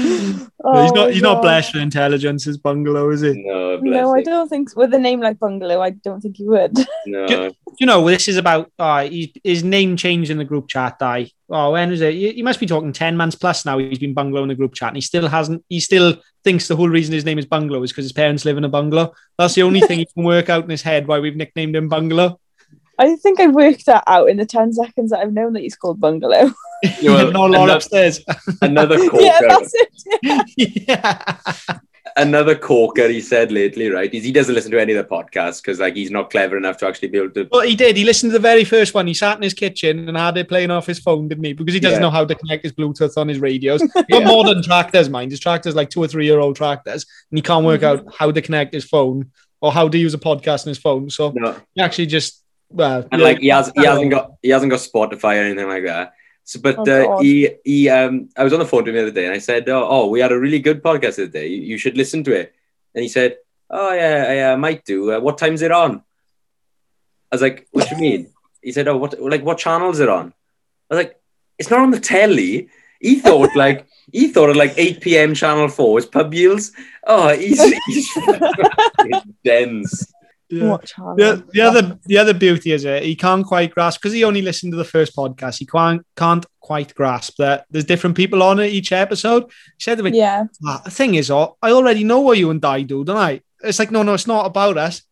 He's 0.00 0.48
Oh, 0.62 0.90
not. 0.94 1.12
He's 1.12 1.22
not 1.22 1.36
God. 1.36 1.42
blessed 1.42 1.74
with 1.74 1.82
intelligence. 1.82 2.44
His 2.44 2.58
bungalow, 2.58 3.10
is 3.10 3.22
he? 3.22 3.32
no, 3.44 3.76
No, 3.78 4.14
I 4.14 4.22
don't 4.22 4.48
think 4.48 4.76
with 4.76 4.92
a 4.94 4.98
name 4.98 5.20
like 5.20 5.38
Bungalow, 5.38 5.80
I 5.80 5.90
don't 5.90 6.20
think 6.20 6.36
he 6.36 6.46
would. 6.46 6.76
No, 7.06 7.50
You 7.78 7.86
know, 7.86 8.06
this 8.06 8.28
is 8.28 8.36
about 8.36 8.70
uh, 8.78 9.04
he, 9.04 9.32
his 9.42 9.64
name 9.64 9.96
changed 9.96 10.30
in 10.30 10.36
the 10.38 10.44
group 10.44 10.68
chat. 10.68 10.96
I 11.00 11.30
oh, 11.48 11.72
when 11.72 11.90
is 11.92 12.00
it? 12.02 12.14
You, 12.14 12.28
you 12.30 12.44
must 12.44 12.60
be 12.60 12.66
talking 12.66 12.92
ten 12.92 13.16
months 13.16 13.36
plus 13.36 13.64
now. 13.64 13.78
He's 13.78 13.98
been 13.98 14.14
bungalow 14.14 14.42
in 14.42 14.48
the 14.48 14.54
group 14.54 14.74
chat, 14.74 14.88
and 14.88 14.96
he 14.96 15.00
still 15.00 15.28
hasn't. 15.28 15.64
He 15.68 15.80
still 15.80 16.16
thinks 16.44 16.68
the 16.68 16.76
whole 16.76 16.88
reason 16.88 17.14
his 17.14 17.24
name 17.24 17.38
is 17.38 17.46
bungalow 17.46 17.82
is 17.82 17.90
because 17.92 18.04
his 18.04 18.12
parents 18.12 18.44
live 18.44 18.58
in 18.58 18.64
a 18.64 18.68
bungalow. 18.68 19.12
That's 19.38 19.54
the 19.54 19.62
only 19.62 19.80
thing 19.86 19.98
he 19.98 20.06
can 20.06 20.24
work 20.24 20.48
out 20.50 20.64
in 20.64 20.70
his 20.70 20.82
head 20.82 21.06
why 21.06 21.20
we've 21.20 21.36
nicknamed 21.36 21.74
him 21.76 21.88
bungalow. 21.88 22.38
I 22.98 23.16
think 23.16 23.40
I 23.40 23.46
worked 23.46 23.86
that 23.86 24.04
out 24.06 24.28
in 24.28 24.36
the 24.36 24.44
10 24.44 24.74
seconds 24.74 25.10
that 25.10 25.20
I've 25.20 25.32
known 25.32 25.54
that 25.54 25.60
he's 25.62 25.74
called 25.74 26.00
Bungalow. 26.00 26.52
Well, 27.02 27.30
no 27.32 27.40
lot 27.46 27.54
another- 27.54 27.72
upstairs. 27.74 28.20
another 28.62 29.08
corker. 29.08 29.24
yeah, 29.24 29.38
that's 29.40 29.72
it. 29.74 30.86
yeah. 30.88 31.78
another 32.16 32.54
corker. 32.56 33.08
He 33.08 33.20
said 33.20 33.52
lately, 33.52 33.88
right? 33.88 34.12
Is 34.12 34.24
he 34.24 34.32
doesn't 34.32 34.54
listen 34.54 34.70
to 34.72 34.80
any 34.80 34.94
of 34.94 35.06
the 35.06 35.14
podcasts 35.14 35.62
because 35.62 35.80
like 35.80 35.94
he's 35.96 36.10
not 36.10 36.30
clever 36.30 36.56
enough 36.56 36.78
to 36.78 36.86
actually 36.86 37.08
be 37.08 37.18
able 37.18 37.30
to. 37.32 37.48
Well, 37.50 37.62
he 37.62 37.74
did. 37.74 37.96
He 37.96 38.04
listened 38.04 38.30
to 38.32 38.38
the 38.38 38.42
very 38.42 38.64
first 38.64 38.94
one. 38.94 39.06
He 39.06 39.14
sat 39.14 39.36
in 39.36 39.42
his 39.42 39.54
kitchen 39.54 40.08
and 40.08 40.16
had 40.16 40.36
it 40.36 40.48
playing 40.48 40.70
off 40.70 40.86
his 40.86 40.98
phone, 40.98 41.28
didn't 41.28 41.44
he? 41.44 41.52
Because 41.52 41.74
he 41.74 41.80
doesn't 41.80 41.98
Yeah. 42.00 42.06
know 42.06 42.10
how 42.10 42.24
to 42.24 42.34
connect 42.34 42.64
his 42.64 42.72
Bluetooth 42.72 43.16
on 43.16 43.28
his 43.28 43.38
radios. 43.40 43.82
He's 43.82 43.92
got 43.92 44.06
Yeah. 44.08 44.24
modern 44.24 44.62
tractors, 44.62 45.08
mind. 45.08 45.30
His 45.30 45.40
tractors 45.40 45.74
like 45.74 45.90
two 45.90 46.02
or 46.02 46.08
three 46.08 46.26
year 46.26 46.40
old 46.40 46.56
tractors, 46.56 47.06
and 47.30 47.38
he 47.38 47.42
can't 47.42 47.64
work 47.64 47.82
mm-hmm. 47.82 48.06
out 48.08 48.14
how 48.18 48.30
to 48.30 48.40
connect 48.42 48.74
his 48.74 48.84
phone 48.84 49.30
or 49.60 49.72
how 49.72 49.88
to 49.88 49.98
use 49.98 50.14
a 50.14 50.18
podcast 50.18 50.66
on 50.66 50.70
his 50.70 50.78
phone. 50.78 51.10
So 51.10 51.32
No, 51.34 51.54
he 51.74 51.82
actually 51.82 52.06
just 52.06 52.42
well, 52.72 53.06
and 53.10 53.20
yeah. 53.20 53.26
like 53.26 53.38
he 53.40 53.48
has 53.48 53.72
he 53.74 53.84
hasn't 53.84 54.10
got 54.10 54.32
he 54.42 54.50
hasn't 54.50 54.70
got 54.70 54.80
Spotify 54.80 55.40
or 55.40 55.42
anything 55.44 55.68
like 55.68 55.84
that. 55.84 56.12
So, 56.50 56.58
but 56.58 56.78
Oh, 56.80 56.82
uh, 56.82 57.22
he 57.22 57.48
he 57.64 57.88
um 57.88 58.28
I 58.36 58.42
was 58.42 58.52
on 58.52 58.58
the 58.58 58.66
phone 58.66 58.84
to 58.84 58.90
him 58.90 58.96
the 58.96 59.02
other 59.02 59.12
day 59.12 59.26
and 59.26 59.32
I 59.32 59.38
said, 59.38 59.68
oh, 59.68 59.86
oh 59.88 60.06
we 60.08 60.18
had 60.18 60.32
a 60.32 60.38
really 60.38 60.58
good 60.58 60.82
podcast 60.82 61.14
the 61.14 61.22
other 61.22 61.38
day. 61.40 61.46
You, 61.46 61.60
you 61.62 61.78
should 61.78 61.96
listen 61.96 62.24
to 62.24 62.32
it. 62.32 62.52
And 62.92 63.04
he 63.04 63.08
said, 63.08 63.36
oh 63.70 63.92
yeah, 63.92 64.24
I 64.28 64.36
uh, 64.50 64.56
might 64.56 64.84
do. 64.84 65.12
Uh, 65.12 65.20
what 65.20 65.38
time's 65.38 65.62
it 65.62 65.70
on? 65.70 66.02
I 67.30 67.36
was 67.36 67.40
like, 67.40 67.68
what 67.70 67.88
do 67.88 67.94
you 67.94 68.00
mean? 68.00 68.30
He 68.62 68.72
said, 68.72 68.88
oh, 68.88 68.96
what 68.96 69.14
like 69.22 69.44
what 69.44 69.58
channel 69.58 69.90
is 69.90 70.00
it 70.00 70.08
on? 70.08 70.34
I 70.90 70.94
was 70.94 71.04
like, 71.04 71.20
it's 71.56 71.70
not 71.70 71.80
on 71.80 71.92
the 71.92 72.00
telly. 72.00 72.68
He 73.00 73.20
thought 73.20 73.54
like 73.54 73.86
he 74.12 74.26
thought 74.26 74.50
at 74.50 74.56
like 74.56 74.74
8 74.76 75.00
p.m. 75.00 75.34
channel 75.34 75.68
four 75.68 75.94
was 75.94 76.04
pub 76.04 76.34
yields. 76.34 76.72
Oh, 77.06 77.28
he's, 77.28 77.62
he's 77.86 78.10
dense. 79.44 80.12
Yeah. 80.50 80.76
The, 81.16 81.44
the 81.52 81.60
other 81.60 81.98
the 82.06 82.18
other 82.18 82.34
beauty 82.34 82.72
is 82.72 82.84
it 82.84 83.02
he 83.02 83.14
can't 83.14 83.46
quite 83.46 83.72
grasp 83.74 84.00
because 84.00 84.12
he 84.12 84.24
only 84.24 84.42
listened 84.42 84.72
to 84.72 84.76
the 84.76 84.84
first 84.84 85.14
podcast. 85.16 85.58
He 85.58 85.66
can't 85.66 86.04
can't 86.16 86.44
quite 86.60 86.94
grasp 86.94 87.36
that 87.38 87.66
there's 87.70 87.84
different 87.84 88.16
people 88.16 88.42
on 88.42 88.58
it 88.58 88.72
each 88.72 88.92
episode. 88.92 89.44
He 89.44 89.82
said 89.84 89.98
to 89.98 90.04
me, 90.04 90.16
Yeah. 90.16 90.44
"Ah, 90.66 90.82
the 90.84 90.90
thing 90.90 91.14
is, 91.14 91.30
oh, 91.30 91.56
I 91.62 91.70
already 91.72 92.04
know 92.04 92.20
what 92.20 92.38
you 92.38 92.50
and 92.50 92.60
Dai 92.60 92.82
do, 92.82 93.04
don't 93.04 93.16
I? 93.16 93.42
It's 93.62 93.78
like, 93.78 93.90
no, 93.90 94.02
no, 94.02 94.14
it's 94.14 94.26
not 94.26 94.46
about 94.46 94.76
us. 94.78 95.02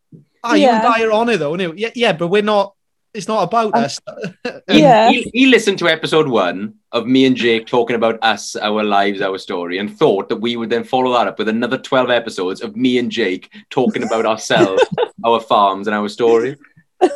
Ah, 0.43 0.55
you 0.55 0.69
and 0.69 0.83
Yeah. 0.83 0.83
Dai 0.83 1.05
are 1.05 1.13
on 1.13 1.29
it 1.29 1.39
though, 1.39 1.53
innit? 1.53 1.75
Yeah, 1.77 1.91
yeah, 1.95 2.13
but 2.13 2.29
we're 2.29 2.43
not. 2.43 2.75
It's 3.19 3.27
not 3.27 3.43
about 3.43 3.75
Um, 3.75 3.85
us. 3.85 3.99
Yeah. 4.69 5.11
He, 5.11 5.29
he 5.35 5.47
listened 5.47 5.79
to 5.81 5.89
episode 5.89 6.29
one 6.29 6.75
of 6.93 7.05
me 7.07 7.25
and 7.27 7.35
Jake 7.35 7.67
talking 7.67 7.97
about 7.97 8.23
us, 8.23 8.55
our 8.55 8.85
lives, 8.85 9.21
our 9.21 9.39
story, 9.39 9.79
and 9.79 9.95
thought 9.99 10.29
that 10.29 10.37
we 10.37 10.57
would 10.57 10.71
then 10.71 10.85
follow 10.85 11.13
that 11.15 11.27
up 11.27 11.37
with 11.39 11.49
another 11.49 11.79
12 11.79 12.11
episodes 12.11 12.63
of 12.63 12.77
me 12.77 12.97
and 12.99 13.11
Jake 13.11 13.51
talking 13.71 14.05
about 14.05 14.25
ourselves, 14.25 14.85
our 15.25 15.41
farms, 15.41 15.89
and 15.89 15.97
our 15.97 16.09
story. 16.09 16.57
But, 17.01 17.13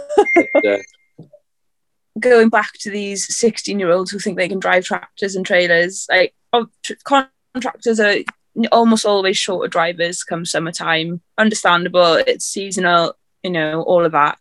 uh, 0.67 0.79
Going 2.19 2.49
back 2.49 2.73
to 2.81 2.91
these 2.91 3.35
16 3.37 3.79
year 3.79 3.91
olds 3.91 4.11
who 4.11 4.19
think 4.19 4.37
they 4.37 4.49
can 4.49 4.59
drive 4.59 4.85
tractors 4.85 5.37
and 5.37 5.47
trailers, 5.47 6.07
like 6.11 6.35
oh, 6.53 6.67
tr- 6.83 6.93
contractors 7.05 8.01
are 8.01 8.17
almost 8.73 9.07
always 9.07 9.39
shorter 9.39 9.69
drivers 9.69 10.25
come 10.25 10.45
summertime. 10.45 11.21
Understandable, 11.39 12.15
it's 12.27 12.45
seasonal, 12.45 13.15
you 13.43 13.51
know, 13.51 13.83
all 13.83 14.05
of 14.05 14.13
that. 14.13 14.39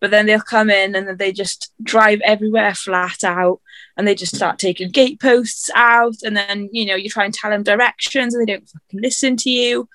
But 0.00 0.10
then 0.10 0.26
they'll 0.26 0.40
come 0.40 0.70
in 0.70 0.94
and 0.94 1.08
then 1.08 1.16
they 1.16 1.32
just 1.32 1.72
drive 1.82 2.20
everywhere 2.24 2.74
flat 2.74 3.24
out 3.24 3.60
and 3.96 4.06
they 4.06 4.14
just 4.14 4.36
start 4.36 4.58
taking 4.58 4.90
gate 4.90 5.20
posts 5.20 5.70
out. 5.74 6.16
And 6.24 6.36
then, 6.36 6.68
you 6.72 6.84
know, 6.84 6.94
you 6.94 7.08
try 7.08 7.24
and 7.24 7.32
tell 7.32 7.50
them 7.50 7.62
directions 7.62 8.34
and 8.34 8.46
they 8.46 8.52
don't 8.52 8.68
fucking 8.68 9.00
listen 9.00 9.36
to 9.38 9.50
you. 9.50 9.88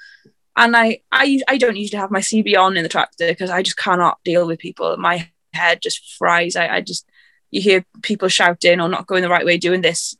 And 0.57 0.75
I, 0.75 1.01
I, 1.11 1.39
I 1.47 1.57
don't 1.57 1.75
usually 1.75 1.99
have 1.99 2.11
my 2.11 2.19
CB 2.19 2.57
on 2.57 2.77
in 2.77 2.83
the 2.83 2.89
tractor 2.89 3.27
because 3.27 3.49
I 3.49 3.61
just 3.61 3.77
cannot 3.77 4.19
deal 4.23 4.47
with 4.47 4.59
people. 4.59 4.97
My 4.97 5.29
head 5.53 5.81
just 5.81 6.15
fries. 6.17 6.55
I, 6.55 6.67
I 6.67 6.81
just, 6.81 7.07
you 7.51 7.61
hear 7.61 7.85
people 8.01 8.27
shouting 8.27 8.81
or 8.81 8.89
not 8.89 9.07
going 9.07 9.21
the 9.21 9.29
right 9.29 9.45
way 9.45 9.57
doing 9.57 9.81
this. 9.81 10.15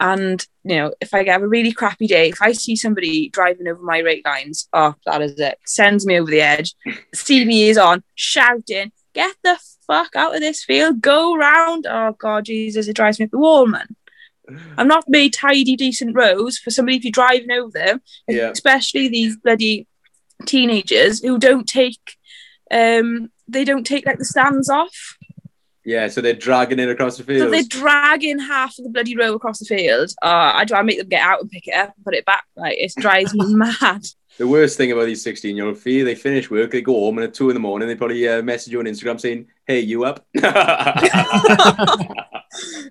And, 0.00 0.44
you 0.64 0.76
know, 0.76 0.94
if 1.00 1.14
I 1.14 1.22
have 1.28 1.42
a 1.42 1.48
really 1.48 1.70
crappy 1.70 2.08
day, 2.08 2.30
if 2.30 2.42
I 2.42 2.52
see 2.52 2.74
somebody 2.74 3.28
driving 3.28 3.68
over 3.68 3.80
my 3.80 3.98
rate 3.98 4.24
lines, 4.24 4.68
oh, 4.72 4.96
that 5.06 5.22
is 5.22 5.38
it. 5.38 5.58
Sends 5.64 6.04
me 6.04 6.18
over 6.18 6.28
the 6.28 6.40
edge. 6.40 6.74
CB 7.14 7.68
is 7.68 7.78
on, 7.78 8.02
shouting, 8.16 8.90
get 9.14 9.34
the 9.44 9.58
fuck 9.86 10.14
out 10.16 10.34
of 10.34 10.40
this 10.40 10.64
field, 10.64 11.00
go 11.00 11.36
round. 11.36 11.86
Oh, 11.88 12.14
God, 12.18 12.44
Jesus, 12.46 12.88
it 12.88 12.96
drives 12.96 13.18
me 13.18 13.24
up 13.26 13.30
the 13.30 13.38
wall, 13.38 13.66
man. 13.66 13.88
I'm 14.76 14.88
not 14.88 15.04
made 15.08 15.32
tidy, 15.32 15.76
decent 15.76 16.14
roads 16.16 16.58
for 16.58 16.70
somebody 16.70 16.96
if 16.96 17.04
you're 17.04 17.12
driving 17.12 17.50
over 17.52 17.70
them, 17.70 18.02
Yeah. 18.28 18.50
especially 18.50 19.08
these 19.08 19.36
bloody 19.36 19.86
teenagers 20.46 21.22
who 21.22 21.38
don't 21.38 21.66
take, 21.66 22.16
um, 22.70 23.30
they 23.48 23.64
don't 23.64 23.84
take 23.86 24.04
like 24.06 24.18
the 24.18 24.24
stands 24.24 24.68
off. 24.68 25.16
yeah, 25.84 26.08
so 26.08 26.20
they're 26.20 26.32
dragging 26.34 26.78
it 26.80 26.88
across 26.88 27.16
the 27.16 27.24
field. 27.24 27.40
So 27.40 27.50
they're 27.50 27.62
dragging 27.62 28.38
half 28.40 28.76
of 28.78 28.84
the 28.84 28.90
bloody 28.90 29.16
row 29.16 29.34
across 29.34 29.58
the 29.60 29.64
field. 29.64 30.10
Uh, 30.22 30.52
I 30.54 30.64
try 30.64 30.78
and 30.80 30.86
make 30.86 30.98
them 30.98 31.08
get 31.08 31.22
out 31.22 31.40
and 31.40 31.50
pick 31.50 31.66
it 31.68 31.74
up 31.74 31.92
and 31.96 32.04
put 32.04 32.14
it 32.14 32.24
back. 32.24 32.44
Like 32.56 32.76
it 32.78 32.92
drives 32.96 33.32
me 33.34 33.54
mad. 33.54 34.02
The 34.38 34.46
worst 34.46 34.76
thing 34.76 34.92
about 34.92 35.06
these 35.06 35.22
16 35.22 35.56
year 35.56 35.66
old 35.66 35.78
fee, 35.78 36.02
they 36.02 36.14
finish 36.14 36.50
work, 36.50 36.70
they 36.70 36.80
go 36.80 36.94
home, 36.94 37.18
and 37.18 37.26
at 37.26 37.34
two 37.34 37.50
in 37.50 37.54
the 37.54 37.60
morning, 37.60 37.88
they 37.88 37.94
probably 37.94 38.26
uh, 38.28 38.42
message 38.42 38.72
you 38.72 38.80
on 38.80 38.86
Instagram 38.86 39.20
saying, 39.20 39.46
Hey, 39.66 39.80
you 39.80 40.04
up? 40.04 40.26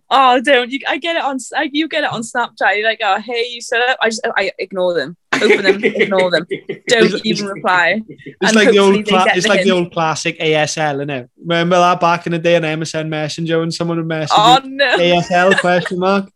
Oh, 0.09 0.41
don't 0.41 0.69
you? 0.69 0.79
I 0.87 0.97
get 0.97 1.15
it 1.15 1.23
on. 1.23 1.37
I, 1.55 1.69
you 1.71 1.87
get 1.87 2.03
it 2.03 2.11
on 2.11 2.21
Snapchat. 2.21 2.75
You're 2.75 2.87
like, 2.87 2.99
oh, 3.03 3.19
hey, 3.19 3.47
you 3.49 3.61
set 3.61 3.81
up. 3.81 3.97
I 4.01 4.09
just, 4.09 4.21
I 4.35 4.51
ignore 4.59 4.93
them. 4.93 5.15
Open 5.33 5.63
them, 5.63 5.83
ignore 5.83 6.29
them. 6.29 6.45
Don't 6.87 7.25
even 7.25 7.45
reply. 7.45 8.01
It's 8.41 8.53
like 8.53 8.71
the 8.71 8.79
old, 8.79 9.05
cla- 9.05 9.25
it's 9.29 9.43
the 9.43 9.49
like 9.49 9.63
the 9.63 9.71
old 9.71 9.93
classic 9.93 10.37
ASL, 10.39 10.95
isn't 10.95 11.09
it? 11.09 11.29
Remember 11.39 11.77
that 11.77 11.99
back 11.99 12.25
in 12.25 12.33
the 12.33 12.39
day 12.39 12.57
on 12.57 12.63
MSN 12.63 13.07
Messenger 13.07 13.59
when 13.59 13.71
someone 13.71 13.97
would 13.97 14.05
message 14.05 14.35
Oh 14.37 14.59
you, 14.63 14.69
no! 14.71 14.97
ASL 14.97 15.57
question 15.59 15.99
mark. 15.99 16.29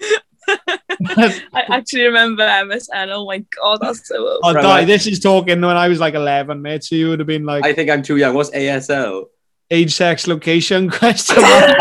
I 1.06 1.62
actually 1.70 2.04
remember 2.04 2.42
MSN. 2.46 3.08
Oh 3.12 3.26
my 3.26 3.38
god, 3.60 3.78
that's 3.80 4.06
so 4.08 4.16
old. 4.26 4.40
Oh, 4.42 4.52
Right, 4.54 4.64
right. 4.64 4.86
this 4.86 5.06
is 5.06 5.20
talking 5.20 5.60
when 5.60 5.76
I 5.76 5.88
was 5.88 6.00
like 6.00 6.14
11, 6.14 6.60
mate. 6.62 6.84
So 6.84 6.94
you 6.96 7.08
would 7.08 7.18
have 7.18 7.26
been 7.28 7.44
like 7.44 7.64
I 7.64 7.72
think 7.72 7.90
I'm 7.90 8.02
too 8.02 8.16
young. 8.16 8.34
What's 8.34 8.50
ASL? 8.50 9.24
age, 9.70 9.94
sex, 9.94 10.26
location 10.26 10.90
question 11.00 11.40
mark. 11.40 11.76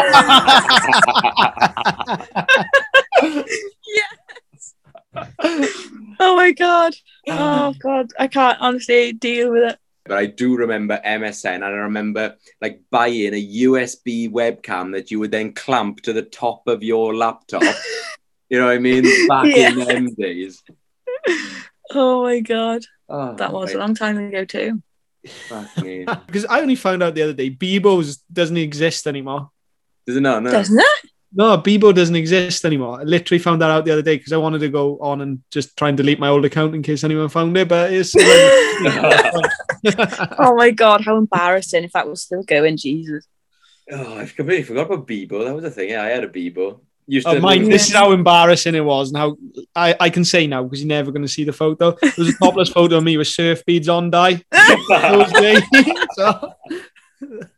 Oh 6.20 6.36
my 6.36 6.52
god. 6.52 6.94
Oh 7.28 7.74
god, 7.80 8.12
I 8.20 8.28
can't 8.28 8.58
honestly 8.60 9.14
deal 9.14 9.52
with 9.52 9.72
it. 9.72 9.80
But 10.06 10.18
I 10.18 10.26
do 10.26 10.58
remember 10.58 11.00
MSN, 11.06 11.56
and 11.56 11.64
I 11.66 11.70
remember 11.70 12.36
like 12.62 12.82
buying 12.92 13.34
a 13.34 13.48
USB 13.64 14.30
webcam 14.30 14.92
that 14.94 15.12
you 15.12 15.20
would 15.20 15.32
then 15.32 15.54
clamp 15.54 16.02
to 16.02 16.14
the 16.14 16.24
top 16.24 16.68
of 16.68 16.84
your 16.84 17.16
laptop. 17.16 17.64
you 18.54 18.60
know 18.60 18.68
what 18.68 18.76
I 18.76 18.80
mean? 18.80 19.04
Back 19.28 19.46
in 19.46 19.78
Yeah. 19.78 19.86
them 19.86 20.14
days. 20.14 20.62
Oh 21.92 22.24
my 22.24 22.40
god. 22.40 22.84
Oh, 23.10 23.36
That 23.36 23.52
was 23.52 23.74
a 23.74 23.78
long 23.80 23.96
time 23.96 24.18
ago 24.18 24.46
too. 24.46 24.82
Because 25.24 26.46
I 26.50 26.62
only 26.62 26.76
found 26.76 27.02
out 27.02 27.16
the 27.16 27.24
other 27.24 27.34
day 27.34 27.50
Bebo's 27.50 28.18
doesn't 28.32 28.58
exist 28.58 29.08
anymore. 29.08 29.50
Does 30.06 30.18
it 30.18 30.22
not? 30.22 30.44
No. 30.44 30.52
Doesn't 30.52 30.78
it? 30.80 31.10
No, 31.36 31.58
Bebo 31.58 31.96
doesn't 31.96 32.16
exist 32.16 32.64
anymore. 32.64 33.00
I 33.00 33.04
literally 33.04 33.40
found 33.40 33.60
that 33.64 33.72
out 33.72 33.86
the 33.86 33.92
other 33.92 34.04
day 34.04 34.18
because 34.18 34.34
I 34.34 34.38
wanted 34.38 34.60
to 34.60 34.70
go 34.70 35.00
on 35.00 35.22
and 35.22 35.42
just 35.50 35.76
try 35.76 35.88
and 35.88 35.98
delete 35.98 36.20
my 36.20 36.28
old 36.28 36.46
account 36.46 36.76
in 36.76 36.84
case 36.84 37.04
anyone 37.04 37.28
found 37.30 37.58
it. 37.58 37.68
But 37.68 37.92
it's 37.92 38.14
Oh 40.40 40.54
my 40.56 40.70
god, 40.70 41.04
how 41.04 41.18
embarrassing 41.18 41.86
if 41.86 41.92
that 41.94 42.08
was 42.08 42.22
still 42.22 42.44
going, 42.44 42.78
Jesus. 42.78 43.26
Oh, 43.92 44.18
I've 44.18 44.36
completely 44.36 44.64
forgot 44.64 44.86
about 44.92 45.08
Bebo. 45.08 45.44
That 45.44 45.56
was 45.56 45.64
a 45.66 45.72
thing. 45.72 45.90
Yeah, 45.90 46.04
I 46.04 46.10
had 46.10 46.24
a 46.24 46.30
Bebo. 46.30 46.82
Used 47.08 47.28
Oh, 47.28 47.34
to 47.36 47.40
mine, 47.42 47.64
this 47.70 47.88
is 47.90 47.94
how 47.94 48.12
embarrassing 48.14 48.76
it 48.76 48.86
was, 48.86 49.10
and 49.10 49.18
how 49.18 49.38
I, 49.76 49.96
I 50.00 50.10
can 50.10 50.24
say 50.24 50.48
now 50.48 50.64
because 50.64 50.82
you're 50.82 50.88
never 50.88 51.12
going 51.12 51.22
to 51.24 51.28
see 51.28 51.44
the 51.44 51.52
photo. 51.54 51.98
There's 52.02 52.30
a 52.30 52.38
topless 52.38 52.70
photo 52.78 52.98
of 52.98 53.04
me 53.04 53.18
with 53.18 53.28
surf 53.28 53.66
beads 53.66 53.90
on 53.90 54.10
die. 54.10 54.44
Those 54.90 55.32
days. 55.34 55.62
so, 56.14 56.54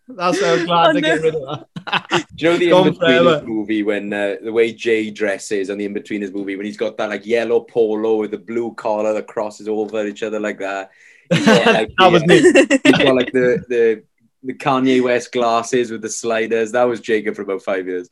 that's 0.09 0.41
why 0.41 0.47
I 0.47 0.53
was 0.53 0.65
glad 0.65 0.89
Oh, 0.89 0.93
to 0.93 1.01
get 1.01 1.21
rid 1.21 1.35
of 1.35 1.41
that. 1.85 2.25
Do 2.35 2.45
you 2.45 2.51
know 2.51 2.57
the 2.57 2.69
Gone 2.69 2.87
Inbetweeners 2.93 2.97
forever. 2.99 3.43
movie 3.45 3.83
when 3.83 4.11
uh, 4.13 4.35
the 4.43 4.51
way 4.51 4.71
Jay 4.73 5.11
dresses 5.11 5.69
and 5.69 5.79
the 5.79 5.87
Inbetweeners 5.87 6.33
movie 6.33 6.55
when 6.55 6.65
he's 6.65 6.77
got 6.77 6.97
that 6.97 7.09
like 7.09 7.25
yellow 7.25 7.59
polo 7.61 8.15
with 8.17 8.31
the 8.31 8.37
blue 8.39 8.73
collar 8.73 9.13
that 9.13 9.27
crosses 9.27 9.67
over 9.67 10.05
each 10.07 10.23
other 10.23 10.39
like 10.39 10.59
that. 10.59 10.89
He's 11.31 11.45
got, 11.45 11.65
like, 11.73 11.91
That 11.99 12.11
was 12.11 12.21
the, 12.23 12.27
me. 12.27 12.79
he's 12.83 13.03
got 13.03 13.15
like 13.15 13.31
the, 13.31 13.63
the 13.69 14.03
the 14.43 14.53
Kanye 14.53 15.03
West 15.03 15.31
glasses 15.31 15.89
with 15.91 16.03
the 16.03 16.09
sliders. 16.09 16.71
That 16.71 16.83
was 16.83 16.99
Jacob 16.99 17.35
for 17.35 17.41
about 17.41 17.63
five 17.63 17.87
years. 17.87 18.09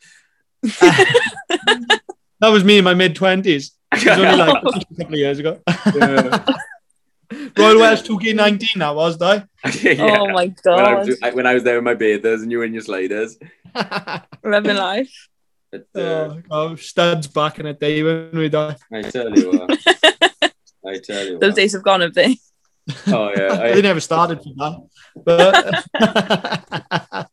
That 2.39 2.49
was 2.49 2.64
me 2.66 2.78
in 2.80 2.84
my 2.84 2.93
mid 2.93 3.16
twenties. 3.16 3.72
It 3.93 4.05
was 4.05 4.20
only 4.20 4.36
like 4.38 4.64
a 4.66 4.95
couple 4.97 5.14
of 5.14 5.20
years 5.20 5.39
ago. 5.39 5.61
Yeah. 5.95 6.45
Royal 7.57 7.80
Welsh 7.80 8.01
2K19 8.03 8.80
that 8.80 8.95
was, 8.95 9.18
though. 9.18 9.41
Yeah. 9.82 10.18
Oh 10.20 10.28
my 10.28 10.45
When 10.45 10.49
I, 10.49 10.55
god. 10.64 11.07
was, 11.07 11.20
I- 11.24 11.30
when 11.32 11.45
I 11.47 11.53
was 11.53 11.64
there 11.64 11.76
with 11.76 11.84
my 11.86 11.93
bathers 11.93 12.41
and 12.41 12.51
you 12.51 12.57
were 12.57 12.66
in 12.66 12.74
your 12.74 12.82
sliders. 12.84 13.38
Living 14.43 14.76
life. 14.76 15.30
But, 15.72 15.88
uh, 15.95 15.99
oh, 16.01 16.41
oh, 16.51 16.76
studs 16.76 17.28
back 17.28 17.59
in 17.59 17.66
the 17.66 17.74
day 17.74 18.03
when 18.03 18.30
we 18.34 18.49
die. 18.49 18.76
I 18.91 19.01
tell 19.03 19.36
you 19.36 19.49
what. 19.51 19.72
I 20.86 20.99
tell 20.99 21.26
you 21.26 21.39
Those 21.39 21.51
what. 21.51 21.55
days 21.55 21.74
have 21.74 21.84
gone, 21.84 22.01
have 22.01 22.14
they? 22.14 22.38
Oh 23.07 23.32
yeah. 23.36 23.74
they 23.74 23.82
never 23.82 23.99
started 24.01 24.43
for 24.43 24.53
that. 24.57 24.78
But 27.09 27.30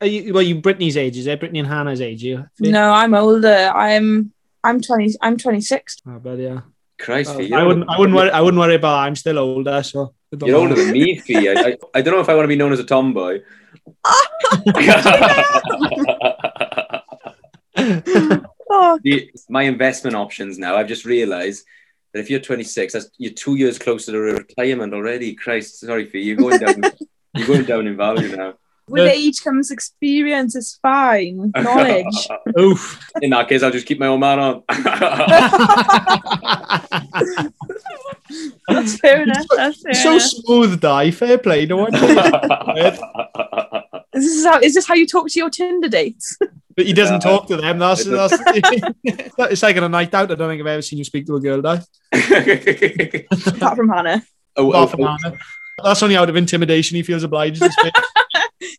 Are 0.00 0.06
you, 0.06 0.32
well, 0.32 0.42
you 0.42 0.60
Brittany's 0.60 0.96
age, 0.96 1.16
is 1.16 1.26
it? 1.26 1.40
Brittany 1.40 1.58
and 1.58 1.68
Hannah's 1.68 2.00
age, 2.00 2.22
you? 2.22 2.46
No, 2.60 2.92
I'm 2.92 3.14
older. 3.14 3.72
I'm 3.74 4.32
I'm 4.62 4.80
twenty 4.80 5.12
I'm 5.20 5.36
twenty 5.36 5.60
six. 5.60 5.96
Ah, 6.06 6.12
oh, 6.14 6.18
but 6.20 6.38
yeah. 6.38 6.60
Christ, 7.00 7.36
Fee, 7.36 7.52
I 7.52 7.58
you're 7.58 7.66
wouldn't. 7.66 7.88
I 7.88 7.98
wouldn't 7.98 8.16
worry. 8.16 8.30
I 8.30 8.40
wouldn't 8.40 8.60
worry 8.60 8.74
about. 8.74 9.00
That. 9.00 9.06
I'm 9.06 9.16
still 9.16 9.38
older, 9.38 9.82
so. 9.82 10.14
You're 10.44 10.56
older 10.56 10.74
than 10.74 10.92
me, 10.92 11.18
Fee. 11.18 11.48
I, 11.48 11.52
I, 11.52 11.76
I 11.94 12.02
don't 12.02 12.14
know 12.14 12.20
if 12.20 12.28
I 12.28 12.34
want 12.34 12.44
to 12.44 12.48
be 12.48 12.56
known 12.56 12.72
as 12.72 12.80
a 12.80 12.84
tomboy. 12.84 13.40
Oh, 18.70 18.98
The- 19.02 19.30
my 19.48 19.62
investment 19.62 20.14
options 20.14 20.58
now. 20.58 20.76
I've 20.76 20.88
just 20.88 21.04
realised 21.04 21.64
that 22.12 22.20
if 22.20 22.30
you're 22.30 22.40
26, 22.40 22.92
that's 22.92 23.10
you're 23.18 23.32
two 23.32 23.56
years 23.56 23.78
closer 23.78 24.12
to 24.12 24.18
retirement 24.18 24.94
already. 24.94 25.34
Christ, 25.34 25.80
sorry, 25.80 26.06
Fee. 26.06 26.20
You're 26.20 26.36
going 26.36 26.58
down. 26.58 26.82
you're 27.34 27.46
going 27.46 27.64
down 27.64 27.86
in 27.86 27.96
value 27.96 28.36
now. 28.36 28.54
With 28.88 29.04
Yeah. 29.04 29.10
age 29.12 29.42
comes 29.42 29.70
experience. 29.70 30.54
It's 30.56 30.78
fine. 30.82 31.52
Knowledge. 31.56 32.28
Oof. 32.58 33.00
In 33.20 33.30
that 33.30 33.48
case, 33.48 33.62
I'll 33.62 33.70
just 33.70 33.86
keep 33.86 33.98
my 34.00 34.06
own 34.06 34.20
man 34.20 34.38
on. 34.38 34.62
That's 38.68 38.98
fair 39.00 39.22
enough. 39.22 39.46
That's 39.56 39.82
fair 39.82 39.94
so 39.94 40.10
enough. 40.12 40.22
smooth, 40.22 40.80
Dai. 40.80 41.10
Fair 41.10 41.38
play. 41.38 41.66
No 41.66 41.78
one. 41.78 41.94
Is 44.14 44.24
this 44.24 44.44
how 44.46 44.58
is 44.60 44.74
this 44.74 44.86
how 44.86 44.94
you 44.94 45.06
talk 45.06 45.28
to 45.28 45.38
your 45.38 45.50
Tinder 45.50 45.88
dates? 45.88 46.38
But 46.76 46.86
he 46.86 46.92
doesn't 46.92 47.16
Uh, 47.16 47.30
talk 47.30 47.48
to 47.48 47.56
them. 47.56 47.78
That's 47.78 48.04
that's. 48.04 48.34
it's 49.04 49.62
like 49.62 49.76
on 49.76 49.84
a 49.84 49.88
night 49.88 50.14
out. 50.14 50.30
I 50.30 50.34
don't 50.34 50.48
think 50.48 50.60
I've 50.60 50.66
ever 50.66 50.82
seen 50.82 50.98
you 50.98 51.04
speak 51.04 51.26
to 51.26 51.36
a 51.36 51.40
girl, 51.40 51.60
Dai. 51.60 51.80
Apart 52.12 53.76
from 53.76 53.88
Hannah. 53.88 54.22
Oh, 54.56 54.70
Apart 54.70 54.84
oh, 54.84 54.86
from 54.86 55.00
Hannah. 55.02 55.36
That's 55.82 56.02
only 56.02 56.16
out 56.16 56.28
of 56.28 56.36
intimidation. 56.36 56.96
He 56.96 57.02
feels 57.02 57.22
obliged 57.22 57.62
to 57.62 57.70
speak. 57.70 57.92
Wh- 57.96 58.17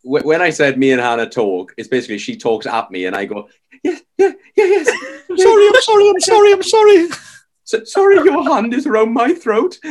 when 0.03 0.41
I 0.41 0.49
said 0.49 0.77
me 0.77 0.91
and 0.91 1.01
Hannah 1.01 1.29
talk, 1.29 1.73
it's 1.77 1.87
basically 1.87 2.17
she 2.17 2.37
talks 2.37 2.65
at 2.65 2.91
me 2.91 3.05
and 3.05 3.15
I 3.15 3.25
go, 3.25 3.47
yeah, 3.83 3.97
yeah, 4.17 4.31
yeah, 4.55 4.65
yes. 4.65 4.89
I'm 5.29 5.37
sorry. 5.47 5.67
I'm 5.67 5.81
sorry. 5.81 6.09
I'm 6.09 6.19
sorry. 6.21 6.53
I'm 6.53 6.63
sorry. 6.63 7.07
So, 7.63 7.83
sorry, 7.83 8.15
your 8.15 8.43
hand 8.51 8.73
is 8.73 8.87
around 8.87 9.13
my 9.13 9.33
throat. 9.33 9.77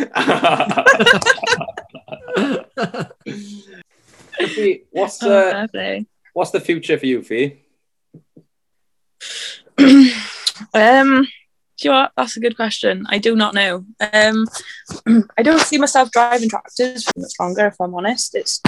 Fee, 4.38 4.82
what's 4.90 5.22
Oh, 5.22 5.30
uh, 5.30 5.50
fair 5.52 5.68
play. 5.68 6.06
what's 6.32 6.50
the 6.50 6.60
future 6.60 6.98
for 6.98 7.06
you, 7.06 7.22
Fee? 7.22 7.60
um, 10.74 11.26
do 11.76 11.84
you 11.84 11.90
know 11.90 12.00
what? 12.00 12.12
That's 12.16 12.36
a 12.36 12.40
good 12.40 12.56
question. 12.56 13.06
I 13.08 13.18
do 13.18 13.36
not 13.36 13.54
know. 13.54 13.84
Um, 14.12 14.46
I 15.38 15.42
don't 15.42 15.60
see 15.60 15.78
myself 15.78 16.10
driving 16.10 16.48
tractors 16.48 17.04
for 17.04 17.12
much 17.16 17.32
longer. 17.38 17.66
If 17.66 17.80
I'm 17.80 17.94
honest, 17.94 18.34
it's 18.34 18.60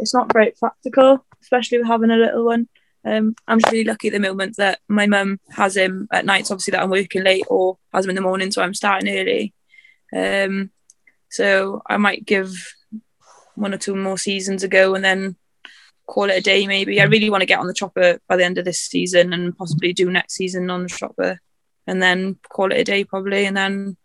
it's 0.00 0.14
not 0.14 0.32
very 0.32 0.52
practical, 0.58 1.24
especially 1.42 1.78
with 1.78 1.86
having 1.86 2.10
a 2.10 2.16
little 2.16 2.44
one. 2.44 2.68
Um, 3.04 3.34
I'm 3.48 3.60
just 3.60 3.72
really 3.72 3.84
lucky 3.84 4.08
at 4.08 4.12
the 4.12 4.20
moment 4.20 4.56
that 4.56 4.80
my 4.88 5.06
mum 5.06 5.40
has 5.50 5.76
him 5.76 6.06
at 6.12 6.26
nights. 6.26 6.50
Obviously, 6.50 6.72
that 6.72 6.82
I'm 6.82 6.90
working 6.90 7.22
late, 7.22 7.44
or 7.48 7.78
has 7.92 8.04
him 8.04 8.10
in 8.10 8.16
the 8.16 8.22
morning, 8.22 8.50
so 8.50 8.62
I'm 8.62 8.74
starting 8.74 9.08
early. 9.08 9.54
Um, 10.14 10.70
so 11.30 11.82
I 11.88 11.96
might 11.96 12.26
give 12.26 12.52
one 13.54 13.72
or 13.72 13.78
two 13.78 13.94
more 13.94 14.18
seasons 14.18 14.64
a 14.64 14.68
go, 14.68 14.94
and 14.94 15.04
then 15.04 15.36
call 16.06 16.28
it 16.28 16.36
a 16.36 16.42
day. 16.42 16.66
Maybe 16.66 17.00
I 17.00 17.04
really 17.04 17.30
want 17.30 17.40
to 17.42 17.46
get 17.46 17.58
on 17.58 17.66
the 17.66 17.74
chopper 17.74 18.20
by 18.28 18.36
the 18.36 18.44
end 18.44 18.58
of 18.58 18.64
this 18.64 18.80
season, 18.80 19.32
and 19.32 19.56
possibly 19.56 19.92
do 19.92 20.10
next 20.10 20.34
season 20.34 20.68
on 20.70 20.82
the 20.82 20.88
chopper, 20.88 21.40
and 21.86 22.02
then 22.02 22.38
call 22.50 22.72
it 22.72 22.80
a 22.80 22.84
day 22.84 23.04
probably, 23.04 23.46
and 23.46 23.56
then 23.56 23.96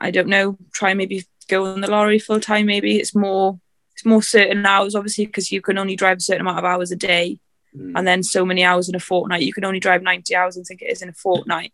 I 0.00 0.10
don't 0.10 0.28
know, 0.28 0.56
try 0.72 0.94
maybe 0.94 1.24
go 1.48 1.66
on 1.66 1.80
the 1.80 1.90
lorry 1.90 2.18
full 2.18 2.40
time. 2.40 2.66
Maybe 2.66 2.98
it's 2.98 3.14
more 3.14 3.58
it's 3.98 4.04
more 4.06 4.22
certain 4.22 4.64
hours, 4.64 4.94
obviously, 4.94 5.26
because 5.26 5.50
you 5.50 5.60
can 5.60 5.76
only 5.76 5.96
drive 5.96 6.18
a 6.18 6.20
certain 6.20 6.42
amount 6.42 6.58
of 6.60 6.64
hours 6.64 6.92
a 6.92 6.96
day, 6.96 7.40
Mm. 7.76 7.92
and 7.96 8.06
then 8.06 8.22
so 8.22 8.46
many 8.46 8.64
hours 8.64 8.88
in 8.88 8.94
a 8.94 9.00
fortnight. 9.00 9.42
You 9.42 9.52
can 9.52 9.64
only 9.64 9.80
drive 9.80 10.02
ninety 10.02 10.34
hours, 10.34 10.56
and 10.56 10.64
think 10.64 10.80
it 10.82 10.90
is 10.90 11.02
in 11.02 11.08
a 11.10 11.12
fortnight. 11.12 11.72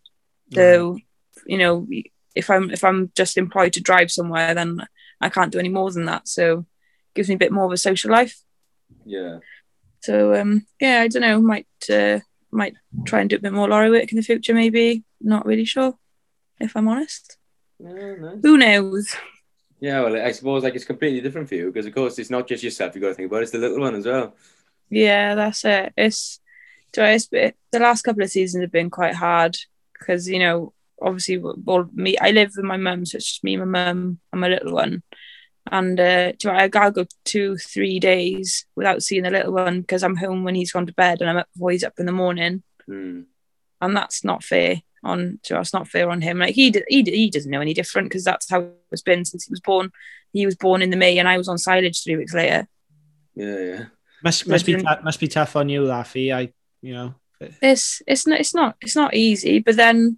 So, 0.53 0.99
you 1.47 1.59
know, 1.59 1.87
if 2.35 2.49
I'm 2.51 2.71
if 2.71 2.83
I'm 2.83 3.13
just 3.15 3.37
employed 3.37 3.75
to 3.75 3.81
drive 3.81 4.11
somewhere, 4.11 4.55
then 4.55 4.85
I 5.21 5.29
can't 5.29 5.53
do 5.53 5.59
any 5.61 5.69
more 5.69 5.91
than 5.93 6.07
that. 6.07 6.27
So, 6.27 6.59
it 6.61 7.15
gives 7.15 7.29
me 7.29 7.37
a 7.37 7.39
bit 7.39 7.53
more 7.53 7.67
of 7.67 7.73
a 7.73 7.77
social 7.77 8.11
life. 8.11 8.37
Yeah. 9.05 9.39
So, 10.01 10.35
um, 10.35 10.67
yeah, 10.81 11.01
I 11.03 11.09
don't 11.09 11.23
know. 11.23 11.41
Might 11.41 11.69
uh, 11.91 12.21
might 12.51 12.75
try 13.07 13.21
and 13.21 13.31
do 13.31 13.37
a 13.37 13.41
bit 13.41 13.53
more 13.53 13.69
lorry 13.69 13.91
work 13.91 14.11
in 14.11 14.17
the 14.17 14.23
future. 14.23 14.53
Maybe 14.55 15.05
not 15.21 15.47
really 15.47 15.65
sure. 15.65 15.95
If 16.59 16.77
I'm 16.77 16.89
honest, 16.89 17.37
Yeah, 17.79 18.15
nice. 18.19 18.39
who 18.43 18.57
knows? 18.59 19.15
Yeah, 19.85 20.01
well, 20.01 20.17
I 20.17 20.33
suppose 20.33 20.63
like 20.63 20.75
it's 20.75 20.87
completely 20.87 21.21
different 21.21 21.47
for 21.47 21.57
you 21.57 21.67
because, 21.67 21.85
of 21.85 21.95
course, 21.95 22.19
it's 22.19 22.31
not 22.31 22.49
just 22.49 22.65
yourself 22.65 22.95
you 22.95 23.03
got 23.03 23.09
to 23.09 23.15
think 23.15 23.31
about; 23.31 23.43
it's 23.43 23.51
the 23.51 23.59
little 23.59 23.81
one 23.81 23.95
as 23.95 24.07
well. 24.07 24.35
Yeah, 24.89 25.35
that's 25.35 25.63
it. 25.67 25.93
It's, 25.95 26.41
but 26.95 27.55
the 27.71 27.79
last 27.81 28.01
couple 28.01 28.23
of 28.23 28.31
seasons 28.31 28.63
have 28.63 28.73
been 28.73 28.89
quite 28.89 29.15
hard 29.15 29.59
because 29.93 30.27
you 30.27 30.39
know, 30.39 30.73
obviously, 31.03 31.37
well, 31.37 31.91
me, 31.93 32.17
I 32.17 32.31
live 32.31 32.53
with 32.57 32.65
my 32.65 32.79
mum, 32.79 33.05
so 33.05 33.17
it's 33.17 33.27
just 33.27 33.45
me, 33.45 33.59
my 33.59 33.67
mum, 33.67 34.21
and 34.33 34.41
my 34.41 34.49
little 34.49 34.73
one. 34.73 35.03
And 35.71 36.01
uh, 36.01 36.33
do 36.33 36.49
know, 36.49 36.55
I 36.55 36.69
gotta 36.69 36.91
go 36.91 37.07
two, 37.27 37.59
three 37.59 38.01
days 38.01 38.65
without 38.77 39.03
seeing 39.03 39.25
the 39.25 39.31
little 39.31 39.53
one 39.53 39.83
because 39.83 40.03
I'm 40.03 40.17
home 40.17 40.45
when 40.45 40.55
he's 40.55 40.73
gone 40.73 40.87
to 40.87 40.95
bed 40.95 41.21
and 41.21 41.29
I'm 41.29 41.37
up 41.37 41.49
before 41.53 41.73
he's 41.73 41.85
up 41.85 41.99
in 41.99 42.07
the 42.07 42.13
morning, 42.13 42.63
Mm. 42.89 43.25
and 43.83 43.97
that's 43.97 44.25
not 44.25 44.43
fair 44.45 44.81
on. 45.05 45.39
So 45.43 45.59
it's 45.61 45.73
not 45.73 45.89
fair 45.89 46.11
on 46.11 46.21
him. 46.23 46.39
Like 46.39 46.55
he, 46.55 46.71
d- 46.71 46.83
he, 46.89 47.03
d- 47.03 47.17
he 47.17 47.31
doesn't 47.31 47.51
know 47.51 47.61
any 47.61 47.75
different 47.75 48.09
because 48.09 48.25
that's 48.25 48.49
how 48.51 48.69
it's 48.91 49.03
been 49.03 49.25
since 49.25 49.45
he 49.45 49.51
was 49.53 49.61
born. 49.61 49.91
He 50.33 50.47
was 50.47 50.57
born 50.57 50.83
in 50.83 50.91
the 50.91 50.97
May, 50.97 51.19
and 51.19 51.29
I 51.29 51.39
was 51.39 51.49
on 51.49 51.59
silage 51.59 52.03
three 52.03 52.17
weeks 52.17 52.35
later. 52.35 52.67
Yeah, 53.35 53.59
yeah. 53.59 53.85
Must 54.23 54.49
must 54.49 54.67
be 54.67 54.73
Imagine- 54.73 54.97
tou- 54.99 55.05
must 55.05 55.21
be 55.21 55.29
tough 55.29 55.55
on 55.57 55.69
you, 55.69 55.83
Laffy. 55.83 56.35
I 56.35 56.53
you 56.83 56.95
know. 56.95 57.15
it's 57.63 58.01
it's 58.07 58.27
not 58.27 58.41
it's 58.41 58.55
not 58.55 58.77
it's 58.81 58.97
not 58.97 59.13
easy 59.15 59.59
but 59.59 59.77
then 59.77 60.17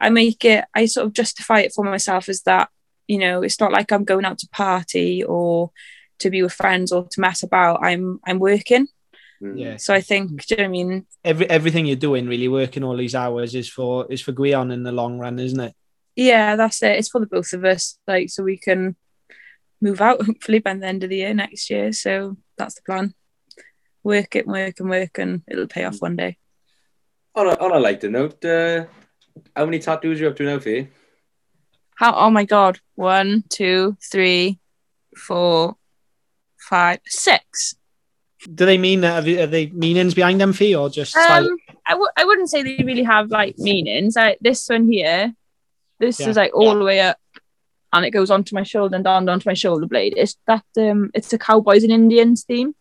i 0.00 0.10
make 0.10 0.44
it 0.44 0.64
i 0.74 0.84
sort 0.86 1.06
of 1.06 1.12
justify 1.14 1.60
it 1.60 1.72
for 1.72 1.82
myself 1.84 2.28
as 2.28 2.42
that 2.42 2.68
you 3.06 3.16
know 3.16 3.42
it's 3.42 3.60
not 3.60 3.72
like 3.72 3.90
i'm 3.92 4.04
going 4.04 4.24
out 4.24 4.38
to 4.38 4.48
party 4.48 5.22
or 5.24 5.70
to 6.18 6.28
be 6.30 6.42
with 6.42 6.52
friends 6.52 6.92
or 6.92 7.06
to 7.08 7.20
mess 7.20 7.42
about 7.42 7.82
i'm 7.82 8.20
i'm 8.26 8.38
working. 8.38 8.86
Yeah. 9.40 9.76
so 9.76 9.94
i 9.94 10.00
think 10.00 10.46
do 10.46 10.54
you 10.54 10.56
know 10.56 10.62
what 10.64 10.68
i 10.68 10.72
mean 10.72 11.06
Every 11.24 11.48
everything 11.48 11.86
you're 11.86 11.96
doing, 11.96 12.26
really 12.26 12.48
working 12.48 12.82
all 12.84 12.96
these 12.96 13.14
hours, 13.14 13.54
is 13.54 13.68
for 13.68 14.06
is 14.10 14.20
for 14.20 14.32
Guion 14.32 14.72
in 14.72 14.82
the 14.82 14.92
long 14.92 15.18
run, 15.18 15.38
isn't 15.38 15.60
it? 15.60 15.74
yeah 16.16 16.56
that's 16.56 16.82
it 16.82 16.96
it's 16.98 17.08
for 17.08 17.20
the 17.20 17.26
both 17.26 17.52
of 17.52 17.64
us 17.64 17.98
like 18.08 18.28
so 18.28 18.42
we 18.42 18.56
can 18.56 18.96
move 19.80 20.00
out 20.00 20.20
hopefully 20.26 20.58
by 20.58 20.74
the 20.74 20.86
end 20.86 21.04
of 21.04 21.10
the 21.10 21.16
year 21.18 21.32
next 21.34 21.70
year 21.70 21.92
so 21.92 22.36
that's 22.56 22.74
the 22.74 22.82
plan 22.82 23.14
work 24.02 24.34
it 24.34 24.46
work 24.46 24.80
and 24.80 24.90
work 24.90 25.18
and 25.18 25.42
it'll 25.46 25.68
pay 25.68 25.84
off 25.84 26.00
one 26.00 26.16
day 26.16 26.36
On 27.36 27.46
a, 27.46 27.54
on 27.60 27.70
a 27.70 27.78
lighter 27.78 28.10
note, 28.10 28.44
uh, 28.44 28.86
how 29.54 29.64
many 29.64 29.78
tattoos 29.78 30.18
are 30.18 30.24
you 30.24 30.30
up 30.30 30.36
to 30.36 30.44
now, 30.44 30.58
Fee? 30.58 30.88
How? 31.94 32.12
Oh 32.14 32.30
my 32.30 32.44
god! 32.44 32.80
One, 32.96 33.44
two, 33.48 33.96
three, 34.02 34.58
four, 35.14 35.76
five, 36.58 36.98
six. 37.06 37.77
Do 38.54 38.64
they 38.66 38.78
mean 38.78 39.02
that? 39.02 39.26
Are 39.26 39.46
they- 39.46 39.66
meanings 39.68 40.14
behind 40.14 40.40
them 40.40 40.52
for 40.52 40.64
you 40.64 40.78
or 40.78 40.88
just? 40.90 41.14
Um, 41.16 41.56
I 41.86 41.92
w- 41.92 42.10
I 42.16 42.24
wouldn't 42.24 42.48
say 42.50 42.62
they 42.62 42.82
really 42.84 43.02
have 43.02 43.30
like 43.30 43.58
meanings. 43.58 44.16
Like 44.16 44.38
this 44.40 44.68
one 44.68 44.90
here, 44.90 45.34
this 45.98 46.18
Yeah. 46.20 46.28
is 46.28 46.36
like 46.36 46.54
all 46.54 46.74
the 46.78 46.84
way 46.84 47.00
up, 47.00 47.18
and 47.92 48.04
it 48.06 48.10
goes 48.10 48.30
onto 48.30 48.54
my 48.54 48.62
shoulder 48.62 48.94
and 48.96 49.04
down 49.04 49.28
onto 49.28 49.48
my 49.48 49.54
shoulder 49.54 49.86
blade. 49.86 50.14
It's 50.16 50.36
that 50.46 50.64
um, 50.78 51.10
it's 51.14 51.32
a 51.32 51.38
cowboys 51.38 51.82
and 51.82 51.92
Indians 51.92 52.44
theme. 52.44 52.74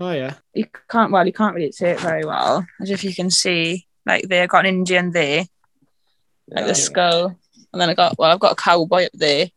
oh 0.00 0.12
yeah. 0.12 0.34
You 0.54 0.66
can't 0.88 1.10
well, 1.12 1.26
you 1.26 1.32
can't 1.32 1.54
really 1.54 1.72
see 1.72 1.86
it 1.86 2.00
very 2.00 2.24
well, 2.24 2.64
as 2.80 2.90
if 2.90 3.02
you 3.04 3.14
can 3.14 3.30
see 3.30 3.86
like 4.06 4.28
there, 4.28 4.44
I've 4.44 4.48
got 4.48 4.64
an 4.66 4.74
Indian 4.74 5.10
there, 5.10 5.44
like 6.48 6.66
the 6.66 6.74
skull, 6.74 7.36
and 7.72 7.80
then 7.80 7.90
I 7.90 7.94
got 7.94 8.16
well, 8.18 8.30
I've 8.30 8.40
got 8.40 8.52
a 8.52 8.62
cowboy 8.62 9.06
up 9.06 9.12
there. 9.14 9.48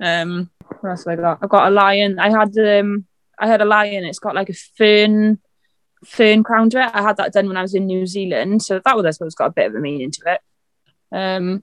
Um, 0.00 0.50
what 0.80 0.90
else 0.90 1.04
have 1.04 1.18
I 1.18 1.22
got? 1.22 1.38
I've 1.42 1.48
got 1.48 1.68
a 1.68 1.70
lion. 1.70 2.18
I 2.18 2.30
had 2.30 2.56
um, 2.58 3.06
I 3.38 3.46
had 3.46 3.60
a 3.60 3.66
lion. 3.66 4.04
It's 4.04 4.18
got 4.18 4.34
like 4.34 4.48
a 4.48 4.54
fern, 4.54 5.38
fern 6.04 6.42
crown 6.42 6.70
to 6.70 6.82
it. 6.82 6.90
I 6.94 7.02
had 7.02 7.16
that 7.18 7.32
done 7.32 7.48
when 7.48 7.56
I 7.56 7.62
was 7.62 7.74
in 7.74 7.86
New 7.86 8.06
Zealand, 8.06 8.62
so 8.62 8.80
that 8.84 8.96
was 8.96 9.04
I 9.04 9.10
suppose 9.10 9.34
got 9.34 9.46
a 9.46 9.52
bit 9.52 9.66
of 9.66 9.74
a 9.74 9.80
meaning 9.80 10.10
to 10.10 10.22
it. 10.26 10.40
Um, 11.16 11.62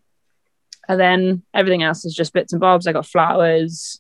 and 0.88 0.99
then 0.99 1.43
everything 1.53 1.84
else 1.84 2.05
is 2.05 2.13
just 2.13 2.34
bits 2.34 2.53
and 2.53 2.59
bobs. 2.59 2.88
I 2.88 2.93
got 2.93 3.05
flowers. 3.05 3.99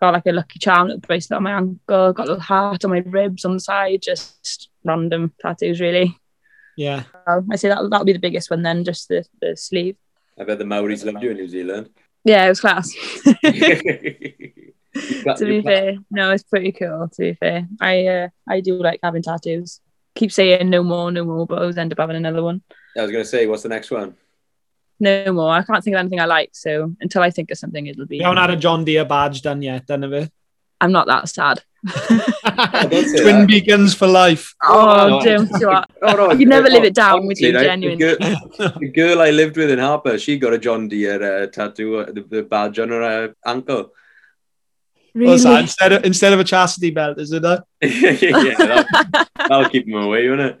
Got 0.00 0.12
like 0.12 0.26
a 0.26 0.32
lucky 0.32 0.58
charm 0.58 0.88
little 0.88 1.00
bracelet 1.00 1.38
on 1.38 1.42
my 1.42 1.52
ankle. 1.52 2.12
Got 2.12 2.26
a 2.26 2.30
little 2.30 2.40
heart 2.40 2.84
on 2.84 2.90
my 2.90 2.98
ribs 2.98 3.46
on 3.46 3.54
the 3.54 3.60
side. 3.60 4.02
Just 4.02 4.68
random 4.84 5.32
tattoos, 5.40 5.80
really. 5.80 6.18
Yeah. 6.76 7.04
Well, 7.26 7.46
I 7.50 7.56
say 7.56 7.68
that 7.68 7.88
that'll 7.90 8.04
be 8.04 8.12
the 8.12 8.18
biggest 8.18 8.50
one 8.50 8.62
then, 8.62 8.84
just 8.84 9.08
the, 9.08 9.24
the 9.40 9.56
sleeve. 9.56 9.96
I 10.38 10.44
bet 10.44 10.58
the 10.58 10.66
Maoris 10.66 11.02
loved 11.02 11.22
you 11.22 11.30
in 11.30 11.38
New 11.38 11.48
Zealand. 11.48 11.88
Yeah, 12.24 12.44
it 12.44 12.48
was 12.50 12.60
class. 12.60 12.94
You 15.10 15.24
got- 15.24 15.36
to 15.38 15.44
be 15.46 15.62
got- 15.62 15.70
fair, 15.70 15.96
no, 16.10 16.30
it's 16.32 16.44
pretty 16.44 16.72
cool. 16.72 17.08
To 17.08 17.22
be 17.22 17.34
fair, 17.34 17.66
I 17.80 18.06
uh, 18.06 18.28
I 18.48 18.60
do 18.60 18.74
like 18.82 19.00
having 19.02 19.22
tattoos. 19.22 19.80
Keep 20.14 20.32
saying 20.32 20.70
no 20.70 20.82
more, 20.82 21.10
no 21.12 21.24
more, 21.24 21.46
but 21.46 21.58
I 21.58 21.60
always 21.62 21.76
end 21.76 21.92
up 21.92 21.98
having 21.98 22.16
another 22.16 22.42
one. 22.42 22.62
I 22.96 23.02
was 23.02 23.10
going 23.10 23.22
to 23.24 23.28
say, 23.28 23.46
what's 23.46 23.62
the 23.62 23.68
next 23.68 23.90
one? 23.90 24.16
No 24.98 25.30
more. 25.32 25.50
I 25.50 25.62
can't 25.62 25.84
think 25.84 25.94
of 25.94 26.00
anything 26.00 26.20
I 26.20 26.24
like. 26.24 26.50
So 26.54 26.94
until 27.02 27.22
I 27.22 27.30
think 27.30 27.50
of 27.50 27.58
something, 27.58 27.86
it'll 27.86 28.06
be. 28.06 28.16
You 28.16 28.22
haven't 28.22 28.38
had 28.38 28.50
a 28.50 28.56
John 28.56 28.84
Deere 28.84 29.04
badge 29.04 29.42
done 29.42 29.60
yet, 29.60 29.86
done 29.86 30.04
of 30.04 30.14
it. 30.14 30.32
I'm 30.80 30.92
not 30.92 31.06
that 31.06 31.28
sad. 31.28 31.62
Twin 31.86 32.18
that. 32.18 33.44
beacons 33.46 33.94
for 33.94 34.06
life. 34.06 34.54
Oh, 34.62 35.08
no. 35.08 35.20
don't 35.20 35.52
do 35.52 35.66
that. 35.66 35.90
Oh, 36.02 36.14
no, 36.14 36.32
You 36.32 36.46
never 36.46 36.68
oh, 36.68 36.72
live 36.72 36.84
it 36.84 36.94
down 36.94 37.26
with 37.26 37.38
honestly, 37.38 37.48
you, 37.48 37.52
genuinely. 37.52 38.04
The 38.04 38.16
girl, 38.58 38.72
the 38.80 38.88
girl 38.88 39.22
I 39.22 39.30
lived 39.30 39.56
with 39.56 39.70
in 39.70 39.78
Hartpury, 39.78 40.18
she 40.22 40.38
got 40.38 40.52
a 40.52 40.58
John 40.58 40.88
Deere 40.88 41.42
uh, 41.42 41.46
tattoo, 41.46 41.98
uh, 41.98 42.06
the, 42.12 42.22
the 42.22 42.42
badge 42.42 42.78
on 42.78 42.88
her 42.88 43.02
uh, 43.02 43.28
ankle. 43.50 43.92
What's 45.24 45.44
that? 45.44 45.60
Instead 45.60 45.92
of 45.92 46.04
instead 46.04 46.32
of 46.32 46.40
a 46.40 46.44
chastity 46.44 46.90
belt, 46.90 47.18
is 47.18 47.32
it 47.32 47.42
that? 47.42 47.64
yeah, 47.80 48.54
that, 48.58 49.28
that'll 49.36 49.68
keep 49.70 49.86
them 49.86 49.94
away, 50.02 50.28
won't 50.28 50.40
it? 50.42 50.58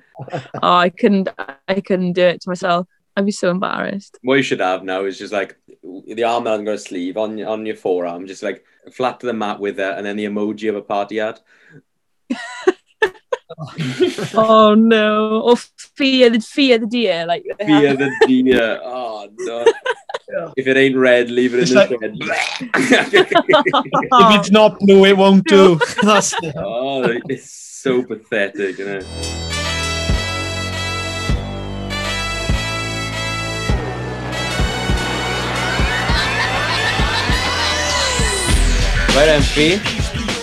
oh, 0.62 0.72
I 0.72 0.88
couldn't. 0.88 1.28
I 1.68 1.80
couldn't 1.80 2.14
do 2.14 2.22
it 2.22 2.40
to 2.42 2.48
myself. 2.48 2.86
I'd 3.16 3.26
be 3.26 3.32
so 3.32 3.50
embarrassed. 3.50 4.18
What 4.22 4.34
you 4.36 4.42
should 4.42 4.60
have 4.60 4.82
now 4.82 5.04
is 5.04 5.18
just 5.18 5.32
like 5.32 5.56
the 5.82 6.24
arm 6.24 6.44
that 6.44 6.50
hasn't 6.50 6.66
got 6.66 6.74
a 6.74 6.78
sleeve 6.78 7.16
on 7.16 7.38
your- 7.38 7.48
on 7.48 7.66
your 7.66 7.76
forearm, 7.76 8.26
just 8.26 8.42
like 8.42 8.64
flat 8.92 9.20
to 9.20 9.26
the 9.26 9.32
mat 9.32 9.60
with 9.60 9.78
it, 9.78 9.94
and 9.96 10.06
then 10.06 10.16
the 10.16 10.26
emoji 10.26 10.68
of 10.68 10.76
a 10.76 10.82
party 10.82 11.16
hat. 11.16 11.40
Oh 14.34 14.74
no! 14.74 15.40
Or 15.42 15.56
fear 15.56 16.30
the 16.30 16.40
fear 16.40 16.78
the 16.78 16.86
deer, 16.86 17.24
like 17.26 17.44
Fear 17.64 17.94
the 17.96 18.10
deer. 18.26 18.80
Oh 18.82 19.28
no! 19.38 19.64
If 20.56 20.66
it 20.66 20.76
ain't 20.76 20.96
red, 20.96 21.30
leave 21.30 21.54
it 21.54 21.60
It's 21.60 21.70
in 21.70 21.76
like- 21.76 21.88
the 21.90 21.96
If 22.74 24.40
it's 24.40 24.50
not 24.50 24.78
blue, 24.80 25.04
it 25.04 25.16
won't 25.16 25.44
do. 25.46 25.78
That's 26.02 26.34
oh, 26.56 27.04
it's 27.28 27.50
so 27.50 28.02
pathetic, 28.02 28.80
isn't 28.80 29.02
it? 29.02 29.06
Right, 39.16 39.30
MP. 39.40 39.80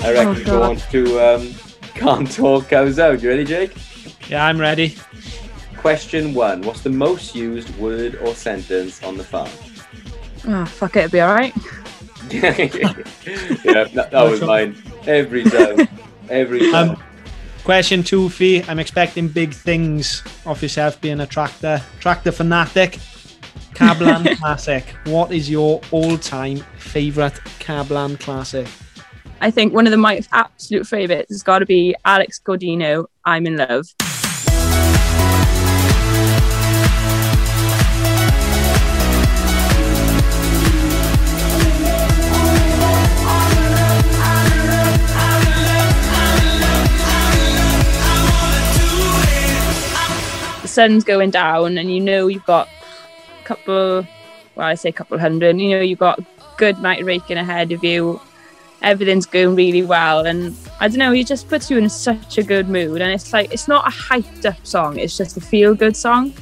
I 0.04 0.12
reckon 0.14 0.42
Oh, 0.42 0.46
go 0.46 0.64
on 0.64 0.78
to 0.78 1.20
um, 1.20 1.54
Can't 1.96 2.30
Talk 2.32 2.70
Cows 2.70 3.00
Out. 3.00 3.22
You 3.22 3.30
ready, 3.30 3.46
Jake? 3.46 3.76
yeah, 4.30 4.46
I'm 4.46 4.60
ready. 4.60 4.96
Question 5.78 6.34
one 6.34 6.62
What's 6.62 6.82
the 6.82 6.90
most 6.90 7.36
used 7.36 7.76
word 7.78 8.16
or 8.16 8.34
sentence 8.34 9.04
on 9.04 9.18
the 9.18 9.24
farm? 9.24 9.50
Oh 10.48 10.66
fuck 10.66 10.96
it, 10.96 11.00
it'll 11.00 11.12
be 11.12 11.20
all 11.22 11.34
right. 11.34 11.54
yeah, 12.30 13.84
that, 13.94 14.10
that 14.12 14.24
was 14.24 14.42
mine. 14.42 14.82
Every 15.06 15.44
time. 15.44 15.88
Every 16.30 16.72
time. 16.72 16.92
Um, 16.92 17.04
question 17.64 18.02
two, 18.02 18.30
Fee. 18.30 18.64
I'm 18.68 18.80
expecting 18.80 19.28
big 19.28 19.54
things 19.54 20.24
of 20.46 20.62
yourself 20.62 21.00
being 21.02 21.20
a 21.20 21.28
tractor, 21.28 21.82
tractor 22.00 22.32
fanatic. 22.32 23.00
Cablan 23.74 24.38
Classic. 24.40 24.86
What 25.06 25.32
is 25.32 25.50
your 25.50 25.82
all-time 25.92 26.58
favorite 26.78 27.34
Cablan 27.60 28.20
Classic? 28.20 28.68
I 29.44 29.52
think 29.52 29.74
one 29.74 29.86
of 29.86 29.92
the 29.92 29.98
my 29.98 30.22
absolute 30.32 30.88
favourites 30.88 31.30
has 31.30 31.44
got 31.44 31.60
to 31.60 31.66
be 31.66 31.94
Alex 32.06 32.40
Gaudino. 32.40 33.08
I'm 33.26 33.46
in 33.46 33.58
love. 33.58 33.86
The 50.62 50.68
sun's 50.70 51.04
going 51.04 51.32
down, 51.32 51.78
and 51.78 51.94
you 51.94 52.00
know 52.00 52.28
you've 52.28 52.46
got 52.46 52.70
a 53.42 53.44
couple. 53.44 54.08
Well, 54.56 54.68
I 54.68 54.76
say 54.76 54.88
a 54.88 54.94
couple 54.94 55.20
hundred. 55.20 55.60
You 55.60 55.72
know 55.72 55.82
you've 55.82 56.00
got 56.00 56.20
a 56.20 56.26
good 56.56 56.80
night 56.80 57.04
raking 57.04 57.36
ahead 57.36 57.74
of 57.74 57.84
you 57.84 58.22
everything's 58.84 59.26
going 59.26 59.56
really 59.56 59.82
well 59.84 60.26
and 60.26 60.56
i 60.80 60.88
don't 60.88 60.98
know 60.98 61.12
he 61.12 61.24
just 61.24 61.48
puts 61.48 61.72
you 61.72 61.78
in 61.78 61.90
such 61.90 62.38
a 62.38 62.44
good 62.44 62.68
mood 62.70 63.02
and 63.02 63.12
it's 63.12 63.32
like 63.34 63.52
it's 63.54 63.68
not 63.68 63.88
a 63.88 63.90
hyped 63.92 64.46
up 64.46 64.66
song 64.66 65.00
it's 65.00 65.18
just 65.18 65.38
a 65.38 65.42
feel 65.42 65.74
good 65.74 65.96
song 65.96 66.34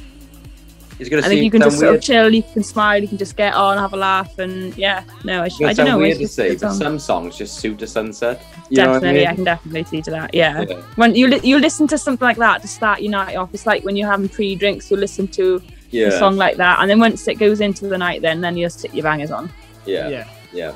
It's 0.98 1.08
going 1.08 1.22
i 1.22 1.22
to 1.22 1.28
think 1.28 1.38
seem 1.38 1.44
you 1.44 1.50
can 1.52 1.60
some 1.62 1.70
just 1.70 1.80
sort 1.80 1.94
of 1.94 2.02
chill 2.02 2.34
you 2.34 2.42
can 2.42 2.62
smile 2.64 3.00
you 3.00 3.06
can 3.08 3.16
just 3.18 3.36
get 3.36 3.54
on 3.54 3.78
have 3.78 3.92
a 3.92 3.96
laugh 3.96 4.38
and 4.40 4.76
yeah 4.76 5.04
no 5.24 5.44
it's, 5.44 5.60
it's 5.60 5.68
i 5.70 5.72
don't 5.72 5.86
know 5.86 5.98
weird 5.98 6.10
it's 6.10 6.18
to 6.18 6.24
just 6.24 6.34
say, 6.34 6.48
good 6.50 6.60
but 6.60 6.72
some 6.74 6.98
songs 6.98 7.36
just 7.38 7.58
suit 7.58 7.80
a 7.82 7.86
sunset. 7.86 8.42
You 8.70 8.78
know 8.78 8.90
I 8.90 8.94
definitely 8.94 9.26
I, 9.26 9.34
can 9.34 9.44
definitely 9.44 9.84
see 9.84 10.02
to 10.02 10.10
that 10.10 10.34
yeah, 10.34 10.62
Yeah. 10.62 10.80
when 10.96 11.14
you 11.14 11.28
li- 11.28 11.40
you 11.44 11.58
listen 11.58 11.86
to 11.88 11.98
something 11.98 12.24
like 12.26 12.38
that 12.38 12.62
to 12.62 12.68
start 12.68 13.02
your 13.02 13.12
night 13.12 13.36
off 13.36 13.50
it's 13.54 13.66
like 13.66 13.84
when 13.84 13.96
you're 13.96 14.10
having 14.10 14.28
pre-drinks 14.28 14.90
you 14.90 14.96
listen 14.96 15.28
to 15.28 15.62
Yeah. 15.90 16.06
a 16.08 16.18
song 16.18 16.36
like 16.36 16.56
that 16.56 16.80
and 16.80 16.88
then 16.90 16.98
once 16.98 17.28
it 17.28 17.34
goes 17.34 17.60
into 17.60 17.86
the 17.86 17.98
night 17.98 18.22
then 18.22 18.40
then 18.40 18.56
you 18.56 18.66
just 18.66 18.78
stick 18.80 18.94
your 18.94 19.04
bangers 19.04 19.30
on 19.30 19.48
Yeah. 19.86 20.08
Yeah. 20.08 20.26
Yeah. 20.52 20.72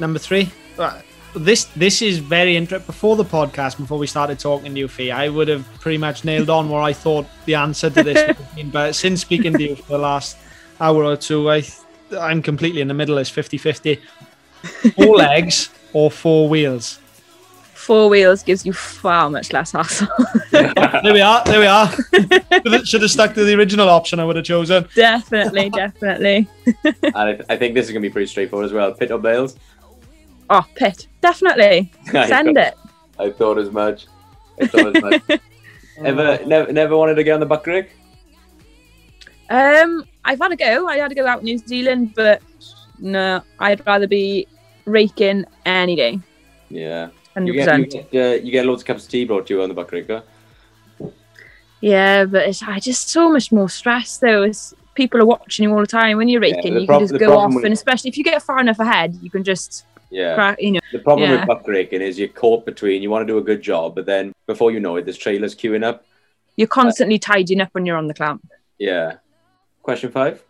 Number 0.00 0.18
three. 0.18 0.50
Right. 0.78 1.02
This 1.34 1.64
this 1.76 2.00
is 2.00 2.18
very 2.18 2.56
interesting. 2.56 2.86
Before 2.86 3.14
the 3.16 3.24
podcast, 3.24 3.76
before 3.76 3.98
we 3.98 4.06
started 4.06 4.38
talking 4.38 4.72
to 4.72 4.78
you, 4.80 4.88
Fee, 4.88 5.10
I 5.10 5.28
would 5.28 5.48
have 5.48 5.66
pretty 5.80 5.98
much 5.98 6.24
nailed 6.24 6.48
on 6.48 6.70
where 6.70 6.80
I 6.80 6.92
thought 6.94 7.26
the 7.44 7.54
answer 7.56 7.90
to 7.90 8.02
this 8.02 8.26
would 8.26 8.36
have 8.36 8.54
been. 8.54 8.70
But 8.70 8.94
since 8.94 9.20
speaking 9.20 9.52
to 9.52 9.62
you 9.62 9.76
for 9.76 9.92
the 9.92 9.98
last 9.98 10.38
hour 10.80 11.04
or 11.04 11.16
two, 11.16 11.50
I 11.50 11.62
I'm 12.18 12.40
completely 12.40 12.80
in 12.80 12.88
the 12.88 12.94
middle. 12.94 13.18
It's 13.18 13.30
50-50. 13.30 14.00
Four 14.94 15.16
legs 15.26 15.68
or 15.92 16.10
four 16.10 16.48
wheels. 16.48 17.00
four 17.74 18.08
wheels 18.08 18.42
gives 18.42 18.64
you 18.64 18.72
far 18.72 19.28
much 19.30 19.52
less 19.52 19.72
hassle 19.72 20.08
There 20.50 21.12
we 21.12 21.20
are. 21.20 21.44
There 21.44 21.60
we 21.60 21.66
are. 21.66 21.88
should, 21.92 22.72
have, 22.72 22.88
should 22.88 23.02
have 23.02 23.10
stuck 23.10 23.34
to 23.34 23.44
the 23.44 23.54
original 23.54 23.88
option. 23.88 24.18
I 24.20 24.24
would 24.24 24.36
have 24.36 24.44
chosen. 24.44 24.88
definitely 24.94 25.68
definitely 25.70 26.48
and 26.84 27.14
I, 27.14 27.38
I 27.50 27.56
think 27.56 27.74
this 27.74 27.86
is 27.86 27.92
going 27.92 28.02
to 28.02 28.08
be 28.08 28.12
pretty 28.12 28.26
straightforward 28.26 28.66
as 28.66 28.72
well. 28.72 28.92
Pit 28.92 29.10
or 29.10 29.18
Bales? 29.18 29.56
Oh, 30.50 30.66
pit. 30.74 31.08
Definitely. 31.20 31.92
Send 32.10 32.56
it. 32.56 32.74
I 33.18 33.30
thought 33.30 33.58
as 33.58 33.70
much. 33.70 34.06
I 34.60 34.66
thought 34.66 34.96
as 34.96 35.02
much. 35.02 35.22
Ever, 35.98 36.44
never, 36.44 36.72
never 36.72 36.96
wanted 36.96 37.14
to 37.14 37.24
get 37.24 37.32
on 37.32 37.40
the 37.40 37.46
buck 37.46 37.66
rake? 37.66 37.96
Um, 39.48 40.04
I've 40.24 40.38
had 40.38 40.52
a 40.52 40.56
go. 40.56 40.86
I 40.86 40.98
had 40.98 41.08
to 41.08 41.14
go 41.14 41.26
out 41.26 41.38
in 41.38 41.44
New 41.46 41.56
Zealand, 41.56 42.12
but 42.14 42.42
no, 42.98 43.42
I'd 43.58 43.86
rather 43.86 44.06
be 44.06 44.46
raking 44.84 45.46
any 45.64 45.96
day. 45.96 46.20
Yeah. 46.68 47.08
You 47.36 47.52
get, 47.52 47.78
you, 47.78 47.86
get, 47.86 48.14
uh, 48.14 48.44
you 48.44 48.50
get 48.50 48.66
loads 48.66 48.82
of 48.82 48.86
cups 48.86 49.04
of 49.04 49.10
tea 49.10 49.24
brought 49.24 49.46
to 49.46 49.54
you 49.54 49.62
on 49.62 49.68
the 49.68 49.74
buck 49.74 49.92
rake, 49.92 50.08
huh? 50.08 50.22
Yeah, 51.80 52.24
but 52.24 52.48
it's 52.48 52.62
I 52.62 52.78
just 52.78 53.10
so 53.10 53.30
much 53.30 53.52
more 53.52 53.68
stress 53.68 54.18
though. 54.18 54.42
It's 54.42 54.74
people 54.94 55.20
are 55.20 55.26
watching 55.26 55.64
you 55.64 55.74
all 55.74 55.80
the 55.80 55.86
time 55.86 56.16
when 56.16 56.28
you're 56.28 56.40
raking. 56.40 56.74
the 56.74 56.80
you 56.80 56.86
can 56.86 57.00
just 57.00 57.18
go 57.18 57.36
off, 57.36 57.54
and 57.54 57.72
especially 57.72 58.08
if 58.08 58.16
you 58.16 58.24
get 58.24 58.42
far 58.42 58.60
enough 58.60 58.78
ahead, 58.78 59.18
you 59.20 59.30
can 59.30 59.44
just 59.44 59.84
Yeah. 60.10 60.34
crack. 60.34 60.60
You 60.60 60.72
know, 60.72 60.80
The 60.92 60.98
problem 61.00 61.30
Yeah. 61.30 61.40
with 61.40 61.46
buck 61.48 61.66
raking 61.66 62.00
is 62.02 62.18
you're 62.18 62.28
caught 62.28 62.64
between, 62.64 63.02
you 63.02 63.10
want 63.10 63.26
to 63.26 63.32
do 63.32 63.38
a 63.38 63.42
good 63.42 63.62
job, 63.62 63.94
but 63.94 64.06
then 64.06 64.32
before 64.46 64.70
you 64.70 64.80
know 64.80 64.96
it, 64.96 65.04
there's 65.04 65.18
trailers 65.18 65.54
queuing 65.54 65.84
up. 65.84 66.04
you're 66.56 66.68
constantly 66.68 67.18
tidying 67.18 67.60
up 67.60 67.68
when 67.72 67.84
you're 67.84 67.96
on 67.98 68.06
the 68.06 68.14
clamp. 68.14 68.46
Yeah. 68.78 69.16
Question 69.82 70.10
five. 70.10 70.42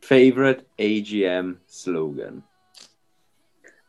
Favorite 0.00 0.68
AGM 0.78 1.56
slogan? 1.66 2.44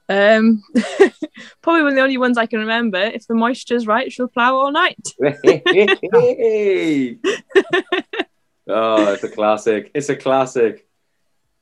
Um, 0.09 0.63
probably 1.61 1.83
one 1.83 1.89
of 1.89 1.95
the 1.95 2.01
only 2.01 2.17
ones 2.17 2.35
I 2.39 2.47
can 2.47 2.59
remember. 2.61 2.97
If 2.97 3.27
the 3.27 3.35
moisture's 3.35 3.85
right, 3.85 4.11
she'll 4.11 4.27
plough 4.27 4.55
all 4.55 4.71
night. 4.71 4.97
Oh, 8.71 9.13
it's 9.13 9.23
a 9.23 9.29
classic. 9.29 9.89
It's 9.95 10.09
a 10.09 10.15
classic. 10.15 10.87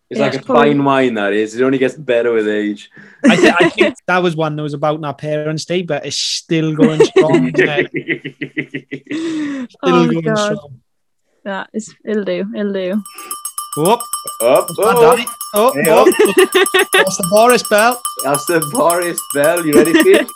It's 0.10 0.20
Yeah, 0.20 0.26
like 0.26 0.34
a 0.34 0.38
it's 0.38 0.46
probably- 0.46 0.70
fine 0.72 0.84
wine, 0.86 1.14
that 1.16 1.34
is. 1.34 1.54
It 1.56 1.64
only 1.64 1.78
gets 1.78 1.96
better 1.96 2.32
with 2.32 2.48
age. 2.48 2.90
I, 3.26 3.36
th- 3.36 3.54
I 3.60 3.70
think 3.70 3.96
that 4.08 4.24
was 4.24 4.36
one 4.38 4.56
that 4.56 4.64
was 4.64 4.74
about 4.74 5.04
our 5.04 5.14
parents' 5.14 5.66
day, 5.66 5.82
but 5.82 6.06
it's 6.06 6.18
still 6.18 6.74
going 6.76 7.04
strong. 7.04 7.52
Still 9.70 9.78
oh 9.84 10.08
going 10.08 10.22
god, 10.22 10.36
strong. 10.38 10.82
that 11.44 11.70
is 11.74 11.94
it'll 12.06 12.24
do. 12.24 12.46
It'll 12.56 12.74
do. 12.74 13.04
Whoop. 13.78 14.00
Up, 14.42 14.42
Oh, 14.42 14.66
oh, 14.80 15.26
oh, 15.56 15.74
Hey, 15.74 15.84
oh. 15.88 16.06
That's 16.94 17.18
the 17.18 17.28
Boris 17.32 17.68
Bell. 17.70 18.02
that's 18.24 18.46
the 18.46 18.60
Boris 18.74 19.20
Bell. 19.34 19.66
You 19.66 19.74
ready, 19.74 19.94
Steve? 20.00 20.28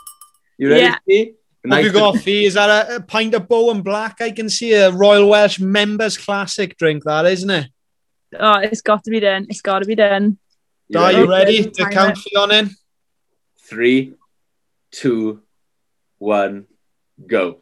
You 0.57 0.69
ready, 0.69 0.82
Yeah. 0.82 0.97
Steve? 1.03 1.34
What 1.63 1.76
have 1.78 1.86
you 1.86 1.91
got, 1.91 2.17
Fee? 2.17 2.45
Is 2.45 2.53
that 2.55 2.89
a, 2.89 2.95
a 2.97 3.01
pint 3.01 3.34
of 3.36 3.47
Bow 3.47 3.72
and 3.72 3.84
Black? 3.84 4.19
I 4.22 4.32
can 4.32 4.49
see 4.49 4.74
a 4.74 4.91
Royal 4.91 5.30
Welsh 5.30 5.59
Members 5.59 6.17
Classic 6.17 6.76
drink, 6.78 7.03
that 7.05 7.26
isn't 7.26 7.49
it? 7.49 7.67
Oh, 8.39 8.59
it's 8.59 8.82
got 8.82 9.03
to 9.03 9.11
be 9.11 9.19
done. 9.19 9.47
It's 9.49 9.61
got 9.61 9.79
to 9.79 9.86
be 9.86 9.95
done. 9.95 10.38
You 10.88 10.99
Are 10.99 11.11
you 11.11 11.29
ready? 11.29 11.61
ready 11.61 11.71
to 11.71 11.89
count 11.89 12.17
Fion 12.17 12.51
in? 12.51 12.69
Three, 13.59 14.13
two, 14.91 15.41
one, 16.17 16.67
go. 17.25 17.59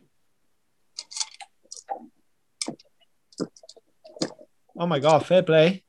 Oh 4.77 4.87
my 4.87 4.99
God, 4.99 5.25
fair 5.25 5.43
play. 5.43 5.83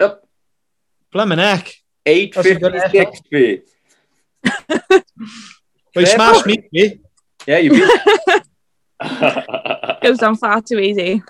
Up. 0.00 0.28
Blimmin' 1.12 1.38
heck. 1.38 1.72
Eight 2.04 2.34
That's 2.34 2.46
a 2.48 3.22
feet. 3.30 3.68
Well, 5.94 6.04
you 6.04 6.06
smashed 6.06 6.44
me, 6.44 7.00
Yeah, 7.46 7.56
you 7.56 7.70
beat. 7.70 7.90
Goes 10.02 10.18
down 10.18 10.36
far 10.36 10.60
too 10.60 10.78
easy. 10.78 11.22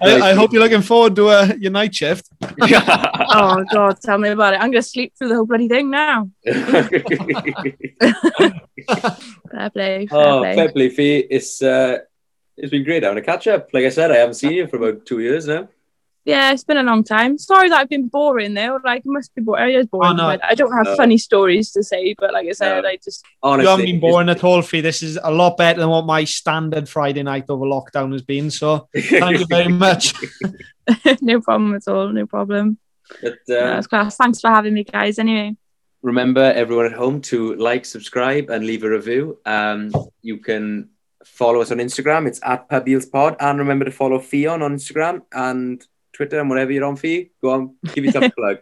I, 0.00 0.30
I 0.30 0.34
hope 0.34 0.52
you're 0.52 0.62
looking 0.62 0.82
forward 0.82 1.16
to 1.16 1.28
uh, 1.28 1.52
your 1.58 1.72
night 1.72 1.94
shift. 1.94 2.28
Oh 3.34 3.64
god, 3.72 3.98
tell 4.02 4.18
me 4.18 4.28
about 4.28 4.52
it. 4.52 4.60
I'm 4.60 4.70
gonna 4.70 4.82
sleep 4.82 5.14
through 5.16 5.28
the 5.28 5.36
whole 5.36 5.46
bloody 5.46 5.66
thing 5.66 5.90
now. 5.90 6.28
Fair 9.50 9.70
play. 9.70 10.06
Fair 10.06 10.08
oh, 10.12 10.40
play. 10.40 10.54
fair 10.54 10.70
play, 10.70 10.88
Fee. 10.90 11.26
It's 11.30 11.62
uh, 11.62 12.00
it's 12.58 12.70
been 12.70 12.84
great 12.84 13.02
having 13.02 13.18
a 13.18 13.22
catch 13.22 13.46
up. 13.46 13.68
Like 13.72 13.86
I 13.86 13.88
said, 13.88 14.10
I 14.10 14.16
haven't 14.16 14.34
seen 14.34 14.52
you 14.52 14.66
for 14.66 14.76
about 14.76 15.06
two 15.06 15.20
years 15.20 15.46
now. 15.46 15.68
Yeah, 16.24 16.52
it's 16.52 16.62
been 16.62 16.76
a 16.76 16.84
long 16.84 17.02
time. 17.02 17.36
Sorry 17.36 17.68
that 17.68 17.80
I've 17.80 17.88
been 17.88 18.06
boring 18.06 18.54
though. 18.54 18.78
Like, 18.84 19.00
it 19.00 19.06
must 19.06 19.34
be 19.34 19.42
boring. 19.42 19.76
I 19.76 19.82
boring. 19.82 20.10
Oh, 20.10 20.12
no. 20.14 20.38
I 20.42 20.54
don't 20.54 20.72
have 20.72 20.86
No. 20.86 20.96
funny 20.96 21.18
stories 21.18 21.72
to 21.72 21.82
say, 21.82 22.14
but 22.16 22.32
like 22.32 22.46
I 22.48 22.52
said, 22.52 22.82
No. 22.82 22.88
I 22.88 22.96
just 23.02 23.24
Honestly, 23.42 23.64
you 23.64 23.70
haven't 23.70 23.86
been 23.86 24.00
boring 24.00 24.28
it's- 24.28 24.38
at 24.42 24.44
all, 24.44 24.62
Fee. 24.62 24.80
This 24.82 25.02
is 25.02 25.18
a 25.22 25.32
lot 25.32 25.56
better 25.56 25.80
than 25.80 25.88
what 25.88 26.06
my 26.06 26.22
standard 26.24 26.88
Friday 26.88 27.24
night 27.24 27.46
over 27.48 27.64
lockdown 27.66 28.12
has 28.12 28.22
been. 28.22 28.50
So 28.52 28.88
thank 28.94 29.40
you 29.40 29.46
very 29.46 29.68
much. 29.72 30.14
no 31.20 31.40
problem 31.40 31.74
at 31.74 31.88
all. 31.88 32.08
No 32.08 32.26
problem. 32.26 32.78
But, 33.20 33.32
Uh, 33.32 33.36
that's 33.48 33.86
class. 33.88 34.16
Thanks 34.16 34.40
for 34.40 34.48
having 34.48 34.74
me, 34.74 34.84
guys. 34.84 35.18
Anyway, 35.18 35.56
remember 36.02 36.40
everyone 36.54 36.86
at 36.86 36.92
home 36.92 37.20
to 37.20 37.54
like 37.56 37.84
subscribe 37.84 38.48
and 38.50 38.66
leave 38.66 38.82
a 38.82 38.90
review 38.90 39.38
um 39.46 39.92
you 40.20 40.36
can 40.38 40.88
follow 41.24 41.60
us 41.60 41.70
on 41.70 41.78
instagram 41.78 42.26
it's 42.26 42.40
at 42.42 42.68
Pod, 43.12 43.36
and 43.38 43.60
remember 43.60 43.84
to 43.84 43.92
follow 43.92 44.18
Fion 44.18 44.62
on 44.62 44.74
instagram 44.74 45.22
and 45.32 45.86
twitter 46.12 46.40
and 46.40 46.48
whatever 46.48 46.72
you're 46.72 46.84
on 46.84 46.96
Fee. 46.96 47.30
go 47.40 47.50
on 47.50 47.76
give 47.94 48.04
yourself 48.04 48.24
a 48.24 48.30
plug 48.36 48.58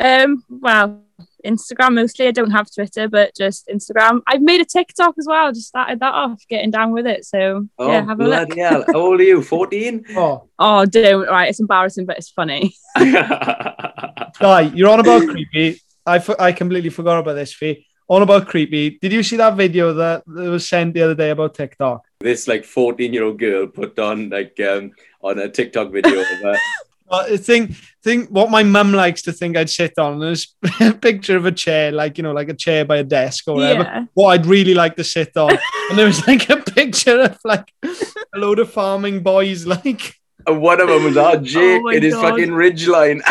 um, 0.00 0.42
well, 0.48 1.02
Instagram 1.44 1.94
mostly. 1.94 2.26
I 2.26 2.30
don't 2.30 2.50
have 2.50 2.72
Twitter, 2.74 3.06
but 3.06 3.34
just 3.36 3.68
Instagram. 3.68 4.22
I've 4.26 4.40
made 4.40 4.60
a 4.60 4.64
TikTok 4.64 5.14
as 5.18 5.26
well. 5.28 5.52
Just 5.52 5.68
started 5.68 6.00
that 6.00 6.14
off, 6.14 6.42
getting 6.48 6.70
down 6.70 6.92
with 6.92 7.06
it. 7.06 7.24
So 7.24 7.66
oh 7.78 7.86
yeah, 7.86 8.04
have 8.06 8.18
a 8.20 8.24
look. 8.24 8.48
bloody 8.48 8.60
hell 8.60 8.84
how 8.86 8.98
old 8.98 9.20
are 9.20 9.24
you 9.24 9.42
14 9.42 10.04
Oh, 10.16 10.48
Oh, 10.58 10.86
don't. 10.86 11.26
Right, 11.28 11.50
it's 11.50 11.60
embarrassing, 11.60 12.06
but 12.06 12.16
it's 12.16 12.30
funny. 12.30 12.74
Guy, 12.98 14.72
you're 14.74 14.88
on 14.88 15.00
about 15.00 15.28
creepy. 15.28 15.80
I, 16.06 16.22
I 16.38 16.52
completely 16.52 16.90
forgot 16.90 17.18
about 17.20 17.34
this, 17.34 17.52
Fee. 17.52 17.86
On 18.08 18.22
about 18.22 18.48
creepy. 18.48 18.98
Did 18.98 19.12
you 19.12 19.22
see 19.22 19.36
that 19.36 19.54
video 19.54 19.92
that, 19.92 20.24
that 20.26 20.50
was 20.50 20.68
sent 20.68 20.94
the 20.94 21.02
other 21.02 21.14
day 21.14 21.30
about 21.30 21.54
TikTok? 21.54 22.02
This 22.20 22.46
like 22.46 22.64
14 22.64 23.12
year 23.14 23.24
old 23.24 23.38
girl 23.38 23.66
put 23.66 23.98
on 23.98 24.28
like 24.28 24.58
um 24.60 24.92
on 25.22 25.38
a 25.38 25.48
tiktok 25.48 25.90
video 25.90 26.20
of 26.20 26.26
her 26.26 26.56
Well, 27.10 27.26
I 27.28 27.38
think 27.38 27.72
think 28.04 28.28
what 28.28 28.52
my 28.52 28.62
mum 28.62 28.92
likes 28.92 29.22
to 29.22 29.32
think 29.32 29.56
I'd 29.56 29.68
sit 29.68 29.98
on 29.98 30.22
is 30.22 30.54
a 30.80 30.92
picture 31.08 31.36
of 31.36 31.44
a 31.44 31.50
chair, 31.50 31.90
like 31.90 32.16
you 32.16 32.22
know, 32.22 32.30
like 32.30 32.48
a 32.48 32.54
chair 32.54 32.84
by 32.84 32.98
a 32.98 33.02
desk 33.02 33.48
or 33.48 33.56
whatever. 33.56 33.82
Yeah. 33.82 34.04
What 34.14 34.28
I'd 34.28 34.46
really 34.46 34.74
like 34.74 34.94
to 34.94 35.02
sit 35.02 35.36
on, 35.36 35.58
and 35.88 35.98
there 35.98 36.06
was 36.06 36.24
like 36.28 36.48
a 36.50 36.58
picture 36.58 37.20
of 37.22 37.36
like 37.44 37.72
a 37.82 38.38
load 38.38 38.60
of 38.60 38.70
farming 38.70 39.24
boys, 39.24 39.66
like 39.66 40.20
and 40.46 40.60
one 40.62 40.80
of 40.80 40.86
them 40.86 41.02
was 41.02 41.16
our 41.16 41.36
Jake 41.38 41.80
Oh 41.80 41.82
my 41.82 41.94
in 41.94 42.02
his 42.04 42.14
God. 42.14 42.30
fucking 42.30 42.52
ridge 42.52 42.86
line 42.86 43.22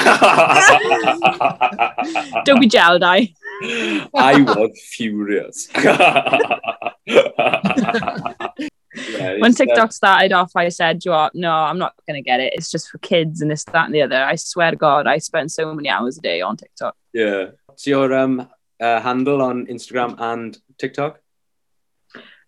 Don't 2.44 2.60
be 2.60 2.68
gelled, 2.68 3.02
I. 3.02 3.34
I 4.14 4.42
was 4.42 4.72
furious. 4.92 5.70
Yeah, 9.10 9.38
When 9.40 9.52
uh, 9.52 9.56
TikTok 9.56 9.92
started 9.94 10.32
off, 10.34 10.52
I 10.56 10.70
said, 10.70 11.04
"You 11.06 11.14
are 11.14 11.32
no, 11.34 11.52
I'm 11.52 11.78
not 11.78 11.94
going 12.08 12.22
to 12.22 12.28
get 12.28 12.40
it. 12.40 12.54
It's 12.56 12.72
just 12.72 12.90
for 12.90 12.98
kids 13.00 13.42
and 13.42 13.50
this, 13.52 13.64
that, 13.66 13.86
and 13.86 13.94
the 13.94 14.02
other." 14.02 14.24
I 14.24 14.36
swear 14.36 14.72
to 14.72 14.78
God, 14.78 15.08
I 15.08 15.18
spend 15.20 15.52
so 15.52 15.74
many 15.74 15.90
hours 15.90 16.18
a 16.18 16.22
day 16.22 16.42
on 16.42 16.58
TikTok. 16.58 16.96
yeah. 17.14 17.48
What's 17.66 17.88
your 17.88 18.14
um 18.14 18.48
uh, 18.82 19.00
handle 19.02 19.42
on 19.42 19.66
Instagram 19.68 20.16
and 20.20 20.58
TikTok? 20.78 21.20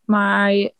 My 0.07 0.71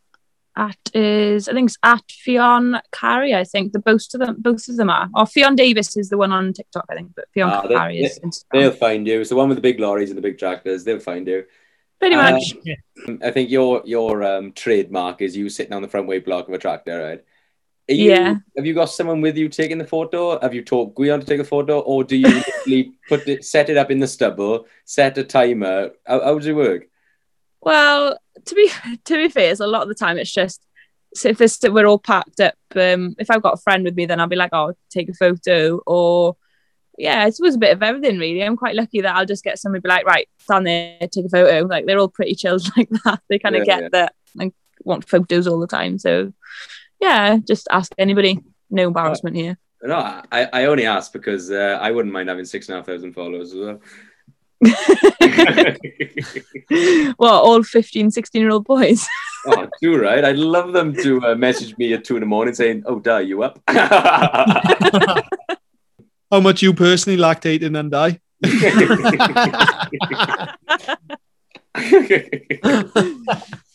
at 0.58 0.78
is 0.94 1.48
I 1.48 1.54
think 1.54 1.70
it's 1.70 1.78
at 1.84 2.04
Fionn 2.10 2.82
Carey. 2.92 3.34
I 3.34 3.46
think 3.46 3.72
the 3.72 3.80
both 3.80 4.14
of 4.14 4.20
them, 4.20 4.36
both 4.40 4.68
of 4.68 4.76
them 4.76 4.90
are. 4.90 5.10
Or 5.16 5.26
Fionn 5.26 5.56
Davis 5.56 5.96
is 5.96 6.10
the 6.10 6.18
one 6.18 6.34
on 6.34 6.52
TikTok, 6.52 6.86
I 6.90 6.96
think, 6.96 7.12
but 7.16 7.26
Fionn 7.34 7.50
Ah, 7.50 7.62
they- 7.68 7.76
Carey 7.76 7.98
is 8.04 8.20
They'll 8.52 8.72
find 8.72 9.08
you. 9.08 9.22
It's 9.22 9.30
the 9.30 9.38
one 9.38 9.48
with 9.48 9.58
the 9.58 9.62
big 9.62 9.80
lorries 9.80 10.10
and 10.10 10.18
the 10.18 10.22
big 10.22 10.38
tractors. 10.38 10.84
They'll 10.84 11.00
find 11.00 11.26
you. 11.28 11.46
Pretty 12.02 12.16
Uh, 12.16 12.32
much. 12.32 12.54
I 13.22 13.30
think 13.30 13.52
your 13.52 13.84
your 13.86 14.24
um, 14.24 14.54
trademark 14.54 15.22
is 15.22 15.38
you 15.38 15.50
sitting 15.50 15.72
on 15.74 15.84
the 15.84 15.88
front 15.88 16.08
weight 16.08 16.26
block 16.26 16.48
of 16.48 16.54
a 16.56 16.58
tractor, 16.58 17.00
right? 17.00 17.24
You, 17.88 18.10
Yeah. 18.10 18.36
Have 18.58 18.66
you 18.66 18.74
got 18.74 18.86
someone 18.86 19.22
with 19.22 19.38
you 19.38 19.50
taking 19.50 19.78
the 19.78 19.86
photo? 19.86 20.40
Have 20.40 20.56
you 20.56 20.64
taught 20.64 20.96
Guion 20.96 21.20
to 21.20 21.28
take 21.28 21.40
a 21.40 21.44
photo, 21.44 21.80
or 21.82 22.04
do 22.04 22.18
you 22.18 22.94
put 23.08 23.28
it, 23.28 23.46
set 23.46 23.70
it 23.70 23.78
up 23.78 23.92
in 23.92 24.00
the 24.00 24.08
stubble, 24.08 24.66
set 24.84 25.20
a 25.20 25.24
timer? 25.24 25.92
How, 26.08 26.22
how 26.24 26.38
does 26.40 26.48
it 26.48 26.56
work? 26.56 26.88
Well, 27.62 28.18
to 28.46 28.56
be 28.56 28.72
to 29.06 29.16
be 29.16 29.30
fair, 29.30 29.52
it's 29.52 29.60
a 29.60 29.68
lot 29.68 29.84
of 29.84 29.88
the 29.88 29.94
time 29.94 30.18
it's 30.18 30.34
just 30.34 30.66
so 31.14 31.30
if 31.30 31.40
we're 31.72 31.86
all 31.86 32.00
packed 32.00 32.40
up. 32.40 32.56
Um, 32.76 33.16
if 33.20 33.30
I've 33.30 33.44
got 33.44 33.54
a 33.60 33.62
friend 33.62 33.84
with 33.84 33.96
me, 33.96 34.08
then 34.08 34.20
I'll 34.20 34.26
be 34.26 34.36
like, 34.36 34.54
"Oh, 34.54 34.74
take 34.90 35.10
a 35.10 35.14
photo," 35.14 35.82
or 35.86 36.36
yeah, 36.98 37.26
it 37.26 37.36
was 37.40 37.56
a 37.56 37.60
bit 37.60 37.72
of 37.72 37.84
everything 37.84 38.20
really. 38.20 38.44
I'm 38.44 38.58
quite 38.58 38.76
lucky 38.76 39.02
that 39.02 39.16
I'll 39.16 39.26
just 39.26 39.44
get 39.44 39.60
somebody 39.60 39.82
be 39.82 39.90
like, 39.90 40.06
"Right, 40.06 40.28
stand 40.40 40.68
there, 40.68 40.98
take 41.00 41.26
a 41.26 41.30
photo." 41.30 41.68
Like 41.68 41.86
they're 41.86 42.00
all 42.00 42.08
pretty 42.08 42.36
chilled 42.36 42.64
like 42.78 42.90
that. 43.04 43.22
They 43.30 43.40
kind 43.40 43.56
of 43.56 43.66
Yeah, 43.66 43.76
get 43.76 43.82
yeah. 43.84 43.90
that 43.92 44.16
and 44.40 44.54
want 44.84 45.08
photos 45.08 45.48
all 45.48 45.60
the 45.60 45.68
time. 45.68 45.98
So 45.98 46.34
yeah, 47.00 47.38
just 47.38 47.68
ask 47.72 47.92
anybody. 47.98 48.40
No 48.70 48.88
embarrassment 48.88 49.36
here. 49.36 49.58
No, 49.84 50.22
I, 50.32 50.48
I 50.54 50.66
only 50.66 50.86
ask 50.86 51.12
because 51.12 51.50
uh, 51.50 51.80
I 51.82 51.92
wouldn't 51.92 52.14
mind 52.14 52.30
having 52.30 52.46
six 52.46 52.70
and 52.70 52.76
a 52.76 52.80
half 52.80 52.86
thousand 52.86 53.14
followers 53.14 53.54
as 53.54 53.60
well. 53.60 53.80
well, 57.18 57.42
all 57.42 57.64
15, 57.64 58.12
16 58.12 58.42
year 58.42 58.52
old 58.52 58.66
boys. 58.66 59.08
oh, 59.48 59.68
too 59.82 59.98
right. 59.98 60.24
I'd 60.24 60.38
love 60.38 60.72
them 60.72 60.94
to 61.02 61.26
uh, 61.26 61.36
message 61.36 61.76
me 61.78 61.94
at 61.94 62.04
two 62.04 62.16
in 62.16 62.20
the 62.20 62.28
morning 62.28 62.54
saying, 62.54 62.84
"Oh, 62.86 63.00
Dai, 63.00 63.22
you 63.22 63.42
up?" 63.42 63.60
How 66.32 66.40
much 66.40 66.62
you 66.62 66.74
personally 66.74 67.20
lactated 67.20 67.78
and 67.78 67.92
die. 67.92 68.20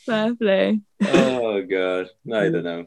Fair 0.07 0.35
play. 0.35 0.81
oh 1.05 1.63
god, 1.63 2.09
no, 2.25 2.41
I 2.41 2.49
don't 2.49 2.65
know. 2.65 2.87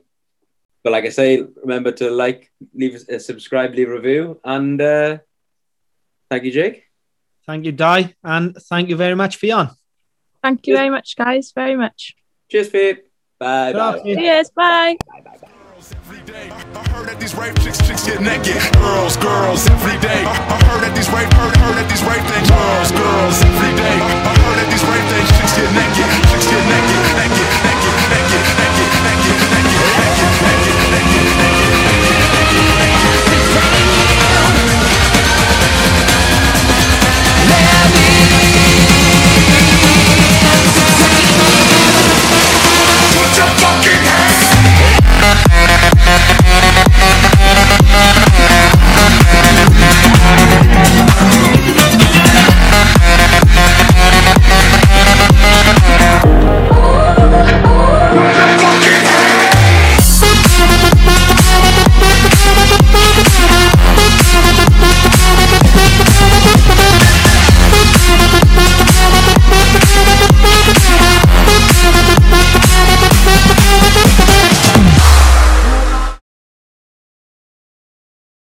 But 0.83 0.93
like 0.93 1.05
I 1.05 1.09
say, 1.09 1.43
remember 1.61 1.91
to 1.91 2.09
like, 2.09 2.51
leave 2.73 2.95
a 3.09 3.19
subscribe, 3.19 3.75
leave 3.75 3.89
a 3.89 3.93
review, 3.93 4.39
and 4.43 4.81
uh, 4.81 5.19
thank 6.29 6.45
you, 6.45 6.51
Jake. 6.51 6.83
Thank 7.45 7.65
you, 7.65 7.71
Dai, 7.71 8.15
and 8.23 8.55
thank 8.55 8.89
you 8.89 8.95
very 8.95 9.15
much, 9.15 9.39
Fion. 9.39 9.75
Thank 10.41 10.67
you 10.67 10.75
very 10.75 10.89
much, 10.89 11.15
guys. 11.15 11.51
Very 11.53 11.75
much. 11.75 12.15
Cheers, 12.49 12.69
Pete. 12.69 13.03
Bye. 13.37 13.73
Ta-ra, 13.73 13.91
bye. 13.91 14.01
Pete. 14.03 14.17
Cheers. 14.17 14.49
Bye 14.51 14.97
day. 16.31 16.49
I 16.51 16.83
heard 16.93 17.07
that 17.09 17.19
these 17.19 17.33
rape 17.33 17.57
chicks, 17.59 17.81
chicks 17.81 18.05
get 18.05 18.21
naked. 18.21 18.57
Girls, 18.77 19.17
girls, 19.17 19.65
every 19.69 19.97
day. 19.97 20.21
I 20.25 20.57
heard 20.69 20.81
that 20.85 20.93
these 20.93 21.09
rape, 21.09 21.31
heard, 21.33 21.53
heard 21.57 21.75
that 21.77 21.87
these 21.89 22.03
rape 22.05 22.21
things. 22.29 22.49
Girls, 22.49 22.91
girls, 22.93 23.37
every 23.41 23.73
day. 23.73 23.97
I 23.97 24.33
heard 24.37 24.57
that 24.61 24.69
these 24.69 24.85
rape 24.85 25.07
things, 25.09 25.29
chicks 25.37 25.53
get 25.57 25.69
naked, 25.73 26.09
chicks 26.29 26.47
get 26.49 26.63
naked, 26.69 27.03
naked, 27.17 27.49
naked, 27.65 27.95
naked, 28.13 28.43
naked, 28.61 28.89
naked. 29.05 29.28
Thank 51.29 51.58